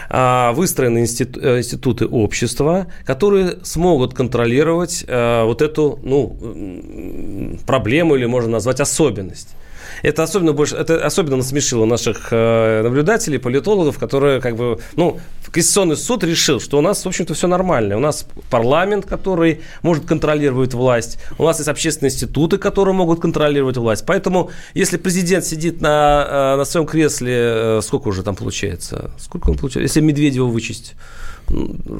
а, 0.09 0.53
выстроены 0.53 1.01
институ, 1.01 1.41
э, 1.41 1.59
институты 1.59 2.07
общества, 2.07 2.89
которые 3.05 3.59
смогут 3.63 4.15
контролировать 4.15 5.05
а, 5.07 5.45
вот 5.45 5.63
эту 5.63 5.99
ну, 6.03 7.57
проблему 7.67 8.17
или 8.17 8.27
можно 8.27 8.51
назвать 8.51 8.81
особенность. 8.81 9.55
Это 10.03 10.23
особенно 10.23 10.53
больше, 10.53 10.77
это 10.77 11.05
особенно 11.05 11.37
насмешило 11.37 11.85
наших 11.87 12.29
э, 12.31 12.83
наблюдателей, 12.83 13.39
политологов, 13.39 13.99
которые 13.99 14.41
как 14.41 14.57
бы, 14.57 14.79
ну, 14.97 15.19
Конституционный 15.53 15.97
суд 15.97 16.25
решил, 16.25 16.61
что 16.61 16.79
у 16.79 16.81
нас, 16.81 17.05
в 17.05 17.09
общем-то, 17.09 17.35
все 17.35 17.49
нормально. 17.49 17.97
У 17.97 18.01
нас 18.01 18.27
парламент, 18.51 19.07
который 19.07 19.63
может 19.83 20.05
контролировать 20.05 20.75
власть. 20.75 21.19
У 21.39 21.45
нас 21.45 21.59
есть 21.59 21.69
общественные 21.69 22.11
институты, 22.11 22.59
которые 22.59 22.95
могут 22.95 23.21
контролировать 23.21 23.77
власть. 23.77 24.05
Поэтому, 24.07 24.51
если 24.75 24.97
президент 24.97 25.45
сидит 25.45 25.81
на, 25.81 26.55
э, 26.55 26.57
на 26.57 26.65
своем 26.65 26.87
кресле, 26.87 27.35
э, 27.37 27.81
сколько 27.83 28.09
уже 28.09 28.23
там 28.23 28.37
получается? 28.37 29.11
Сколько 29.19 29.51
он 29.51 29.57
получается? 29.57 29.81
Если 29.81 30.01
Медведева 30.01 30.47
вычесть, 30.47 30.95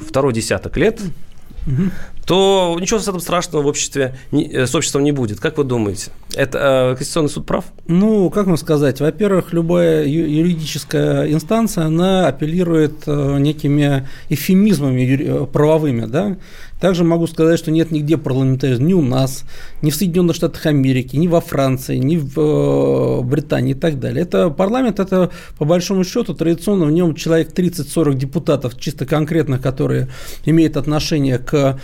второй 0.07 0.33
десяток 0.33 0.77
лет, 0.77 0.99
то 2.25 2.77
ничего 2.79 2.99
с 2.99 3.07
этим 3.07 3.19
страшного 3.19 3.63
в 3.63 3.67
обществе, 3.67 4.15
э, 4.31 4.65
с 4.65 4.73
обществом 4.75 5.03
не 5.03 5.11
будет. 5.11 5.39
Как 5.39 5.57
вы 5.57 5.63
думаете? 5.63 6.11
Это 6.35 6.91
э, 6.91 6.95
Конституционный 6.95 7.29
суд 7.29 7.45
прав? 7.45 7.65
Ну, 7.87 8.29
как 8.29 8.47
вам 8.47 8.57
сказать? 8.57 9.01
Во-первых, 9.01 9.53
любая 9.53 10.05
юридическая 10.05 11.31
инстанция, 11.31 11.85
она 11.85 12.27
апеллирует 12.27 13.03
э, 13.05 13.37
некими 13.39 14.07
эфемизмами 14.29 15.45
правовыми, 15.45 16.05
да? 16.05 16.37
Также 16.79 17.03
могу 17.03 17.27
сказать, 17.27 17.59
что 17.59 17.69
нет 17.69 17.91
нигде 17.91 18.17
парламентаризма 18.17 18.87
ни 18.87 18.93
у 18.93 19.03
нас, 19.03 19.43
ни 19.83 19.91
в 19.91 19.95
Соединенных 19.95 20.35
Штатах 20.35 20.65
Америки, 20.65 21.15
ни 21.15 21.27
во 21.27 21.39
Франции, 21.39 21.97
ни 21.97 22.17
в 22.17 23.21
Британии 23.21 23.71
и 23.71 23.75
так 23.75 23.99
далее. 23.99 24.23
Это 24.23 24.49
парламент, 24.49 24.99
это 24.99 25.29
по 25.59 25.65
большому 25.65 26.03
счету 26.03 26.33
традиционно 26.33 26.85
в 26.85 26.91
нем 26.91 27.13
человек 27.13 27.53
30-40 27.53 28.15
депутатов, 28.15 28.79
чисто 28.79 29.05
конкретно, 29.05 29.59
которые 29.59 30.07
имеют 30.43 30.75
отношение 30.75 31.37
к 31.37 31.50
ka 31.51 31.75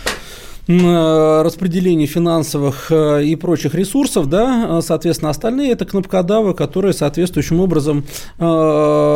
распределении 0.68 2.04
финансовых 2.04 2.92
э, 2.92 3.24
и 3.24 3.36
прочих 3.36 3.74
ресурсов, 3.74 4.28
да, 4.28 4.82
соответственно, 4.82 5.30
остальные 5.30 5.72
это 5.72 5.86
кнопкодавы, 5.86 6.52
которые 6.52 6.92
соответствующим 6.92 7.60
образом 7.60 8.04
э, 8.38 8.42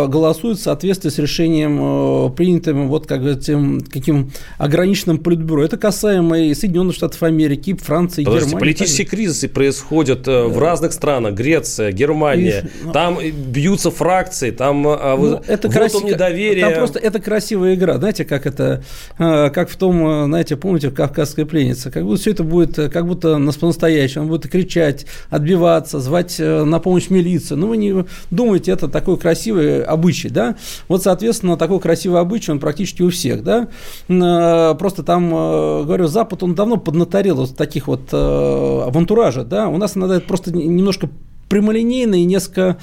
голосуют 0.08 0.58
в 0.58 0.62
соответствии 0.62 1.10
с 1.10 1.18
решением, 1.18 2.32
принятым 2.32 2.88
вот 2.88 3.06
как 3.06 3.22
этим 3.22 3.82
каким 3.82 4.32
ограниченным 4.56 5.18
политбюро. 5.18 5.62
Это 5.62 5.76
касаемо 5.76 6.38
и 6.38 6.54
Соединенных 6.54 6.94
Штатов 6.94 7.22
Америки, 7.22 7.70
и 7.70 7.74
Франции, 7.74 8.22
и 8.22 8.24
Германии. 8.24 8.58
Политические 8.58 9.06
кризисы 9.06 9.48
происходят 9.48 10.22
да. 10.22 10.44
в 10.44 10.58
разных 10.58 10.94
странах. 10.94 11.34
Греция, 11.34 11.92
Германия. 11.92 12.70
И, 12.82 12.84
ну, 12.86 12.92
там 12.92 13.18
бьются 13.20 13.90
фракции, 13.90 14.52
там 14.52 14.82
ну, 14.82 15.42
это 15.46 15.68
краси... 15.68 16.02
недоверие. 16.02 16.64
Там 16.64 16.74
просто 16.74 16.98
это 16.98 17.20
красивая 17.20 17.74
игра. 17.74 17.98
Знаете, 17.98 18.24
как 18.24 18.46
это, 18.46 18.82
как 19.18 19.68
в 19.68 19.76
том, 19.76 20.26
знаете, 20.28 20.56
помните, 20.56 20.88
в 20.88 20.94
Кавказской 20.94 21.41
русская 21.42 21.46
пленница. 21.46 21.90
Как 21.90 22.04
будто 22.04 22.20
все 22.20 22.30
это 22.30 22.44
будет, 22.44 22.78
э, 22.78 22.88
как 22.88 23.06
будто 23.06 23.38
по-настоящему. 23.60 24.24
Он 24.24 24.30
будет 24.30 24.48
кричать, 24.48 25.06
отбиваться, 25.30 26.00
звать 26.00 26.36
э, 26.38 26.64
на 26.64 26.78
помощь 26.78 27.10
милицию. 27.10 27.58
Ну, 27.58 27.68
вы 27.68 27.76
не 27.76 28.04
думаете, 28.30 28.72
это 28.72 28.88
такой 28.88 29.16
красивый 29.16 29.82
обычай, 29.82 30.28
да? 30.28 30.56
Вот, 30.88 31.02
соответственно, 31.02 31.56
такой 31.56 31.80
красивый 31.80 32.20
обычай, 32.20 32.52
он 32.52 32.60
практически 32.60 33.02
у 33.02 33.10
всех, 33.10 33.42
да? 33.42 33.68
Э, 34.08 34.74
просто 34.78 35.02
там, 35.02 35.30
говорю, 35.30 36.06
Запад, 36.06 36.42
он 36.42 36.54
давно 36.54 36.76
поднаторел 36.76 37.36
вот 37.36 37.56
таких 37.56 37.88
вот 37.88 38.12
авантуража, 38.12 39.44
да? 39.44 39.68
У 39.68 39.78
нас 39.78 39.96
иногда 39.96 40.20
просто 40.20 40.52
немножко 40.52 41.08
прямолинейно 41.52 42.14
и 42.14 42.24
несколько 42.24 42.78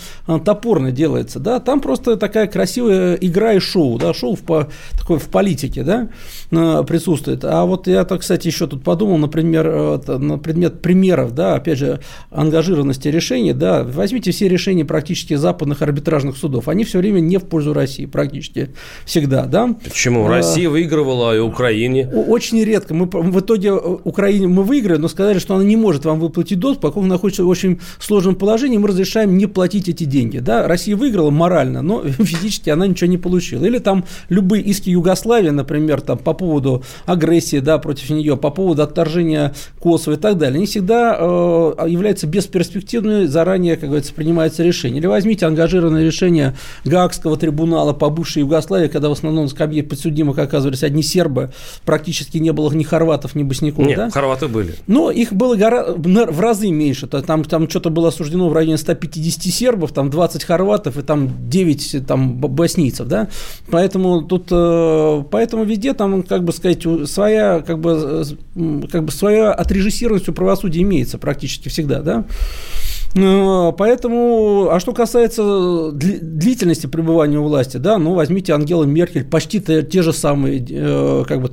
топорно 0.45 0.91
делается, 0.91 1.39
да, 1.39 1.59
там 1.59 1.81
просто 1.81 2.17
такая 2.17 2.45
красивая 2.45 3.15
игра 3.15 3.53
и 3.53 3.59
шоу, 3.59 3.97
да, 3.97 4.13
шоу 4.13 4.35
в, 4.35 4.41
по, 4.41 4.69
такой 4.91 5.17
в 5.17 5.27
политике, 5.29 5.81
да, 5.81 6.09
присутствует. 6.49 7.45
А 7.45 7.65
вот 7.65 7.87
я, 7.87 8.05
так, 8.05 8.21
кстати, 8.21 8.47
еще 8.47 8.67
тут 8.67 8.83
подумал, 8.83 9.17
например, 9.17 9.67
э, 9.67 10.17
на 10.17 10.37
предмет 10.37 10.81
примеров, 10.81 11.33
да, 11.35 11.55
опять 11.55 11.77
же, 11.77 11.99
ангажированности 12.31 13.07
решений, 13.07 13.53
да, 13.53 13.83
возьмите 13.83 14.31
все 14.31 14.47
решения 14.47 14.85
практически 14.85 15.35
западных 15.35 15.81
арбитражных 15.81 16.37
судов, 16.37 16.67
они 16.67 16.83
все 16.83 16.99
время 16.99 17.19
не 17.19 17.37
в 17.37 17.45
пользу 17.45 17.73
России, 17.73 18.05
практически 18.05 18.69
всегда, 19.05 19.45
да. 19.45 19.75
Почему? 19.83 20.25
А, 20.25 20.29
Россия 20.29 20.69
выигрывала 20.69 21.35
и 21.35 21.39
Украине. 21.39 22.07
Очень 22.07 22.63
редко. 22.63 22.93
Мы 22.93 23.05
в 23.05 23.39
итоге 23.39 23.69
э, 23.69 23.97
Украине 24.03 24.47
мы 24.47 24.63
выиграли, 24.63 24.97
но 24.97 25.07
сказали, 25.07 25.39
что 25.39 25.55
она 25.55 25.63
не 25.63 25.75
может 25.75 26.05
вам 26.05 26.19
выплатить 26.19 26.59
долг, 26.59 26.79
поскольку 26.79 27.07
находится 27.07 27.43
в 27.43 27.47
очень 27.47 27.79
сложном 27.99 28.35
положении 28.35 28.77
мы 28.77 28.87
разрешаем 28.87 29.37
не 29.37 29.45
платить 29.45 29.89
эти 29.89 30.05
деньги. 30.05 30.39
Да? 30.39 30.67
Россия 30.67 30.95
выиграла 30.95 31.29
морально, 31.29 31.81
но 31.81 32.03
физически 32.07 32.69
она 32.69 32.87
ничего 32.87 33.09
не 33.09 33.17
получила. 33.17 33.63
Или 33.65 33.77
там 33.77 34.05
любые 34.29 34.63
иски 34.63 34.89
Югославии, 34.89 35.49
например, 35.49 36.01
там, 36.01 36.17
по 36.17 36.33
поводу 36.39 36.83
агрессии 37.05 37.59
да, 37.59 37.77
против 37.77 38.09
нее, 38.09 38.37
по 38.37 38.49
поводу 38.49 38.81
отторжения 38.81 39.53
Косово 39.79 40.15
и 40.15 40.17
так 40.17 40.37
далее, 40.37 40.57
они 40.57 40.65
всегда 40.65 41.15
э, 41.19 41.73
являются 41.87 42.25
бесперспективными, 42.27 43.25
заранее, 43.25 43.75
как 43.75 43.89
говорится, 43.89 44.13
принимается 44.13 44.63
решение. 44.63 44.99
Или 44.99 45.07
возьмите 45.07 45.45
ангажированное 45.45 46.03
решение 46.03 46.55
Гаагского 46.85 47.37
трибунала 47.37 47.93
по 47.93 48.09
бывшей 48.09 48.39
Югославии, 48.39 48.87
когда 48.87 49.09
в 49.09 49.11
основном 49.11 49.43
на 49.43 49.49
скамье 49.49 49.83
подсудимых 49.83 50.37
оказывались 50.37 50.83
одни 50.83 51.03
сербы, 51.03 51.51
практически 51.85 52.37
не 52.37 52.51
было 52.51 52.71
ни 52.71 52.83
хорватов, 52.83 53.35
ни 53.35 53.43
босняков. 53.43 53.85
Нет, 53.85 53.97
да? 53.97 54.09
хорваты 54.09 54.47
были. 54.47 54.75
Но 54.87 55.11
их 55.11 55.33
было 55.33 55.55
гора... 55.55 55.93
в 55.93 56.39
разы 56.39 56.71
меньше. 56.71 57.07
Там, 57.07 57.43
там 57.43 57.69
что-то 57.69 57.89
было 57.89 58.07
осуждено 58.09 58.49
в 58.49 58.53
районе 58.53 58.77
150 58.77 59.53
сербов, 59.53 59.91
там 59.91 60.09
20 60.09 60.43
хорватов 60.43 60.97
и 60.97 61.01
там 61.01 61.49
9 61.49 62.07
там, 62.07 62.35
боснийцев, 62.35 63.07
да, 63.07 63.27
поэтому 63.69 64.21
тут, 64.21 64.47
э, 64.51 65.23
поэтому 65.31 65.63
везде 65.63 65.93
там, 65.93 66.23
как 66.29 66.43
бы 66.43 66.53
сказать, 66.53 66.85
своя, 67.09 67.61
как 67.61 67.79
бы, 67.79 68.23
как 68.89 69.03
бы 69.03 69.11
своя 69.11 69.51
отрежиссированность 69.51 70.29
у 70.29 70.33
правосудия 70.33 70.81
имеется 70.83 71.17
практически 71.17 71.67
всегда, 71.67 72.01
да, 72.01 72.25
Поэтому, 73.13 74.69
а 74.71 74.79
что 74.79 74.93
касается 74.93 75.91
длительности 75.91 76.87
пребывания 76.87 77.39
у 77.39 77.43
власти, 77.43 77.77
да, 77.77 77.97
ну 77.97 78.13
возьмите 78.13 78.53
Ангела 78.53 78.83
Меркель, 78.83 79.25
почти 79.25 79.59
те 79.59 80.01
же 80.01 80.13
самые, 80.13 80.65
э, 80.69 81.23
как 81.27 81.41
бы 81.41 81.49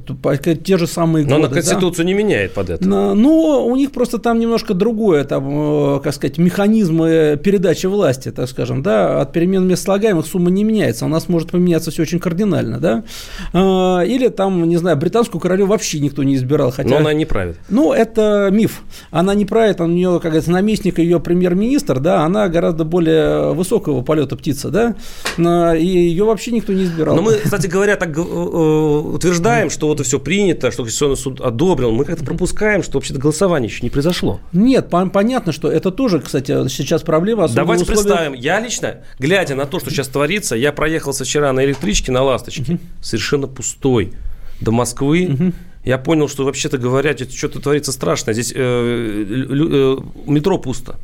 те 0.57 0.76
же 0.76 0.86
самые 0.86 1.24
годы. 1.24 1.34
Но 1.34 1.46
она 1.46 1.54
конституцию 1.54 2.04
да? 2.04 2.09
не 2.12 2.14
меняет 2.14 2.52
под 2.52 2.70
это. 2.70 2.86
Но 2.86 3.66
у 3.66 3.76
них 3.76 3.92
просто 3.92 4.18
там 4.18 4.38
немножко 4.38 4.74
другое, 4.74 5.24
там, 5.24 5.96
э, 5.96 6.00
как 6.00 6.14
сказать, 6.14 6.38
механизмы 6.38 7.40
передачи 7.42 7.86
власти, 7.86 8.30
так 8.30 8.48
скажем, 8.48 8.82
да, 8.82 9.20
от 9.20 9.32
перемен 9.32 9.66
мест 9.66 9.84
слагаемых 9.84 10.26
сумма 10.26 10.50
не 10.50 10.64
меняется, 10.64 11.07
у 11.07 11.09
нас 11.09 11.28
может 11.28 11.50
поменяться 11.50 11.90
все 11.90 12.02
очень 12.02 12.18
кардинально, 12.18 12.78
да. 12.78 13.04
Э, 13.52 14.07
или 14.07 14.28
там, 14.28 14.68
не 14.68 14.76
знаю, 14.76 14.96
британскую 14.96 15.40
королеву 15.40 15.70
вообще 15.70 16.00
никто 16.00 16.22
не 16.22 16.34
избирал, 16.36 16.70
хотя. 16.70 16.88
Но 16.90 16.98
она 16.98 17.12
не 17.12 17.24
правит. 17.24 17.57
Ну 17.68 17.92
это 17.92 18.48
миф, 18.52 18.82
она 19.11 19.34
не 19.34 19.46
правит, 19.46 19.80
у 19.80 19.86
нее, 19.86 20.14
как 20.14 20.32
говорится, 20.32 20.50
наместник 20.50 20.98
ее 20.98 21.18
премьер 21.20 21.45
премьер-министр, 21.47 22.01
да, 22.01 22.24
она 22.24 22.49
гораздо 22.49 22.84
более 22.84 23.53
высокого 23.53 24.03
полета 24.03 24.36
птица, 24.36 24.70
да, 24.70 25.76
и 25.76 25.86
ее 25.86 26.24
вообще 26.24 26.51
никто 26.51 26.72
не 26.72 26.84
избирал. 26.84 27.16
Но 27.16 27.22
мы, 27.22 27.34
кстати 27.34 27.66
говоря, 27.66 27.97
так 27.97 28.16
э, 28.16 28.20
утверждаем, 28.20 29.70
что 29.70 29.88
вот 29.88 30.05
все 30.05 30.18
принято, 30.18 30.70
что 30.70 30.82
Конституционный 30.82 31.16
суд 31.16 31.40
одобрил, 31.40 31.92
мы 31.92 32.05
как-то 32.05 32.24
пропускаем, 32.24 32.82
что 32.82 32.99
вообще-то 32.99 33.20
голосование 33.20 33.68
еще 33.68 33.82
не 33.82 33.90
произошло. 33.90 34.40
Нет, 34.53 34.88
понятно, 34.90 35.53
что 35.53 35.70
это 35.70 35.90
тоже, 35.90 36.20
кстати, 36.20 36.68
сейчас 36.68 37.03
проблема. 37.03 37.49
Давайте 37.49 37.84
условиях... 37.84 38.05
представим, 38.07 38.32
я 38.34 38.61
лично, 38.61 38.97
глядя 39.18 39.55
на 39.55 39.66
то, 39.66 39.78
что 39.80 39.90
сейчас 39.90 40.09
творится, 40.09 40.57
я 40.57 40.72
проехался 40.72 41.24
вчера 41.24 41.53
на 41.53 41.64
электричке 41.64 42.12
на 42.12 42.22
«Ласточке», 42.22 42.62
угу. 42.62 42.80
совершенно 43.01 43.47
пустой, 43.47 44.12
до 44.61 44.72
Москвы, 44.72 45.28
угу 45.32 45.53
я 45.86 45.99
понял, 45.99 46.28
что 46.28 46.44
вообще-то 46.44 46.78
говоря, 46.78 47.16
что-то 47.16 47.61
творится 47.61 47.92
страшное. 47.92 48.34
Здесь 48.34 48.53
э, 48.53 48.59
э, 48.59 49.97
метро 50.26 50.59
пусто 50.59 50.97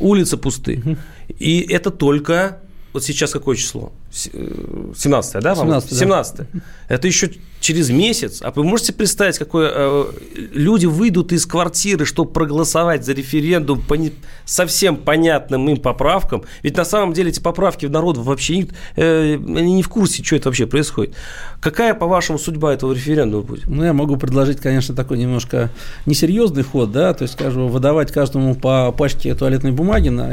улицы 0.00 0.36
пусты. 0.36 0.82
Угу. 0.84 0.96
И 1.38 1.60
это 1.60 1.90
только 1.90 2.60
вот 2.96 3.04
сейчас 3.04 3.30
какое 3.30 3.56
число? 3.56 3.92
17 4.10 5.34
э, 5.34 5.40
да? 5.42 5.54
17, 5.54 5.98
17 5.98 6.36
да. 6.38 6.60
Это 6.88 7.06
еще 7.06 7.30
через 7.60 7.90
месяц. 7.90 8.40
А 8.40 8.50
вы 8.52 8.64
можете 8.64 8.94
представить, 8.94 9.38
какое 9.38 9.70
э, 9.70 10.04
люди 10.54 10.86
выйдут 10.86 11.30
из 11.32 11.44
квартиры, 11.44 12.06
чтобы 12.06 12.30
проголосовать 12.32 13.04
за 13.04 13.12
референдум 13.12 13.82
по 13.82 13.94
не, 13.94 14.12
совсем 14.46 14.96
понятным 14.96 15.68
им 15.68 15.76
поправкам? 15.76 16.44
Ведь 16.62 16.78
на 16.78 16.86
самом 16.86 17.12
деле 17.12 17.28
эти 17.28 17.40
поправки 17.40 17.84
в 17.84 17.90
народ 17.90 18.16
вообще 18.16 18.56
не, 18.56 18.70
э, 18.96 19.34
они 19.34 19.74
не 19.74 19.82
в 19.82 19.90
курсе, 19.90 20.24
что 20.24 20.36
это 20.36 20.48
вообще 20.48 20.66
происходит. 20.66 21.14
Какая, 21.60 21.94
по-вашему, 21.94 22.38
судьба 22.38 22.74
этого 22.74 22.92
референдума 22.92 23.42
будет? 23.42 23.66
Ну, 23.66 23.84
я 23.84 23.92
могу 23.92 24.16
предложить, 24.16 24.60
конечно, 24.60 24.94
такой 24.94 25.18
немножко 25.18 25.70
несерьезный 26.04 26.62
ход, 26.62 26.92
да, 26.92 27.12
то 27.14 27.22
есть, 27.22 27.34
скажем, 27.34 27.68
выдавать 27.68 28.12
каждому 28.12 28.54
по 28.54 28.92
пачке 28.92 29.34
туалетной 29.34 29.72
бумаги 29.72 30.10
на 30.10 30.32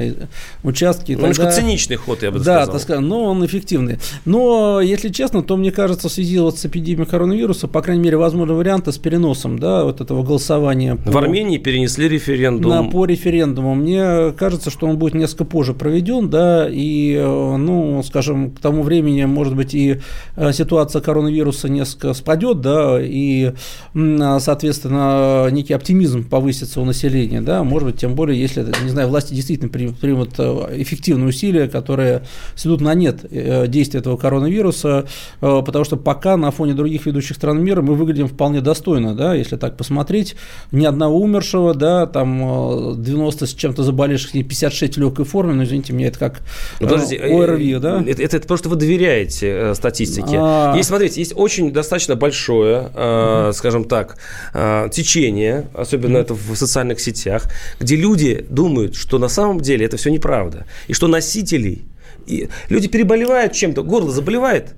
участке. 0.63 1.15
Ну, 1.15 1.21
немножко 1.21 1.51
циничный 1.51 1.95
ход, 1.95 2.21
я 2.24 2.32
бы 2.32 2.38
да, 2.38 2.43
сказал. 2.43 2.65
Да, 2.65 2.71
так 2.74 2.82
сказать, 2.82 3.01
но 3.01 3.24
он 3.26 3.45
эффективный. 3.45 3.99
Но, 4.26 4.82
если 4.82 5.09
честно, 5.09 5.41
то, 5.41 5.57
мне 5.57 5.71
кажется, 5.71 6.09
в 6.09 6.11
связи 6.11 6.39
вот 6.39 6.59
с 6.59 6.65
эпидемией 6.65 7.07
коронавируса, 7.07 7.67
по 7.67 7.82
крайней 7.82 8.03
мере, 8.03 8.17
возможны 8.17 8.53
варианты 8.53 8.91
с 8.91 8.97
переносом, 8.97 9.57
да, 9.57 9.86
вот 9.86 10.01
этого 10.01 10.24
голосования. 10.24 10.95
По, 10.97 11.11
в 11.11 11.17
Армении 11.17 11.57
перенесли 11.57 12.07
референдум. 12.07 12.69
На, 12.69 12.84
по 12.84 13.05
референдуму. 13.05 13.76
Мне 13.76 14.34
кажется, 14.38 14.69
что 14.69 14.88
он 14.88 14.97
будет 14.97 15.13
несколько 15.15 15.45
позже 15.45 15.74
проведен, 15.74 16.30
да, 16.30 16.67
и, 16.69 17.15
э, 17.15 17.57
ну, 17.57 18.03
скажем, 18.03 18.51
к 18.51 18.59
тому 18.59 18.84
времени, 18.84 19.26
может 19.26 19.55
быть, 19.55 19.74
и 19.74 19.99
э, 20.36 20.53
ситуация 20.53 21.01
коронавируса 21.01 21.12
несколько 21.22 22.14
спадет, 22.14 22.61
да, 22.61 22.97
и, 23.01 23.53
соответственно, 23.93 25.47
некий 25.51 25.74
оптимизм 25.74 26.28
повысится 26.28 26.82
у 26.82 26.86
населения, 26.86 27.41
да, 27.41 27.64
может 27.64 27.89
быть, 27.89 27.99
тем 27.99 28.16
более, 28.16 28.39
если, 28.39 28.66
не 28.84 28.89
знаю, 28.89 29.09
власти 29.09 29.34
действительно 29.34 29.70
примут 29.70 30.34
э, 30.38 30.76
эффективные 30.78 31.30
усилия, 31.30 31.68
которые 31.68 32.24
сведут 32.55 32.82
на 32.82 32.93
нет 32.93 33.26
действия 33.70 33.99
этого 33.99 34.18
коронавируса, 34.18 35.05
потому 35.39 35.86
что 35.86 35.97
пока 35.97 36.38
на 36.38 36.51
фоне 36.51 36.74
других 36.74 37.05
ведущих 37.05 37.36
стран 37.36 37.64
мира 37.64 37.82
мы 37.82 37.95
выглядим 37.95 38.28
вполне 38.28 38.61
достойно, 38.61 39.16
да, 39.16 39.34
если 39.34 39.55
так 39.57 39.78
посмотреть, 39.78 40.36
ни 40.72 40.86
одного 40.86 41.20
умершего, 41.20 41.74
да, 41.74 42.05
там 42.05 43.01
90 43.01 43.47
с 43.47 43.53
чем-то 43.53 43.84
заболевших, 43.84 44.32
56 44.32 44.95
в 44.95 44.99
легкой 44.99 45.26
форме, 45.26 45.53
но 45.53 45.64
извините 45.64 45.93
меня, 45.93 46.07
это 46.07 46.20
как 46.20 46.41
ну, 46.80 46.88
подождите, 46.88 47.24
ОРВИ, 47.24 47.76
да? 47.80 48.03
Это, 48.05 48.22
это, 48.22 48.38
это 48.38 48.47
просто 48.47 48.70
вы 48.70 48.76
доверяете 48.76 49.47
э, 49.49 49.76
статистике. 49.76 50.38
А... 50.39 50.76
Есть, 50.76 50.89
смотрите, 51.04 51.22
есть 51.22 51.34
очень 51.36 51.72
достаточно 51.72 52.16
большое, 52.16 52.91
э, 52.93 53.51
скажем 53.54 53.84
так, 53.86 54.18
э, 54.54 54.89
течение, 54.91 55.68
особенно 55.74 56.18
это 56.18 56.34
в 56.34 56.56
социальных 56.56 56.99
сетях, 56.99 57.47
где 57.80 57.95
люди 57.95 58.45
думают, 58.49 58.95
что 58.95 59.20
на 59.20 59.28
самом 59.28 59.60
деле 59.60 59.86
это 59.86 59.97
все 59.97 60.10
неправда, 60.12 60.66
и 60.88 60.93
что 60.93 61.08
носителей 61.08 61.86
и 62.26 62.47
люди 62.70 62.88
переболевают 62.88 63.51
чем-то, 63.54 63.84
горло 63.84 64.12
заболевает, 64.12 64.76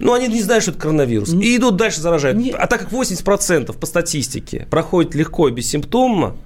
но 0.00 0.14
они 0.14 0.26
не 0.26 0.42
знают, 0.42 0.62
что 0.62 0.72
это 0.72 0.80
коронавирус. 0.80 1.32
И 1.32 1.56
идут 1.56 1.76
дальше 1.76 2.00
заражать. 2.00 2.34
Не... 2.34 2.50
А 2.50 2.66
так 2.66 2.80
как 2.80 2.90
80% 2.90 3.78
по 3.78 3.86
статистике 3.86 4.66
проходит 4.70 5.14
легко 5.14 5.48
и 5.48 5.52
бессимптомно, 5.52 6.36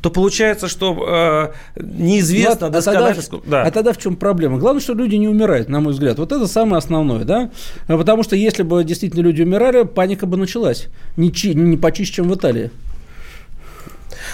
то 0.00 0.10
получается, 0.10 0.68
что 0.68 1.52
э, 1.76 1.82
неизвестно 1.82 2.56
ну, 2.60 2.66
а, 2.66 2.70
досконально... 2.70 3.22
Тогда, 3.22 3.38
да. 3.46 3.62
а 3.62 3.70
тогда 3.70 3.92
в 3.92 3.98
чем 3.98 4.16
проблема? 4.16 4.58
Главное, 4.58 4.80
что 4.80 4.94
люди 4.94 5.16
не 5.16 5.28
умирают, 5.28 5.68
на 5.68 5.80
мой 5.80 5.92
взгляд. 5.92 6.18
Вот 6.18 6.32
это 6.32 6.46
самое 6.46 6.78
основное, 6.78 7.24
да? 7.24 7.50
Потому 7.86 8.22
что 8.22 8.34
если 8.34 8.62
бы 8.62 8.82
действительно 8.84 9.20
люди 9.22 9.42
умирали, 9.42 9.82
паника 9.82 10.26
бы 10.26 10.36
началась. 10.36 10.88
Не, 11.16 11.32
чи, 11.32 11.54
не 11.54 11.76
почище, 11.76 12.14
чем 12.14 12.28
в 12.28 12.34
Италии. 12.34 12.70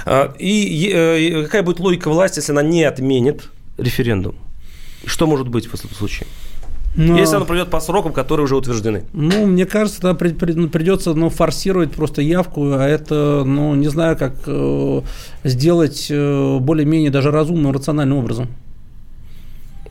А, 0.05 0.33
и, 0.39 0.91
э, 0.95 1.21
и 1.21 1.45
какая 1.45 1.63
будет 1.63 1.81
логика 1.81 2.11
власти, 2.11 2.39
если 2.39 2.53
она 2.53 2.63
не 2.63 2.85
отменит 2.85 3.49
референдум? 3.77 4.37
Что 5.05 5.27
может 5.27 5.49
быть 5.49 5.67
в 5.67 5.75
этом 5.75 5.91
случае? 5.91 6.27
Но... 6.97 7.19
Если 7.19 7.37
оно 7.37 7.45
пройдет 7.45 7.69
по 7.69 7.79
срокам, 7.81 8.13
которые 8.13 8.45
уже 8.45 8.57
утверждены. 8.57 9.05
Ну, 9.13 9.47
мне 9.47 9.67
кажется, 9.67 10.01
тогда 10.01 10.15
при, 10.15 10.31
при, 10.31 10.53
ну, 10.53 10.69
придется 10.69 11.13
ну, 11.15 11.29
форсировать 11.29 11.93
просто 11.93 12.23
явку, 12.23 12.73
а 12.73 12.87
это, 12.87 13.43
ну, 13.45 13.75
не 13.75 13.89
знаю, 13.89 14.17
как 14.17 14.35
э, 14.47 15.03
сделать 15.45 16.07
э, 16.11 16.59
более-менее 16.59 17.11
даже 17.11 17.31
разумным, 17.31 17.73
рациональным 17.73 18.19
образом. 18.19 18.49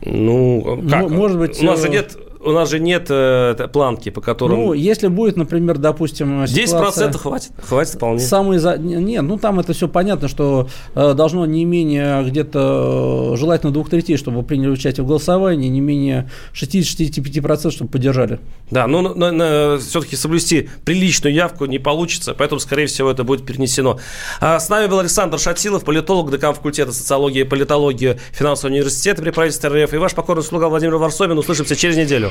Ну, 0.04 0.82
как? 0.90 1.08
Может 1.08 1.38
быть... 1.38 1.62
У 1.62 1.66
нас 1.66 1.80
же 1.80 1.88
э, 1.88 1.90
нет 1.90 2.18
у 2.40 2.52
нас 2.52 2.70
же 2.70 2.78
нет 2.78 3.06
э, 3.10 3.68
планки, 3.72 4.10
по 4.10 4.20
которым... 4.20 4.58
Ну, 4.58 4.72
если 4.72 5.08
будет, 5.08 5.36
например, 5.36 5.78
допустим, 5.78 6.44
10% 6.44 6.66
ситуация... 6.66 7.12
хватит, 7.12 7.52
хватит 7.62 7.94
вполне. 7.94 8.20
Самый 8.20 8.58
за... 8.58 8.76
Нет, 8.76 9.22
ну 9.22 9.38
там 9.38 9.60
это 9.60 9.72
все 9.72 9.88
понятно, 9.88 10.28
что 10.28 10.68
э, 10.94 11.14
должно 11.14 11.46
не 11.46 11.64
менее 11.64 12.24
где-то 12.24 13.32
э, 13.34 13.36
желательно 13.36 13.72
двух 13.72 13.90
третей, 13.90 14.16
чтобы 14.16 14.42
приняли 14.42 14.70
участие 14.70 15.04
в 15.04 15.06
голосовании, 15.06 15.68
не 15.68 15.80
менее 15.80 16.30
60-65%, 16.54 17.70
чтобы 17.70 17.90
поддержали. 17.90 18.38
Да, 18.70 18.86
но, 18.86 19.02
но, 19.02 19.30
но 19.30 19.78
все-таки 19.78 20.16
соблюсти 20.16 20.68
приличную 20.84 21.34
явку 21.34 21.66
не 21.66 21.78
получится, 21.78 22.34
поэтому, 22.34 22.60
скорее 22.60 22.86
всего, 22.86 23.10
это 23.10 23.24
будет 23.24 23.44
перенесено. 23.44 23.98
А 24.40 24.58
с 24.58 24.68
нами 24.68 24.86
был 24.88 24.98
Александр 24.98 25.38
Шатилов, 25.38 25.84
политолог, 25.84 26.30
декан 26.30 26.54
факультета 26.54 26.92
социологии 26.92 27.40
и 27.40 27.44
политологии 27.44 28.18
финансового 28.32 28.74
университета 28.74 29.22
при 29.22 29.30
правительстве 29.30 29.84
РФ, 29.84 29.94
и 29.94 29.96
ваш 29.96 30.14
покорный 30.14 30.42
слуга 30.42 30.68
Владимир 30.68 30.96
Варсобин. 30.96 31.38
Услышимся 31.38 31.76
через 31.76 31.96
неделю. 31.96 32.25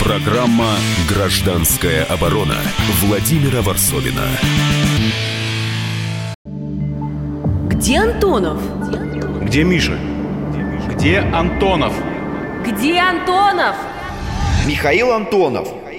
Программа 0.00 0.76
«Гражданская 1.08 2.04
оборона» 2.04 2.56
Владимира 3.02 3.62
Варсовина. 3.62 4.26
Где 7.68 7.98
Антонов? 7.98 8.60
Где 9.42 9.64
Миша? 9.64 9.98
Где 10.94 11.18
Антонов? 11.18 11.94
Где 12.66 12.98
Антонов? 12.98 13.76
Михаил 14.66 15.12
Антонов– 15.12 15.68